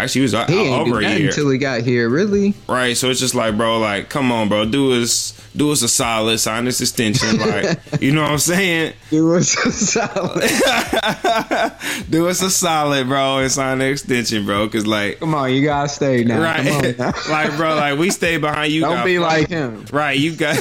Actually, 0.04 0.20
he 0.20 0.22
was 0.22 0.34
uh, 0.34 0.38
out, 0.38 0.50
He 0.50 0.64
do 0.64 0.72
over 0.72 0.98
a 1.00 1.16
year, 1.16 1.28
until 1.28 1.50
he 1.50 1.58
got 1.58 1.82
here. 1.82 2.08
Really? 2.08 2.54
right? 2.68 2.96
So 2.96 3.10
it's 3.10 3.20
just 3.20 3.34
like, 3.34 3.56
bro, 3.56 3.78
like, 3.78 4.08
come 4.08 4.32
on, 4.32 4.48
bro, 4.48 4.64
do 4.64 5.00
us 5.00 5.36
do 5.56 5.72
us 5.72 5.82
a 5.82 5.88
solid, 5.88 6.38
sign 6.38 6.64
this 6.64 6.80
extension, 6.80 7.38
like, 7.38 7.78
you 8.00 8.12
know 8.12 8.22
what 8.22 8.30
I'm 8.30 8.38
saying? 8.38 8.94
He 9.10 9.20
was 9.20 9.50
solid. 9.50 10.40
do 12.10 12.28
us 12.28 12.40
a 12.40 12.50
solid, 12.50 13.08
bro, 13.08 13.38
and 13.38 13.50
sign 13.50 13.78
the 13.78 13.86
extension, 13.90 14.46
bro, 14.46 14.66
because 14.66 14.86
like. 14.86 15.18
Come 15.20 15.34
on, 15.34 15.52
you 15.52 15.64
gotta 15.64 15.88
stay 15.88 16.24
now. 16.24 16.54
Come 16.56 16.66
on 16.68 16.82
Right, 16.82 16.98
now. 16.98 17.12
like 17.30 17.56
bro, 17.56 17.74
like 17.74 17.98
we 17.98 18.10
stay 18.10 18.36
behind 18.36 18.72
you. 18.72 18.82
Don't 18.82 18.96
got 18.96 19.04
be 19.04 19.18
like 19.18 19.48
him. 19.48 19.84
Right, 19.92 20.18
you 20.18 20.36
got 20.36 20.56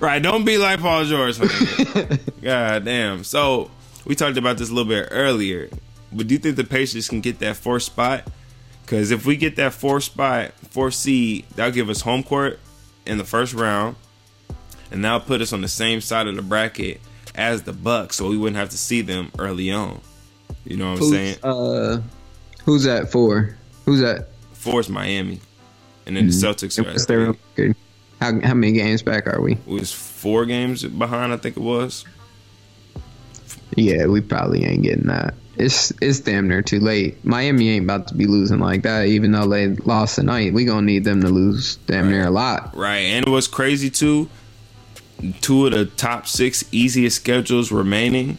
right. 0.00 0.22
Don't 0.22 0.44
be 0.44 0.58
like 0.58 0.80
Paul 0.80 1.04
George. 1.04 1.38
God 2.42 2.84
damn. 2.84 3.24
So 3.24 3.70
we 4.04 4.14
talked 4.14 4.36
about 4.36 4.58
this 4.58 4.70
a 4.70 4.74
little 4.74 4.88
bit 4.88 5.08
earlier, 5.10 5.70
but 6.12 6.26
do 6.26 6.34
you 6.34 6.38
think 6.38 6.56
the 6.56 6.64
Pacers 6.64 7.08
can 7.08 7.20
get 7.20 7.38
that 7.40 7.56
fourth 7.56 7.84
spot? 7.84 8.28
Because 8.84 9.10
if 9.10 9.24
we 9.24 9.36
get 9.36 9.56
that 9.56 9.72
fourth 9.72 10.04
spot, 10.04 10.52
fourth 10.70 10.94
seed, 10.94 11.46
that'll 11.54 11.72
give 11.72 11.88
us 11.88 12.02
home 12.02 12.22
court 12.22 12.60
in 13.06 13.18
the 13.18 13.24
first 13.24 13.54
round, 13.54 13.96
and 14.90 15.04
that'll 15.04 15.20
put 15.20 15.40
us 15.40 15.52
on 15.52 15.62
the 15.62 15.68
same 15.68 16.00
side 16.00 16.26
of 16.26 16.36
the 16.36 16.42
bracket 16.42 17.00
as 17.34 17.62
the 17.62 17.72
Bucks, 17.72 18.16
so 18.16 18.28
we 18.28 18.36
wouldn't 18.36 18.56
have 18.56 18.70
to 18.70 18.78
see 18.78 19.00
them 19.00 19.32
early 19.38 19.72
on. 19.72 20.00
You 20.64 20.76
know 20.76 20.92
what 20.92 21.02
I'm 21.02 21.10
saying? 21.10 21.36
Who's, 21.42 21.44
uh, 21.44 22.02
who's 22.64 22.82
that 22.84 23.10
for? 23.10 23.56
Who's 23.86 24.00
that? 24.00 24.28
Force 24.52 24.88
Miami, 24.88 25.40
and 26.06 26.16
then 26.16 26.26
the 26.26 26.32
Celtics 26.32 26.78
are. 26.78 26.84
What's 26.84 27.06
their 27.06 27.32
record? 27.32 27.76
How, 28.20 28.40
how 28.40 28.54
many 28.54 28.72
games 28.72 29.02
back 29.02 29.26
are 29.26 29.40
we? 29.40 29.52
It 29.52 29.66
was 29.66 29.92
four 29.92 30.46
games 30.46 30.84
behind, 30.84 31.32
I 31.32 31.36
think 31.36 31.56
it 31.56 31.62
was. 31.62 32.04
Yeah, 33.76 34.06
we 34.06 34.20
probably 34.20 34.64
ain't 34.64 34.82
getting 34.82 35.06
that. 35.08 35.34
It's 35.56 35.92
it's 36.00 36.20
damn 36.20 36.48
near 36.48 36.62
too 36.62 36.80
late. 36.80 37.24
Miami 37.24 37.70
ain't 37.70 37.84
about 37.84 38.08
to 38.08 38.14
be 38.14 38.26
losing 38.26 38.58
like 38.58 38.82
that, 38.82 39.06
even 39.06 39.32
though 39.32 39.48
they 39.48 39.68
lost 39.68 40.16
tonight. 40.16 40.52
We 40.52 40.64
gonna 40.64 40.82
need 40.82 41.04
them 41.04 41.20
to 41.22 41.28
lose 41.28 41.76
damn 41.86 42.10
near 42.10 42.26
a 42.26 42.30
lot. 42.30 42.76
Right, 42.76 42.98
and 42.98 43.26
what's 43.26 43.46
crazy 43.46 43.90
too, 43.90 44.28
two 45.40 45.66
of 45.66 45.72
the 45.72 45.86
top 45.86 46.26
six 46.26 46.64
easiest 46.72 47.16
schedules 47.16 47.70
remaining 47.70 48.38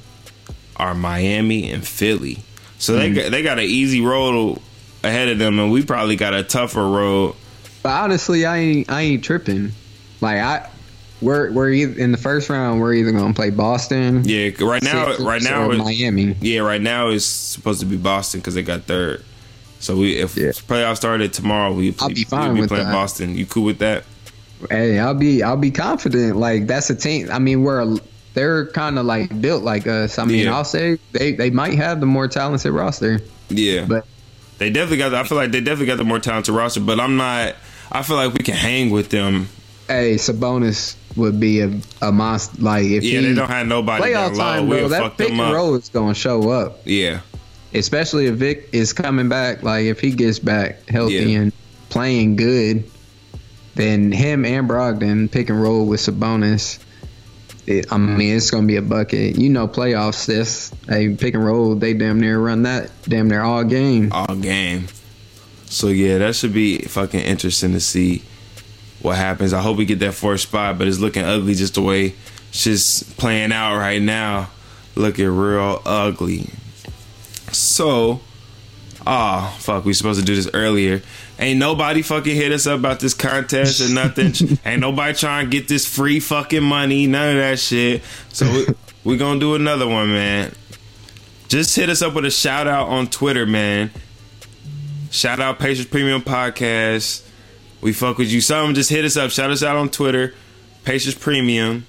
are 0.75 0.93
Miami 0.93 1.71
and 1.71 1.87
Philly. 1.87 2.39
So 2.77 2.93
they 2.93 3.09
mm-hmm. 3.09 3.15
got, 3.15 3.31
they 3.31 3.43
got 3.43 3.59
an 3.59 3.65
easy 3.65 4.01
road 4.01 4.59
ahead 5.03 5.29
of 5.29 5.37
them, 5.37 5.59
and 5.59 5.71
we 5.71 5.85
probably 5.85 6.15
got 6.17 6.33
a 6.33 6.43
tougher 6.43 6.85
road. 6.85 7.35
But 7.81 7.91
honestly, 7.91 8.45
I 8.45 8.57
ain't 8.57 8.91
I 8.91 9.01
ain't 9.01 9.23
tripping. 9.23 9.71
Like 10.19 10.39
I, 10.39 10.69
we're 11.21 11.51
we're 11.51 11.69
either, 11.71 11.99
in 11.99 12.11
the 12.11 12.17
first 12.17 12.49
round. 12.49 12.81
We're 12.81 12.93
either 12.93 13.11
gonna 13.11 13.33
play 13.33 13.49
Boston. 13.49 14.23
Yeah, 14.25 14.49
right 14.61 14.83
now, 14.83 15.07
Sixers, 15.07 15.25
right 15.25 15.41
now, 15.41 15.67
or 15.69 15.73
it- 15.73 15.77
Miami. 15.77 16.35
yeah, 16.41 16.59
right 16.59 16.81
now 16.81 17.09
it's 17.09 17.25
supposed 17.25 17.79
to 17.79 17.85
be 17.85 17.97
Boston 17.97 18.39
because 18.41 18.53
they 18.55 18.63
got 18.63 18.83
third. 18.83 19.23
So 19.79 19.97
we 19.97 20.17
if 20.17 20.35
Yeah. 20.35 20.49
playoffs 20.49 20.97
started 20.97 21.31
tomorrow, 21.33 21.73
we 21.73 21.93
I'll 21.99 22.09
be 22.09 22.25
we'll 22.29 22.39
fine 22.41 22.57
with 22.57 22.69
playing 22.69 22.85
that. 22.85 22.91
Boston. 22.93 23.35
You 23.35 23.45
cool 23.45 23.63
with 23.63 23.79
that? 23.79 24.03
Hey, 24.69 24.99
I'll 24.99 25.13
be 25.13 25.43
I'll 25.43 25.57
be 25.57 25.71
confident. 25.71 26.37
Like 26.37 26.67
that's 26.67 26.89
a 26.89 26.95
team. 26.95 27.29
I 27.31 27.39
mean, 27.39 27.63
we're 27.63 27.97
they're 28.33 28.65
kind 28.67 28.97
of 28.99 29.05
like 29.05 29.39
built 29.41 29.63
like 29.63 29.85
us. 29.87 30.17
I 30.19 30.25
mean, 30.25 30.45
Yeah. 30.45 30.55
I'll 30.55 30.63
say 30.65 30.97
they 31.11 31.33
they 31.33 31.49
might 31.49 31.75
have 31.75 31.99
the 31.99 32.05
more 32.05 32.27
talented 32.27 32.71
roster, 32.73 33.21
Yeah, 33.49 33.85
but 33.87 34.05
They 34.57 34.69
definitely 34.69 34.97
got. 34.97 35.09
The, 35.09 35.17
I 35.19 35.23
feel 35.23 35.37
like 35.37 35.51
they 35.51 35.59
definitely 35.59 35.87
got 35.87 35.97
the 35.97 36.03
more 36.05 36.19
talented 36.19 36.55
roster, 36.55 36.79
but 36.79 36.99
I'm 36.99 37.17
not. 37.17 37.55
I 37.91 38.01
feel 38.01 38.15
like 38.15 38.33
we 38.33 38.39
can 38.43 38.55
hang 38.55 38.89
with 38.89 39.09
them. 39.09 39.49
hey, 39.87 40.15
Sabonis 40.15 40.95
would 41.15 41.39
be 41.39 41.61
a 41.61 41.71
a 42.01 42.11
monster. 42.11 42.61
Like 42.61 42.85
if 42.85 43.03
Yeah, 43.03 43.19
he 43.21 43.27
they 43.27 43.33
don't 43.33 43.49
have 43.49 43.67
nobody 43.67 44.03
playoff 44.03 44.29
that 44.29 44.31
low. 44.33 44.37
time, 44.37 44.69
bro, 44.69 44.87
that 44.89 45.17
pick 45.17 45.29
and 45.31 45.39
roll 45.53 45.75
is 45.75 45.89
gonna 45.89 46.13
show 46.15 46.49
up. 46.49 46.79
Yeah, 46.85 47.21
Especially 47.73 48.27
if 48.27 48.35
Vic 48.35 48.69
is 48.71 48.93
coming 48.93 49.27
back. 49.29 49.63
Like 49.63 49.85
if 49.85 49.99
he 49.99 50.11
gets 50.11 50.39
back 50.39 50.87
healthy 50.87 51.13
Yeah. 51.15 51.39
and 51.39 51.53
playing 51.89 52.35
good, 52.37 52.83
then 53.75 54.11
him 54.11 54.45
and 54.45 54.67
Brogdon 54.69 55.29
pick 55.31 55.49
and 55.49 55.61
roll 55.61 55.85
with 55.85 55.99
Sabonis. 55.99 56.79
It, 57.67 57.91
I 57.91 57.97
mean, 57.97 58.35
it's 58.37 58.51
gonna 58.51 58.67
be 58.67 58.75
a 58.75 58.81
bucket. 58.81 59.37
You 59.39 59.49
know, 59.49 59.67
playoffs. 59.67 60.25
This 60.27 60.71
hey, 60.87 61.09
pick 61.15 61.33
and 61.33 61.43
roll. 61.43 61.75
They 61.75 61.93
damn 61.93 62.19
near 62.19 62.37
run 62.39 62.63
that 62.63 62.91
damn 63.03 63.27
near 63.27 63.41
all 63.41 63.63
game. 63.63 64.09
all 64.11 64.35
game. 64.35 64.87
So 65.65 65.87
yeah, 65.87 66.19
that 66.19 66.35
should 66.35 66.53
be 66.53 66.77
fucking 66.79 67.19
interesting 67.21 67.71
to 67.73 67.79
see 67.79 68.21
what 69.05 69.17
happens. 69.17 69.53
I 69.53 69.61
hope 69.61 69.77
we 69.77 69.85
get 69.85 69.99
that 69.99 70.13
fourth 70.13 70.41
spot, 70.41 70.77
but 70.77 70.87
it's 70.87 70.99
looking 70.99 71.23
ugly 71.23 71.53
just 71.53 71.75
the 71.75 71.81
way 71.81 72.15
it's 72.49 72.63
just 72.63 73.17
playing 73.17 73.51
out 73.51 73.77
right 73.77 74.01
now. 74.01 74.49
Looking 74.95 75.27
real 75.27 75.81
ugly. 75.85 76.49
So, 77.51 78.21
ah, 79.05 79.53
fuck, 79.59 79.83
we 79.83 79.93
supposed 79.93 80.21
to 80.21 80.25
do 80.25 80.35
this 80.35 80.49
earlier. 80.53 81.01
Ain't 81.37 81.59
nobody 81.59 82.01
fucking 82.01 82.33
hit 82.33 82.53
us 82.53 82.65
up 82.65 82.79
about 82.79 83.01
this 83.01 83.13
contest 83.13 83.81
or 83.81 83.93
nothing. 83.93 84.33
Ain't 84.65 84.79
nobody 84.79 85.13
trying 85.13 85.45
to 85.45 85.51
get 85.51 85.67
this 85.67 85.85
free 85.85 86.21
fucking 86.21 86.63
money, 86.63 87.07
none 87.07 87.31
of 87.31 87.35
that 87.41 87.59
shit. 87.59 88.03
So 88.29 88.49
we 88.51 88.67
we 89.03 89.17
gonna 89.17 89.39
do 89.39 89.55
another 89.55 89.87
one, 89.87 90.07
man. 90.09 90.53
Just 91.49 91.75
hit 91.75 91.89
us 91.89 92.01
up 92.01 92.13
with 92.13 92.23
a 92.23 92.31
shout 92.31 92.67
out 92.67 92.87
on 92.87 93.07
Twitter, 93.07 93.45
man. 93.45 93.91
Shout 95.11 95.41
out 95.41 95.59
Pacers 95.59 95.87
Premium 95.87 96.21
Podcast. 96.21 97.21
We 97.85 97.93
fuck 97.93 98.17
with 98.17 98.31
you. 98.31 98.41
Some 98.41 98.73
just 98.73 98.89
hit 98.89 99.05
us 99.05 99.15
up. 99.15 99.29
Shout 99.29 99.51
us 99.51 99.61
out 99.61 99.75
on 99.75 99.89
Twitter, 99.89 100.33
Pacers 100.85 101.13
Premium. 101.13 101.85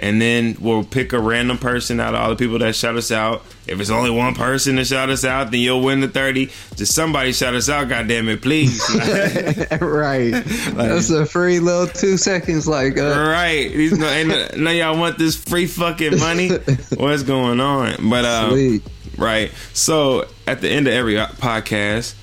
And 0.00 0.20
then 0.20 0.56
we'll 0.58 0.82
pick 0.82 1.12
a 1.12 1.20
random 1.20 1.58
person 1.58 2.00
out 2.00 2.12
of 2.14 2.20
all 2.20 2.30
the 2.30 2.34
people 2.34 2.58
that 2.58 2.74
shout 2.74 2.96
us 2.96 3.12
out. 3.12 3.44
If 3.68 3.78
it's 3.78 3.88
only 3.88 4.10
one 4.10 4.34
person 4.34 4.74
to 4.76 4.84
shout 4.84 5.10
us 5.10 5.24
out, 5.24 5.52
then 5.52 5.60
you'll 5.60 5.80
win 5.80 6.00
the 6.00 6.08
30. 6.08 6.46
Just 6.74 6.92
somebody 6.92 7.32
shout 7.32 7.54
us 7.54 7.68
out, 7.68 7.88
goddamn 7.88 8.28
it, 8.28 8.42
please. 8.42 8.82
right. 9.80 10.32
That's 10.74 11.10
a 11.10 11.24
free 11.24 11.60
little 11.60 11.86
two 11.86 12.16
seconds. 12.16 12.66
Like, 12.66 12.98
uh, 12.98 13.28
right. 13.28 13.70
These 13.70 13.96
no, 13.96 14.70
y'all 14.72 14.98
want 14.98 15.18
this 15.18 15.36
free 15.36 15.68
fucking 15.68 16.18
money? 16.18 16.48
What's 16.96 17.22
going 17.22 17.60
on? 17.60 18.10
But 18.10 18.24
um, 18.24 18.50
sweet. 18.50 18.82
Right. 19.16 19.52
So 19.72 20.26
at 20.48 20.62
the 20.62 20.68
end 20.68 20.88
of 20.88 20.94
every 20.94 21.14
podcast, 21.14 22.16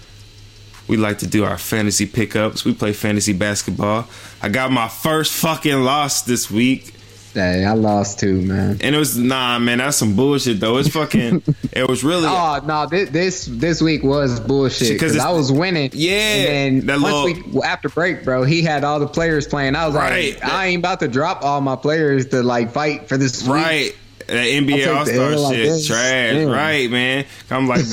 we 0.88 0.98
like 0.98 1.20
to 1.20 1.28
do 1.28 1.44
our 1.46 1.58
fantasy 1.58 2.06
pickups. 2.06 2.64
We 2.66 2.74
play 2.74 2.94
fantasy 2.94 3.34
basketball. 3.34 4.08
I 4.42 4.50
got 4.50 4.72
my 4.72 4.88
first 4.88 5.34
fucking 5.34 5.82
loss 5.84 6.22
this 6.24 6.50
week. 6.52 6.94
Hey, 7.34 7.66
I 7.66 7.74
lost 7.74 8.20
too, 8.22 8.42
man. 8.44 8.78
And 8.82 8.96
it 8.96 8.98
was 8.98 9.18
nah 9.18 9.60
man, 9.60 9.80
that's 9.80 9.98
some 9.98 10.16
bullshit 10.16 10.62
though. 10.62 10.78
It's 10.78 10.88
fucking 10.88 11.44
it 11.74 11.86
was 11.86 12.02
really 12.02 12.28
Oh 12.30 12.62
no! 12.66 12.86
This 12.90 13.10
this, 13.10 13.46
this 13.52 13.82
week 13.82 14.04
was 14.04 14.40
bullshit 14.40 14.94
Because 14.94 15.18
I 15.18 15.32
was 15.32 15.52
winning. 15.52 15.90
Yeah, 15.94 16.12
and 16.18 16.78
then 16.84 16.86
that 16.88 17.02
once 17.02 17.14
little- 17.36 17.44
we 17.52 17.52
well, 17.60 17.64
after 17.66 17.90
break, 17.90 18.24
bro, 18.24 18.44
he 18.44 18.62
had 18.62 18.86
all 18.86 19.02
the 19.02 19.08
players 19.08 19.48
playing. 19.48 19.76
I 19.76 19.86
was 19.86 19.96
Right. 19.96 20.36
like, 20.36 20.46
I 20.46 20.68
ain't 20.68 20.80
about 20.80 21.02
to 21.02 21.10
drop 21.10 21.44
all 21.44 21.60
my 21.60 21.76
players 21.76 22.28
to 22.28 22.42
like 22.42 22.72
fight 22.72 23.10
for 23.10 23.18
this. 23.18 23.46
week. 23.46 23.98
That 24.28 24.46
NBA 24.46 24.96
All 24.96 25.06
Star 25.06 25.32
L 25.32 25.44
like 25.44 25.56
shit, 25.56 25.86
trash. 25.86 26.34
Damn. 26.34 26.50
Right, 26.50 26.90
man. 26.90 27.26
I'm 27.52 27.68
like, 27.68 27.86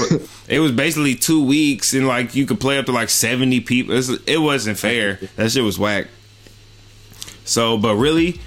it 0.48 0.60
was 0.60 0.72
basically 0.72 1.14
two 1.14 1.44
weeks, 1.44 1.92
and 1.92 2.06
like 2.06 2.34
you 2.34 2.46
could 2.46 2.60
play 2.60 2.78
up 2.78 2.86
to 2.86 2.92
like 2.92 3.10
70 3.10 3.60
people. 3.60 3.96
It's, 3.96 4.08
it 4.26 4.38
wasn't 4.38 4.78
fair. 4.78 5.20
That 5.36 5.50
shit 5.50 5.62
was 5.62 5.78
whack. 5.78 6.06
So, 7.44 7.76
but 7.76 7.96
really, 7.96 8.40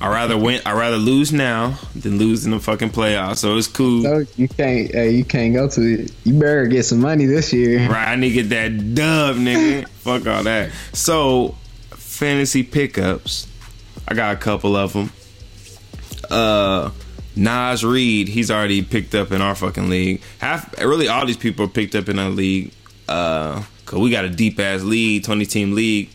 I 0.00 0.08
rather 0.08 0.36
win. 0.36 0.60
I 0.66 0.72
rather 0.72 0.96
lose 0.96 1.32
now 1.32 1.78
than 1.94 2.18
lose 2.18 2.44
in 2.44 2.50
the 2.50 2.58
fucking 2.58 2.90
playoffs. 2.90 3.38
So 3.38 3.56
it's 3.56 3.68
cool. 3.68 4.02
So 4.02 4.24
you 4.36 4.48
can't, 4.48 4.90
hey, 4.90 5.10
you 5.10 5.24
can't 5.24 5.54
go 5.54 5.68
to 5.68 5.80
it. 5.80 6.12
You 6.24 6.34
better 6.34 6.66
get 6.66 6.84
some 6.84 7.00
money 7.00 7.26
this 7.26 7.52
year. 7.52 7.88
Right, 7.88 8.08
I 8.08 8.16
need 8.16 8.30
to 8.30 8.42
get 8.42 8.48
that 8.48 8.94
dub, 8.94 9.36
nigga. 9.36 9.86
Fuck 9.88 10.26
all 10.26 10.42
that. 10.42 10.72
So, 10.92 11.56
fantasy 11.90 12.64
pickups. 12.64 13.46
I 14.08 14.14
got 14.14 14.34
a 14.34 14.38
couple 14.38 14.74
of 14.74 14.92
them. 14.92 15.12
Uh, 16.28 16.90
Naz 17.34 17.84
Reid, 17.84 18.28
he's 18.28 18.50
already 18.50 18.82
picked 18.82 19.14
up 19.14 19.32
in 19.32 19.40
our 19.40 19.54
fucking 19.54 19.88
league. 19.88 20.20
Half, 20.38 20.78
really, 20.78 21.08
all 21.08 21.24
these 21.26 21.36
people 21.36 21.64
are 21.64 21.68
picked 21.68 21.94
up 21.94 22.08
in 22.08 22.18
our 22.18 22.30
league. 22.30 22.72
Uh, 23.08 23.62
cause 23.86 24.00
we 24.00 24.10
got 24.10 24.24
a 24.24 24.30
deep 24.30 24.58
ass 24.60 24.82
league, 24.82 25.24
twenty 25.24 25.46
team 25.46 25.74
league. 25.74 26.10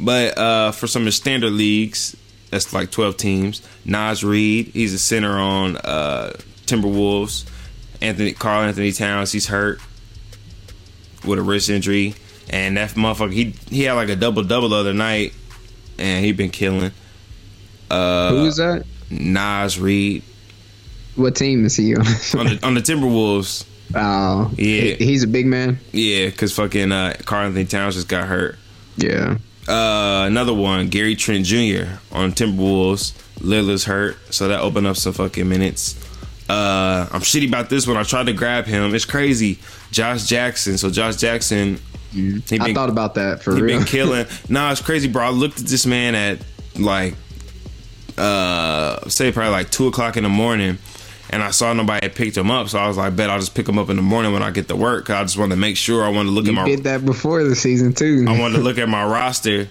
But 0.00 0.36
uh, 0.36 0.72
for 0.72 0.86
some 0.86 1.02
of 1.02 1.06
the 1.06 1.12
standard 1.12 1.52
leagues, 1.52 2.16
that's 2.50 2.72
like 2.72 2.90
twelve 2.90 3.16
teams. 3.16 3.62
Naz 3.84 4.24
Reid, 4.24 4.68
he's 4.68 4.94
a 4.94 4.98
center 4.98 5.38
on 5.38 5.76
uh, 5.76 6.32
Timberwolves. 6.66 7.48
Anthony 8.00 8.32
Karl-Anthony 8.32 8.92
Towns, 8.92 9.32
he's 9.32 9.46
hurt 9.46 9.80
with 11.24 11.38
a 11.38 11.42
wrist 11.42 11.70
injury, 11.70 12.14
and 12.50 12.76
that 12.76 12.90
motherfucker, 12.90 13.32
he 13.32 13.54
he 13.70 13.84
had 13.84 13.94
like 13.94 14.08
a 14.08 14.16
double 14.16 14.42
double 14.42 14.68
the 14.70 14.76
other 14.76 14.92
night, 14.92 15.32
and 15.98 16.24
he 16.24 16.32
been 16.32 16.50
killing. 16.50 16.92
Uh, 17.90 18.30
Who 18.30 18.46
is 18.46 18.56
that? 18.56 18.84
Naz 19.10 19.78
Reid 19.78 20.22
What 21.16 21.36
team 21.36 21.64
is 21.64 21.76
he 21.76 21.94
on? 21.94 22.00
on 22.38 22.46
the 22.46 22.58
on 22.62 22.74
the 22.74 22.80
Timberwolves. 22.82 23.64
Oh, 23.94 24.50
Yeah. 24.56 24.94
he- 24.94 25.04
he's 25.06 25.22
a 25.22 25.26
big 25.28 25.46
man. 25.46 25.78
Yeah, 25.92 26.26
because 26.26 26.52
fucking 26.54 26.90
uh, 26.90 27.14
Karl-Anthony 27.24 27.66
Towns 27.66 27.94
just 27.94 28.08
got 28.08 28.26
hurt. 28.26 28.56
Yeah, 28.96 29.36
Uh, 29.68 30.24
another 30.26 30.54
one, 30.54 30.88
Gary 30.88 31.14
Trent 31.16 31.44
Jr. 31.46 31.84
on 32.12 32.32
Timberwolves. 32.32 33.12
Lillard's 33.40 33.84
hurt, 33.84 34.16
so 34.32 34.48
that 34.48 34.60
opened 34.60 34.86
up 34.86 34.96
some 34.96 35.12
fucking 35.12 35.48
minutes. 35.48 35.96
Uh, 36.48 37.06
I'm 37.12 37.20
shitty 37.20 37.48
about 37.48 37.68
this 37.70 37.86
one. 37.86 37.96
I 37.96 38.02
tried 38.04 38.26
to 38.26 38.32
grab 38.32 38.64
him. 38.66 38.94
It's 38.94 39.04
crazy. 39.04 39.58
Josh 39.90 40.26
Jackson. 40.26 40.78
So 40.78 40.90
Josh 40.90 41.16
Jackson, 41.16 41.78
he 42.12 42.40
I 42.60 42.72
thought 42.74 42.88
about 42.90 43.14
that 43.16 43.42
for 43.42 43.54
he 43.56 43.62
real. 43.62 43.78
been 43.78 43.86
killing. 43.96 44.26
nah, 44.48 44.70
it's 44.72 44.80
crazy, 44.80 45.08
bro. 45.08 45.24
I 45.24 45.30
looked 45.30 45.60
at 45.60 45.66
this 45.66 45.86
man 45.86 46.14
at 46.14 46.38
like, 46.78 47.14
uh, 48.16 49.08
say 49.08 49.32
probably 49.32 49.52
like 49.52 49.70
two 49.70 49.86
o'clock 49.88 50.16
in 50.16 50.22
the 50.22 50.28
morning, 50.28 50.78
and 51.30 51.42
I 51.42 51.50
saw 51.50 51.72
nobody 51.72 52.04
had 52.06 52.14
picked 52.14 52.36
him 52.36 52.50
up. 52.50 52.68
So 52.68 52.78
I 52.78 52.86
was 52.88 52.96
like, 52.96 53.16
bet 53.16 53.30
I'll 53.30 53.38
just 53.40 53.54
pick 53.54 53.68
him 53.68 53.78
up 53.78 53.90
in 53.90 53.96
the 53.96 54.02
morning 54.02 54.32
when 54.32 54.42
I 54.42 54.50
get 54.50 54.68
to 54.68 54.76
work. 54.76 55.06
'cause 55.06 55.16
I 55.16 55.22
just 55.22 55.38
wanted 55.38 55.54
to 55.54 55.60
make 55.60 55.76
sure. 55.76 56.04
I 56.04 56.08
wanted 56.08 56.28
to 56.30 56.34
look 56.34 56.44
you 56.46 56.52
at 56.52 56.54
my 56.54 56.64
did 56.66 56.84
that 56.84 57.04
before 57.04 57.42
the 57.44 57.56
season 57.56 57.92
too. 57.92 58.24
I 58.28 58.38
wanted 58.38 58.56
to 58.58 58.62
look 58.62 58.78
at 58.78 58.88
my 58.88 59.04
roster, 59.10 59.68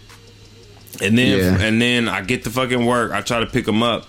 and 1.01 1.17
then 1.17 1.37
Yeah. 1.39 1.65
and 1.65 1.81
then 1.81 2.07
I 2.09 2.21
get 2.21 2.43
to 2.45 2.49
fucking 2.49 2.85
work. 2.85 3.11
I 3.11 3.21
try 3.21 3.39
to 3.39 3.45
pick 3.45 3.67
him 3.67 3.81
up. 3.83 4.07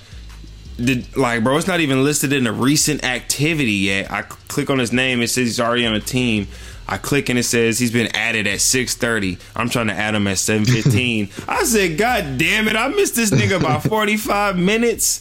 Did 0.76 1.16
like 1.16 1.44
bro? 1.44 1.56
It's 1.56 1.68
not 1.68 1.80
even 1.80 2.02
listed 2.02 2.32
in 2.32 2.46
a 2.48 2.52
recent 2.52 3.04
activity 3.04 3.72
yet. 3.72 4.10
I 4.10 4.22
click 4.22 4.70
on 4.70 4.78
his 4.80 4.92
name. 4.92 5.22
It 5.22 5.28
says 5.28 5.46
he's 5.46 5.60
already 5.60 5.86
on 5.86 5.94
a 5.94 6.00
team. 6.00 6.48
I 6.88 6.98
click 6.98 7.28
and 7.30 7.38
it 7.38 7.44
says 7.44 7.78
he's 7.78 7.92
been 7.92 8.08
added 8.14 8.46
at 8.48 8.60
six 8.60 8.94
thirty. 8.96 9.38
I'm 9.54 9.70
trying 9.70 9.86
to 9.86 9.94
add 9.94 10.14
him 10.16 10.26
at 10.26 10.36
seven 10.38 10.64
fifteen. 10.64 11.30
I 11.48 11.62
said, 11.64 11.96
God 11.96 12.38
damn 12.38 12.66
it! 12.68 12.74
I 12.76 12.88
missed 12.88 13.14
this 13.14 13.30
nigga 13.30 13.62
by 13.62 13.78
forty 13.88 14.16
five 14.16 14.58
minutes. 14.58 15.20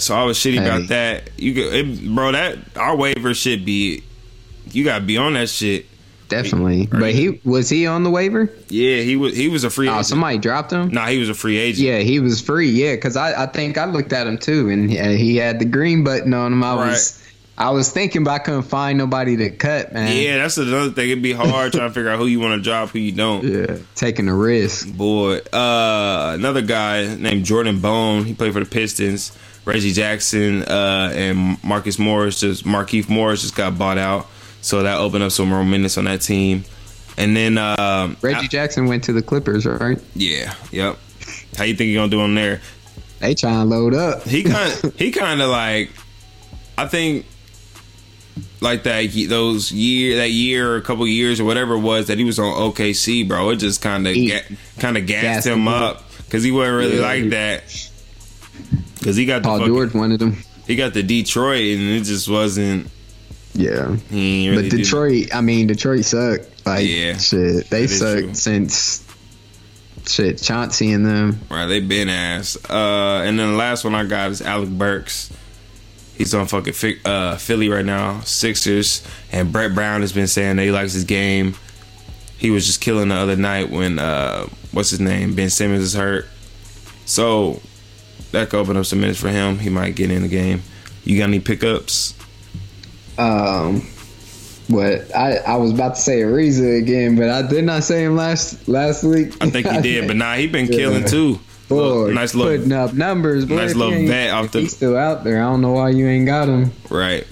So 0.00 0.14
I 0.14 0.24
was 0.24 0.38
shitty 0.38 0.54
Hey. 0.60 0.66
about 0.66 0.88
that. 0.88 1.30
You 1.36 1.54
could, 1.54 1.72
it, 1.74 2.14
bro. 2.14 2.32
That 2.32 2.58
our 2.76 2.96
waiver 2.96 3.34
should 3.34 3.64
be. 3.64 4.02
You 4.72 4.84
gotta 4.84 5.04
be 5.04 5.16
on 5.16 5.34
that 5.34 5.48
shit. 5.48 5.86
Definitely, 6.28 6.86
but 6.86 7.14
he 7.14 7.40
was 7.42 7.70
he 7.70 7.86
on 7.86 8.02
the 8.02 8.10
waiver? 8.10 8.50
Yeah, 8.68 8.98
he 9.00 9.16
was. 9.16 9.34
He 9.34 9.48
was 9.48 9.64
a 9.64 9.70
free 9.70 9.88
Oh, 9.88 9.92
agent. 9.94 10.06
somebody 10.06 10.36
dropped 10.36 10.70
him. 10.70 10.90
Nah, 10.90 11.06
he 11.06 11.16
was 11.18 11.30
a 11.30 11.34
free 11.34 11.56
agent. 11.56 11.86
Yeah, 11.88 12.00
he 12.00 12.20
was 12.20 12.42
free. 12.42 12.68
Yeah, 12.68 12.96
because 12.96 13.16
I, 13.16 13.44
I 13.44 13.46
think 13.46 13.78
I 13.78 13.86
looked 13.86 14.12
at 14.12 14.26
him 14.26 14.36
too, 14.36 14.68
and 14.68 14.90
he, 14.90 14.98
he 15.16 15.36
had 15.36 15.58
the 15.58 15.64
green 15.64 16.04
button 16.04 16.34
on 16.34 16.52
him. 16.52 16.62
I 16.62 16.74
was 16.74 17.24
I 17.56 17.70
was 17.70 17.90
thinking, 17.90 18.24
but 18.24 18.32
I 18.32 18.38
couldn't 18.40 18.64
find 18.64 18.98
nobody 18.98 19.38
to 19.38 19.48
cut, 19.48 19.94
man. 19.94 20.14
Yeah, 20.22 20.36
that's 20.36 20.58
another 20.58 20.90
thing. 20.90 21.08
It'd 21.08 21.22
be 21.22 21.32
hard 21.32 21.72
trying 21.72 21.88
to 21.88 21.94
figure 21.94 22.10
out 22.10 22.18
who 22.18 22.26
you 22.26 22.40
want 22.40 22.58
to 22.58 22.62
drop, 22.62 22.90
who 22.90 22.98
you 22.98 23.12
don't. 23.12 23.42
yeah, 23.44 23.78
taking 23.94 24.28
a 24.28 24.34
risk. 24.34 24.86
Boy, 24.92 25.38
uh, 25.50 26.32
another 26.34 26.60
guy 26.60 27.06
named 27.16 27.46
Jordan 27.46 27.80
Bone. 27.80 28.24
He 28.26 28.34
played 28.34 28.52
for 28.52 28.60
the 28.60 28.66
Pistons. 28.68 29.32
Reggie 29.64 29.92
Jackson 29.92 30.62
uh, 30.62 31.12
and 31.14 31.62
Marcus 31.62 31.98
Morris 31.98 32.40
just 32.40 32.64
Markieff 32.64 33.08
Morris 33.08 33.42
just 33.42 33.54
got 33.56 33.76
bought 33.78 33.98
out, 33.98 34.26
so 34.60 34.82
that 34.82 34.98
opened 34.98 35.24
up 35.24 35.32
some 35.32 35.48
more 35.48 35.64
minutes 35.64 35.98
on 35.98 36.04
that 36.04 36.20
team. 36.22 36.64
And 37.16 37.36
then 37.36 37.58
um, 37.58 38.16
Reggie 38.22 38.48
Jackson 38.48 38.86
went 38.86 39.04
to 39.04 39.12
the 39.12 39.22
Clippers, 39.22 39.66
right? 39.66 39.98
yeah, 40.14 40.54
yep. 40.70 40.98
How 41.56 41.64
you 41.64 41.74
think 41.74 41.88
he 41.88 41.94
gonna 41.94 42.08
do 42.10 42.20
on 42.20 42.34
there? 42.34 42.60
They 43.18 43.34
trying 43.34 43.68
to 43.68 43.74
load 43.74 43.94
up. 43.94 44.22
He 44.22 44.42
kind 44.44 44.92
he 44.96 45.10
kind 45.10 45.42
of 45.42 45.50
like 45.50 45.90
I 46.78 46.86
think 46.86 47.26
like 48.60 48.84
that 48.84 49.10
those 49.28 49.72
year 49.72 50.16
that 50.16 50.30
year 50.30 50.72
or 50.72 50.76
a 50.76 50.82
couple 50.82 51.06
years 51.06 51.40
or 51.40 51.44
whatever 51.44 51.74
it 51.74 51.80
was 51.80 52.06
that 52.06 52.18
he 52.18 52.24
was 52.24 52.38
on 52.38 52.46
OKC, 52.46 53.26
bro. 53.26 53.50
It 53.50 53.56
just 53.56 53.82
kind 53.82 54.06
of 54.06 54.14
kind 54.78 54.96
of 54.96 55.06
gassed 55.06 55.22
gassed 55.22 55.46
him 55.46 55.60
him 55.60 55.68
up 55.68 56.04
because 56.18 56.42
he 56.42 56.52
wasn't 56.52 56.76
really 56.76 56.96
Yeah, 56.96 57.02
like 57.02 57.30
that. 57.30 57.90
Because 59.08 59.16
he 59.16 59.24
got 59.24 59.42
the 59.42 59.48
Paul 59.48 59.58
fucking- 59.60 59.72
George 59.74 59.94
wanted 59.94 60.20
him. 60.20 60.36
he 60.66 60.76
got 60.76 60.92
the 60.92 61.02
Detroit 61.02 61.78
and 61.78 61.88
it 61.88 62.04
just 62.04 62.28
wasn't. 62.28 62.88
Yeah, 63.54 63.96
really 64.10 64.68
but 64.68 64.76
Detroit, 64.76 65.34
I 65.34 65.40
mean, 65.40 65.66
Detroit 65.66 66.04
sucked. 66.04 66.66
Like, 66.66 66.86
Yeah, 66.86 67.16
shit, 67.16 67.70
they 67.70 67.84
is 67.84 67.98
true. 67.98 68.22
sucked 68.26 68.36
since 68.36 69.02
shit 70.06 70.40
Chauncey 70.42 70.92
and 70.92 71.06
them. 71.06 71.40
Right, 71.50 71.66
they 71.66 71.80
been 71.80 72.10
ass. 72.10 72.58
Uh, 72.68 73.22
and 73.24 73.38
then 73.38 73.52
the 73.52 73.56
last 73.56 73.82
one 73.84 73.94
I 73.94 74.04
got 74.04 74.30
is 74.30 74.42
Alec 74.42 74.68
Burks. 74.68 75.30
He's 76.18 76.34
on 76.34 76.46
fucking 76.46 76.74
Fi- 76.74 76.98
uh, 77.06 77.36
Philly 77.36 77.68
right 77.70 77.84
now, 77.84 78.20
Sixers. 78.20 79.02
And 79.32 79.50
Brett 79.50 79.74
Brown 79.74 80.02
has 80.02 80.12
been 80.12 80.26
saying 80.26 80.56
that 80.56 80.64
he 80.64 80.70
likes 80.70 80.92
his 80.92 81.04
game. 81.04 81.54
He 82.36 82.50
was 82.50 82.66
just 82.66 82.80
killing 82.82 83.08
the 83.08 83.14
other 83.14 83.36
night 83.36 83.70
when 83.70 83.98
uh, 83.98 84.46
what's 84.72 84.90
his 84.90 85.00
name, 85.00 85.34
Ben 85.34 85.48
Simmons 85.48 85.82
is 85.82 85.94
hurt. 85.94 86.26
So 87.06 87.62
that 88.32 88.50
could 88.50 88.58
open 88.60 88.76
up 88.76 88.86
some 88.86 89.00
minutes 89.00 89.20
for 89.20 89.28
him. 89.28 89.58
He 89.58 89.70
might 89.70 89.94
get 89.94 90.10
in 90.10 90.22
the 90.22 90.28
game. 90.28 90.62
You 91.04 91.18
got 91.18 91.24
any 91.24 91.40
pickups? 91.40 92.14
Um, 93.16 93.82
what 94.68 95.14
I 95.16 95.36
I 95.38 95.56
was 95.56 95.72
about 95.72 95.94
to 95.96 96.00
say 96.00 96.20
Ariza 96.20 96.78
again, 96.78 97.16
but 97.16 97.30
I 97.30 97.42
did 97.42 97.64
not 97.64 97.82
say 97.84 98.04
him 98.04 98.16
last 98.16 98.68
last 98.68 99.02
week. 99.02 99.34
I 99.40 99.50
think 99.50 99.66
he 99.66 99.80
did, 99.80 100.06
but 100.06 100.16
nah, 100.16 100.34
he 100.34 100.46
been 100.46 100.66
killing 100.68 101.02
Yeah. 101.02 101.08
too. 101.08 101.40
Boy, 101.68 101.76
Little- 101.76 102.08
nice 102.14 102.34
little 102.34 102.56
putting 102.56 102.72
up 102.72 102.94
numbers. 102.94 103.44
Boy, 103.44 103.56
nice 103.56 103.74
little 103.74 103.92
he 103.92 104.10
off 104.28 104.52
the- 104.52 104.60
He's 104.60 104.74
still 104.74 104.96
out 104.96 105.22
there. 105.24 105.38
I 105.42 105.50
don't 105.50 105.60
know 105.60 105.72
why 105.72 105.90
you 105.90 106.06
ain't 106.06 106.24
got 106.26 106.48
him. 106.48 106.70
right. 106.90 107.26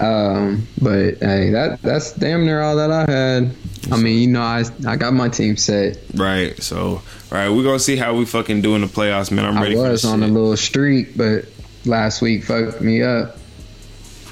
Um, 0.00 0.66
but 0.80 1.18
hey, 1.18 1.50
that 1.50 1.80
that's 1.82 2.12
damn 2.12 2.44
near 2.44 2.62
all 2.62 2.76
that 2.76 2.90
I 2.90 3.10
had. 3.10 3.54
I 3.90 3.96
mean, 3.96 4.18
you 4.20 4.26
know, 4.28 4.42
I 4.42 4.64
I 4.86 4.96
got 4.96 5.12
my 5.12 5.28
team 5.28 5.56
set. 5.56 5.98
Right. 6.14 6.60
So, 6.62 6.86
all 6.86 7.02
right, 7.30 7.48
we're 7.48 7.64
gonna 7.64 7.78
see 7.78 7.96
how 7.96 8.14
we 8.14 8.24
fucking 8.24 8.62
do 8.62 8.74
in 8.74 8.80
the 8.80 8.86
playoffs, 8.86 9.30
man. 9.30 9.44
I'm 9.44 9.58
I 9.58 9.62
ready 9.62 9.74
was 9.76 9.84
for 9.84 9.90
this 9.90 10.04
on 10.04 10.22
a 10.22 10.28
little 10.28 10.56
streak, 10.56 11.16
but 11.16 11.46
last 11.84 12.22
week 12.22 12.44
fucked 12.44 12.80
me 12.80 13.02
up. 13.02 13.36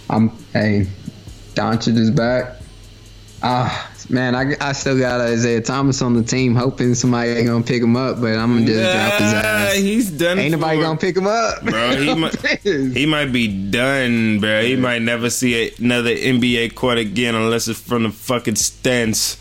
I'm 0.08 0.30
hey, 0.52 0.86
Doncic 1.54 1.96
is 1.96 2.10
back. 2.10 2.59
Ah, 3.42 3.90
man, 4.10 4.34
I, 4.34 4.54
I 4.60 4.72
still 4.72 4.98
got 4.98 5.20
Isaiah 5.20 5.62
Thomas 5.62 6.02
on 6.02 6.14
the 6.14 6.22
team, 6.22 6.54
hoping 6.54 6.94
somebody 6.94 7.30
ain't 7.30 7.46
gonna 7.46 7.64
pick 7.64 7.82
him 7.82 7.96
up, 7.96 8.20
but 8.20 8.34
I'm 8.36 8.52
gonna 8.54 8.66
just 8.66 8.92
drop 8.92 9.12
his 9.20 9.32
ass. 9.32 9.74
He's 9.76 10.10
done. 10.10 10.38
Ain't 10.38 10.52
nobody 10.52 10.80
gonna 10.80 10.98
pick 10.98 11.16
him 11.16 11.26
up, 11.26 11.62
Bro, 11.64 11.96
he 11.96 12.14
might- 12.16 12.34
He 12.62 13.06
might 13.06 13.32
be 13.32 13.48
done, 13.70 14.40
bro. 14.40 14.62
He 14.62 14.76
might 14.76 15.00
never 15.02 15.30
see 15.30 15.72
another 15.78 16.10
NBA 16.14 16.74
court 16.74 16.98
again 16.98 17.34
unless 17.34 17.66
it's 17.68 17.80
from 17.80 18.02
the 18.02 18.10
fucking 18.10 18.56
stands. 18.56 19.38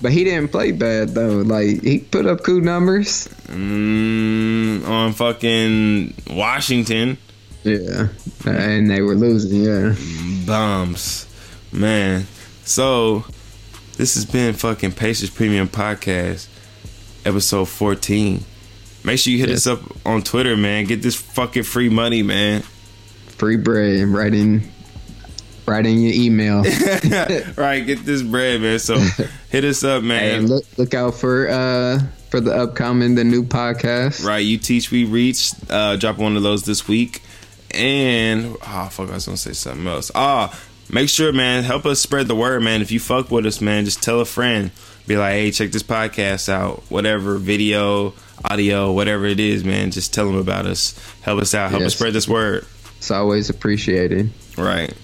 But 0.00 0.12
he 0.12 0.24
didn't 0.24 0.48
play 0.50 0.72
bad 0.72 1.10
though. 1.10 1.38
Like 1.38 1.82
he 1.82 1.98
put 2.00 2.26
up 2.26 2.42
cool 2.44 2.60
numbers. 2.60 3.28
Mm, 3.46 4.86
on 4.88 5.12
fucking 5.12 6.14
Washington. 6.30 7.18
Yeah, 7.64 8.08
and 8.44 8.90
they 8.90 9.00
were 9.02 9.14
losing. 9.14 9.62
Yeah. 9.62 9.94
Bums. 10.46 11.26
Man. 11.72 12.26
So, 12.64 13.24
this 13.96 14.14
has 14.14 14.24
been 14.24 14.54
fucking 14.54 14.92
Pacers 14.92 15.30
Premium 15.30 15.68
Podcast, 15.68 16.46
episode 17.24 17.66
14. 17.68 18.44
Make 19.04 19.18
sure 19.18 19.32
you 19.32 19.38
hit 19.38 19.48
Yes. 19.48 19.66
us 19.66 19.78
up 19.78 20.06
on 20.06 20.22
Twitter, 20.22 20.56
man. 20.56 20.84
Get 20.84 21.02
this 21.02 21.16
fucking 21.16 21.64
free 21.64 21.88
money, 21.88 22.22
man. 22.22 22.62
Free 23.36 23.56
bread 23.56 24.06
right 24.08 24.32
in, 24.32 24.70
right 25.66 25.84
in 25.84 25.98
your 26.00 26.12
email. 26.14 26.62
right, 27.56 27.80
get 27.84 28.04
this 28.04 28.22
bread, 28.22 28.60
man. 28.60 28.78
So, 28.78 28.96
hit 29.50 29.64
us 29.64 29.82
up, 29.82 30.04
man. 30.04 30.20
Hey, 30.20 30.38
look 30.40 30.64
look 30.78 30.94
out 30.94 31.14
for 31.14 31.48
uh 31.50 31.98
for 32.30 32.40
the 32.40 32.54
upcoming 32.54 33.16
the 33.16 33.24
new 33.24 33.42
podcast. 33.42 34.24
Right, 34.24 34.38
you 34.38 34.56
teach, 34.58 34.92
we 34.92 35.04
reach. 35.04 35.50
Uh, 35.68 35.96
drop 35.96 36.18
one 36.18 36.36
of 36.36 36.44
those 36.44 36.62
this 36.62 36.86
week, 36.86 37.22
and 37.72 38.56
oh 38.64 38.88
fuck, 38.92 39.10
I 39.10 39.14
was 39.14 39.24
gonna 39.26 39.36
say 39.36 39.52
something 39.52 39.86
else. 39.88 40.12
Ah, 40.14 40.56
make 40.92 41.08
sure, 41.08 41.32
man, 41.32 41.64
help 41.64 41.84
us 41.86 41.98
spread 42.00 42.28
the 42.28 42.36
word, 42.36 42.62
man. 42.62 42.80
If 42.82 42.92
you 42.92 43.00
fuck 43.00 43.30
with 43.30 43.46
us, 43.46 43.60
man, 43.60 43.84
just 43.84 44.02
tell 44.02 44.20
a 44.20 44.24
friend. 44.24 44.70
Be 45.06 45.16
like, 45.16 45.32
hey, 45.32 45.50
check 45.50 45.72
this 45.72 45.82
podcast 45.82 46.48
out. 46.48 46.84
Whatever, 46.88 47.36
video, 47.38 48.14
audio, 48.44 48.92
whatever 48.92 49.26
it 49.26 49.40
is, 49.40 49.64
man. 49.64 49.90
Just 49.90 50.14
tell 50.14 50.26
them 50.26 50.36
about 50.36 50.66
us. 50.66 50.96
Help 51.22 51.40
us 51.40 51.54
out. 51.54 51.72
Help 51.72 51.82
us 51.82 51.96
spread 51.96 52.12
this 52.12 52.28
word. 52.28 52.64
It's 52.98 53.10
always 53.10 53.50
appreciated. 53.50 54.30
Right. 54.56 54.94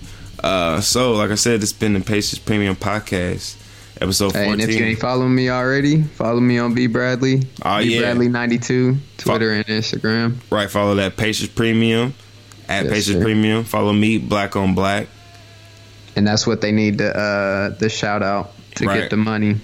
Uh, 0.43 0.80
so, 0.80 1.14
like 1.14 1.30
I 1.30 1.34
said, 1.34 1.62
it's 1.64 1.72
been 1.72 1.95
the 1.95 2.01
Pacers 2.01 2.39
Premium 2.39 2.76
Podcast, 2.76 3.57
episode 4.01 4.34
Hey, 4.34 4.53
and 4.53 4.61
if 4.61 4.70
you 4.70 4.84
ain't 4.84 5.01
following 5.01 5.34
me 5.34 5.51
already, 5.51 6.03
follow 6.03 6.39
me 6.39 6.59
on 6.59 6.74
B 6.74 6.86
Bradley. 6.86 7.43
Oh, 7.64 7.78
B 7.78 7.97
yeah. 7.97 8.03
Bradley 8.03 8.28
ninety 8.28 8.59
two, 8.59 8.99
Twitter 9.16 9.53
and 9.53 9.66
Instagram. 9.66 10.36
Right, 10.49 10.70
follow 10.70 10.95
that 10.95 11.16
Pacers 11.16 11.49
Premium. 11.49 12.14
at 12.68 12.84
yes, 12.84 12.93
Pacers 12.93 13.16
sir. 13.16 13.22
Premium. 13.22 13.64
Follow 13.64 13.93
me, 13.93 14.18
Black 14.18 14.55
on 14.55 14.76
Black. 14.76 15.09
And 16.19 16.27
that's 16.27 16.49
what 16.49 16.61
they 16.61 16.73
need 16.73 16.99
to 16.99 17.16
uh 17.16 17.69
the 17.69 17.89
shout 17.89 18.25
out 18.25 18.51
to 18.75 18.87
right. 18.87 19.03
get 19.03 19.11
the 19.11 19.16
money. 19.16 19.55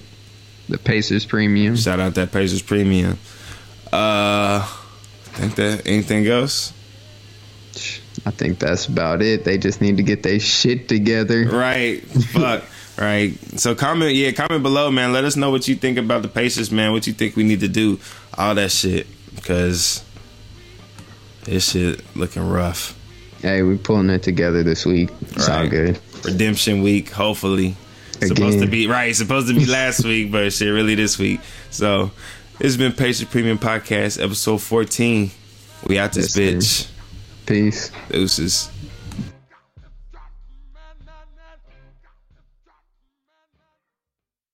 The 0.69 0.77
Pacers 0.77 1.25
Premium. 1.25 1.75
Shout 1.75 1.99
out 1.99 2.15
that 2.15 2.31
Pacers 2.31 2.61
Premium. 2.61 3.19
Uh 3.91 4.63
I 4.63 5.37
think 5.37 5.55
that 5.55 5.85
anything 5.85 6.25
else? 6.27 6.71
I 8.25 8.31
think 8.31 8.59
that's 8.59 8.85
about 8.85 9.21
it. 9.21 9.43
They 9.43 9.57
just 9.57 9.81
need 9.81 9.97
to 9.97 10.03
get 10.03 10.23
their 10.23 10.39
shit 10.39 10.87
together. 10.87 11.45
Right. 11.45 12.01
Fuck. 12.03 12.63
right. 12.97 13.33
So 13.59 13.75
comment, 13.75 14.15
yeah, 14.15 14.31
comment 14.31 14.63
below, 14.63 14.89
man. 14.91 15.11
Let 15.11 15.25
us 15.25 15.35
know 15.35 15.51
what 15.51 15.67
you 15.67 15.75
think 15.75 15.97
about 15.97 16.21
the 16.21 16.29
Pacers, 16.29 16.71
man. 16.71 16.93
What 16.93 17.05
you 17.05 17.11
think 17.11 17.35
we 17.35 17.43
need 17.43 17.59
to 17.59 17.67
do, 17.67 17.99
all 18.37 18.55
that 18.55 18.71
shit, 18.71 19.07
because 19.35 20.05
this 21.43 21.71
shit 21.71 22.01
looking 22.15 22.47
rough. 22.47 22.97
Hey, 23.41 23.61
we 23.61 23.77
pulling 23.77 24.09
it 24.09 24.23
together 24.23 24.63
this 24.63 24.85
week. 24.85 25.09
It's 25.21 25.49
right. 25.49 25.59
all 25.59 25.67
good. 25.67 25.99
Redemption 26.25 26.81
week, 26.81 27.09
hopefully. 27.11 27.75
Again. 28.17 28.29
Supposed 28.29 28.59
to 28.59 28.67
be 28.67 28.87
right. 28.87 29.15
Supposed 29.15 29.47
to 29.49 29.53
be 29.53 29.65
last 29.65 30.03
week, 30.05 30.31
but 30.31 30.51
shit, 30.53 30.73
really 30.73 30.95
this 30.95 31.19
week. 31.19 31.41
So 31.69 32.11
it's 32.59 32.77
been 32.77 32.93
Pacers 32.93 33.27
Premium 33.27 33.57
Podcast, 33.57 34.23
episode 34.23 34.61
fourteen. 34.61 35.31
We 35.85 35.99
out 35.99 36.13
this 36.13 36.35
yes, 36.37 36.55
bitch. 36.55 36.87
Peace. 37.45 37.91
Deuces. 38.09 38.69